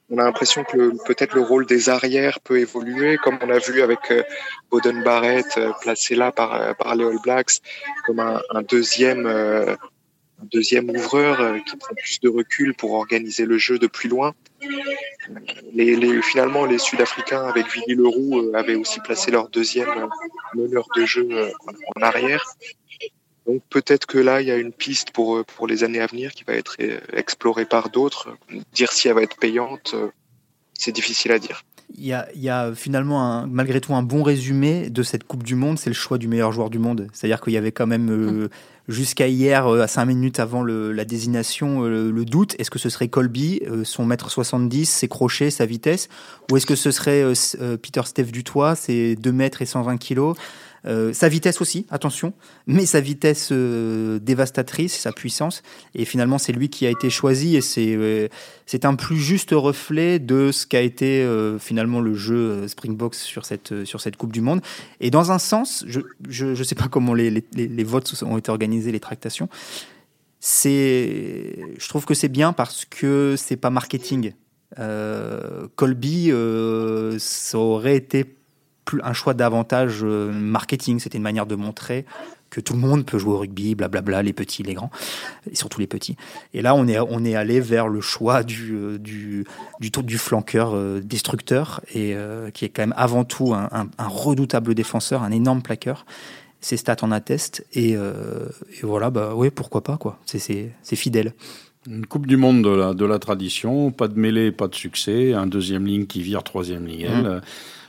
On 0.08 0.18
a 0.18 0.24
l'impression 0.24 0.64
que 0.64 0.92
peut-être 1.04 1.34
le 1.34 1.42
rôle 1.42 1.66
des 1.66 1.88
arrières 1.88 2.40
peut 2.40 2.60
évoluer, 2.60 3.18
comme 3.18 3.38
on 3.42 3.50
a 3.50 3.58
vu 3.58 3.82
avec 3.82 4.10
euh, 4.10 4.22
Boden 4.70 5.02
Barrett 5.02 5.46
euh, 5.56 5.72
placé 5.80 6.14
là 6.14 6.30
par, 6.30 6.54
euh, 6.54 6.74
par 6.74 6.94
les 6.94 7.04
All 7.04 7.18
Blacks 7.22 7.60
comme 8.06 8.20
un, 8.20 8.40
deuxième 8.62 9.26
ouvreur 10.90 11.56
qui 11.64 11.76
prend 11.76 11.94
plus 11.94 12.20
de 12.20 12.28
recul 12.28 12.74
pour 12.74 12.92
organiser 12.92 13.46
le 13.46 13.58
jeu 13.58 13.78
de 13.78 13.86
plus 13.86 14.08
loin. 14.08 14.34
Finalement, 16.22 16.66
les 16.66 16.78
Sud-Africains 16.78 17.44
avec 17.44 17.66
Willy 17.74 17.94
Leroux 17.94 18.52
avaient 18.54 18.76
aussi 18.76 19.00
placé 19.00 19.30
leur 19.30 19.48
deuxième 19.48 20.08
meneur 20.54 20.86
de 20.94 21.04
jeu 21.04 21.28
en 21.96 22.02
arrière. 22.02 22.44
Donc 23.46 23.62
peut-être 23.70 24.06
que 24.06 24.18
là, 24.18 24.42
il 24.42 24.48
y 24.48 24.50
a 24.50 24.56
une 24.56 24.72
piste 24.72 25.12
pour, 25.12 25.36
euh, 25.36 25.44
pour 25.44 25.66
les 25.66 25.84
années 25.84 26.00
à 26.00 26.06
venir 26.06 26.32
qui 26.32 26.44
va 26.44 26.54
être 26.54 26.76
euh, 26.80 26.98
explorée 27.12 27.64
par 27.64 27.90
d'autres. 27.90 28.36
Dire 28.72 28.92
si 28.92 29.08
elle 29.08 29.14
va 29.14 29.22
être 29.22 29.36
payante, 29.36 29.92
euh, 29.94 30.08
c'est 30.74 30.92
difficile 30.92 31.32
à 31.32 31.38
dire. 31.38 31.62
Il 31.96 32.04
y, 32.04 32.12
a, 32.12 32.28
il 32.34 32.42
y 32.42 32.50
a, 32.50 32.74
finalement 32.74 33.22
un, 33.22 33.46
malgré 33.46 33.80
tout 33.80 33.94
un 33.94 34.02
bon 34.02 34.24
résumé 34.24 34.90
de 34.90 35.02
cette 35.04 35.22
Coupe 35.22 35.44
du 35.44 35.54
Monde, 35.54 35.78
c'est 35.78 35.88
le 35.88 35.94
choix 35.94 36.18
du 36.18 36.26
meilleur 36.26 36.50
joueur 36.50 36.68
du 36.68 36.80
monde. 36.80 37.06
C'est-à-dire 37.12 37.40
qu'il 37.40 37.52
y 37.52 37.56
avait 37.56 37.70
quand 37.70 37.86
même 37.86 38.10
mmh. 38.10 38.48
jusqu'à 38.88 39.28
hier, 39.28 39.68
à 39.68 39.86
5 39.86 40.04
minutes 40.04 40.40
avant 40.40 40.62
le, 40.64 40.90
la 40.90 41.04
désignation, 41.04 41.82
le, 41.82 42.24
doute. 42.24 42.56
Est-ce 42.58 42.72
que 42.72 42.80
ce 42.80 42.90
serait 42.90 43.06
Colby, 43.06 43.62
son 43.84 44.04
mètre 44.04 44.30
70, 44.30 44.84
ses 44.84 45.06
crochets, 45.06 45.50
sa 45.50 45.64
vitesse? 45.64 46.08
Ou 46.50 46.56
est-ce 46.56 46.66
que 46.66 46.74
ce 46.74 46.90
serait 46.90 47.22
Peter 47.80 48.02
Steph 48.04 48.24
Dutoit, 48.24 48.74
ses 48.74 49.14
2 49.14 49.32
mètres 49.32 49.62
et 49.62 49.66
120 49.66 49.96
kilos? 49.96 50.36
Euh, 50.86 51.12
sa 51.12 51.28
vitesse 51.28 51.60
aussi, 51.60 51.86
attention, 51.90 52.32
mais 52.66 52.86
sa 52.86 53.00
vitesse 53.00 53.48
euh, 53.50 54.18
dévastatrice, 54.20 54.94
sa 54.94 55.12
puissance. 55.12 55.62
Et 55.94 56.04
finalement, 56.04 56.38
c'est 56.38 56.52
lui 56.52 56.68
qui 56.68 56.86
a 56.86 56.90
été 56.90 57.10
choisi 57.10 57.56
et 57.56 57.60
c'est 57.60 57.94
euh, 57.96 58.28
un 58.84 58.94
plus 58.94 59.18
juste 59.18 59.50
reflet 59.52 60.18
de 60.18 60.52
ce 60.52 60.66
qu'a 60.66 60.80
été 60.80 61.26
finalement 61.58 62.00
le 62.00 62.14
jeu 62.14 62.68
Springboks 62.68 63.14
sur 63.14 63.44
cette, 63.46 63.84
sur 63.84 64.00
cette 64.00 64.16
Coupe 64.16 64.32
du 64.32 64.40
Monde. 64.40 64.60
Et 65.00 65.10
dans 65.10 65.32
un 65.32 65.38
sens, 65.38 65.84
je 65.88 66.44
ne 66.44 66.62
sais 66.62 66.74
pas 66.74 66.88
comment 66.88 67.14
les, 67.14 67.30
les, 67.30 67.84
votes 67.84 68.22
ont 68.22 68.38
été 68.38 68.50
organisés, 68.50 68.92
les 68.92 69.00
tractations. 69.00 69.48
Je 70.42 71.88
trouve 71.88 72.04
que 72.04 72.14
c'est 72.14 72.28
bien 72.28 72.52
parce 72.52 72.84
que 72.84 73.34
c'est 73.36 73.56
pas 73.56 73.70
marketing. 73.70 74.34
Colby, 75.76 76.32
ça 77.18 77.58
aurait 77.58 77.96
été 77.96 78.36
un 79.02 79.12
choix 79.12 79.34
davantage 79.34 80.00
euh, 80.02 80.30
marketing. 80.32 81.00
C'était 81.00 81.18
une 81.18 81.24
manière 81.24 81.46
de 81.46 81.54
montrer 81.54 82.04
que 82.48 82.60
tout 82.60 82.74
le 82.74 82.78
monde 82.78 83.04
peut 83.04 83.18
jouer 83.18 83.34
au 83.34 83.38
rugby, 83.38 83.74
blablabla, 83.74 84.22
les 84.22 84.32
petits, 84.32 84.62
les 84.62 84.74
grands, 84.74 84.90
et 85.50 85.56
surtout 85.56 85.80
les 85.80 85.88
petits. 85.88 86.16
Et 86.54 86.62
là, 86.62 86.74
on 86.76 86.86
est, 86.86 86.98
on 87.00 87.24
est 87.24 87.34
allé 87.34 87.60
vers 87.60 87.88
le 87.88 88.00
choix 88.00 88.44
du, 88.44 88.72
euh, 88.74 88.98
du, 88.98 89.44
du, 89.80 89.90
du 89.90 90.18
flanqueur 90.18 90.74
euh, 90.74 91.00
destructeur, 91.00 91.80
et 91.92 92.16
qui 92.54 92.64
est 92.64 92.68
quand 92.68 92.82
même 92.82 92.94
avant 92.96 93.24
tout 93.24 93.52
un, 93.52 93.88
redoutable 93.98 94.74
défenseur, 94.74 95.22
un 95.22 95.32
énorme 95.32 95.62
plaqueur. 95.62 96.06
Ses 96.60 96.76
stats 96.76 96.96
en 97.02 97.10
attestent, 97.10 97.64
et, 97.74 97.96
voilà, 98.82 99.10
bah 99.10 99.32
oui, 99.34 99.50
pourquoi 99.50 99.82
pas, 99.82 99.96
quoi. 99.96 100.18
C'est 100.24 100.96
fidèle. 100.96 101.34
Une 101.88 102.06
Coupe 102.06 102.26
du 102.26 102.36
Monde 102.36 102.62
de 102.62 102.70
la, 102.70 102.94
de 102.94 103.04
la 103.04 103.18
tradition, 103.18 103.90
pas 103.90 104.08
de 104.08 104.18
mêlée, 104.18 104.50
pas 104.52 104.68
de 104.68 104.74
succès, 104.74 105.34
un 105.34 105.46
deuxième 105.46 105.86
ligne 105.86 106.06
qui 106.06 106.22
vire, 106.22 106.42
troisième 106.42 106.86
ligne. 106.86 107.08
Mmh 107.08 107.40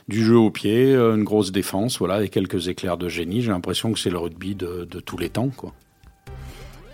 du 0.08 0.24
jeu 0.24 0.36
au 0.36 0.50
pied, 0.50 0.94
euh, 0.94 1.14
une 1.14 1.24
grosse 1.24 1.52
défense, 1.52 1.98
voilà, 1.98 2.22
et 2.22 2.28
quelques 2.28 2.68
éclairs 2.68 2.96
de 2.96 3.08
génie. 3.08 3.42
J'ai 3.42 3.50
l'impression 3.50 3.92
que 3.92 3.98
c'est 3.98 4.10
le 4.10 4.18
rugby 4.18 4.54
de, 4.54 4.84
tous 5.04 5.18
les 5.18 5.28
temps, 5.28 5.50
quoi. 5.54 5.72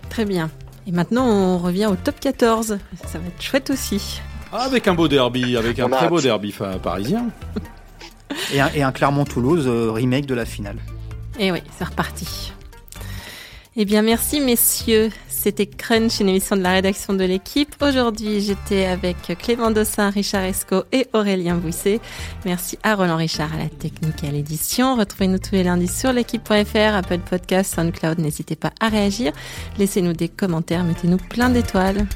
Très 0.09 0.25
bien. 0.25 0.51
Et 0.87 0.91
maintenant, 0.91 1.25
on 1.27 1.57
revient 1.57 1.87
au 1.87 1.95
top 1.95 2.19
14. 2.19 2.77
Ça 3.05 3.19
va 3.19 3.27
être 3.27 3.41
chouette 3.41 3.69
aussi. 3.69 4.21
Ah, 4.51 4.63
avec 4.63 4.87
un 4.87 4.93
beau 4.93 5.07
derby, 5.07 5.57
avec 5.57 5.79
un 5.79 5.89
très 5.89 6.07
beau 6.07 6.21
derby 6.21 6.53
parisien. 6.83 7.31
et, 8.53 8.61
un, 8.61 8.69
un 8.75 8.91
Clermont-Toulouse 8.91 9.65
euh, 9.67 9.91
remake 9.91 10.25
de 10.25 10.35
la 10.35 10.45
finale. 10.45 10.77
Et 11.39 11.47
eh 11.47 11.51
oui, 11.51 11.59
c'est 11.77 11.85
reparti. 11.85 12.53
Eh 13.75 13.83
bien, 13.83 14.01
merci 14.03 14.39
messieurs. 14.39 15.09
C'était 15.45 15.67
Crunch, 15.67 16.21
une 16.21 16.29
émission 16.29 16.55
de 16.55 16.63
la 16.63 16.71
rédaction 16.71 17.13
de 17.13 17.23
l'équipe. 17.23 17.75
Aujourd'hui, 17.79 18.41
j'étais 18.41 18.87
avec 18.87 19.17
Clément 19.37 19.69
Dossin, 19.69 20.09
Richard 20.09 20.41
Esco 20.41 20.85
et 20.91 21.05
Aurélien 21.13 21.53
Bouisset. 21.53 21.99
Merci 22.45 22.79
à 22.81 22.95
Roland 22.95 23.17
Richard 23.17 23.53
à 23.53 23.57
la 23.59 23.69
technique 23.69 24.23
et 24.23 24.29
à 24.29 24.31
l'édition. 24.31 24.95
Retrouvez-nous 24.95 25.37
tous 25.37 25.51
les 25.51 25.63
lundis 25.63 25.87
sur 25.87 26.13
l'équipe.fr, 26.13 26.95
Apple 26.95 27.19
Podcast, 27.19 27.75
SoundCloud. 27.75 28.17
N'hésitez 28.17 28.55
pas 28.55 28.71
à 28.79 28.89
réagir. 28.89 29.33
Laissez-nous 29.77 30.13
des 30.13 30.29
commentaires, 30.29 30.83
mettez-nous 30.83 31.17
plein 31.17 31.49
d'étoiles. 31.49 32.07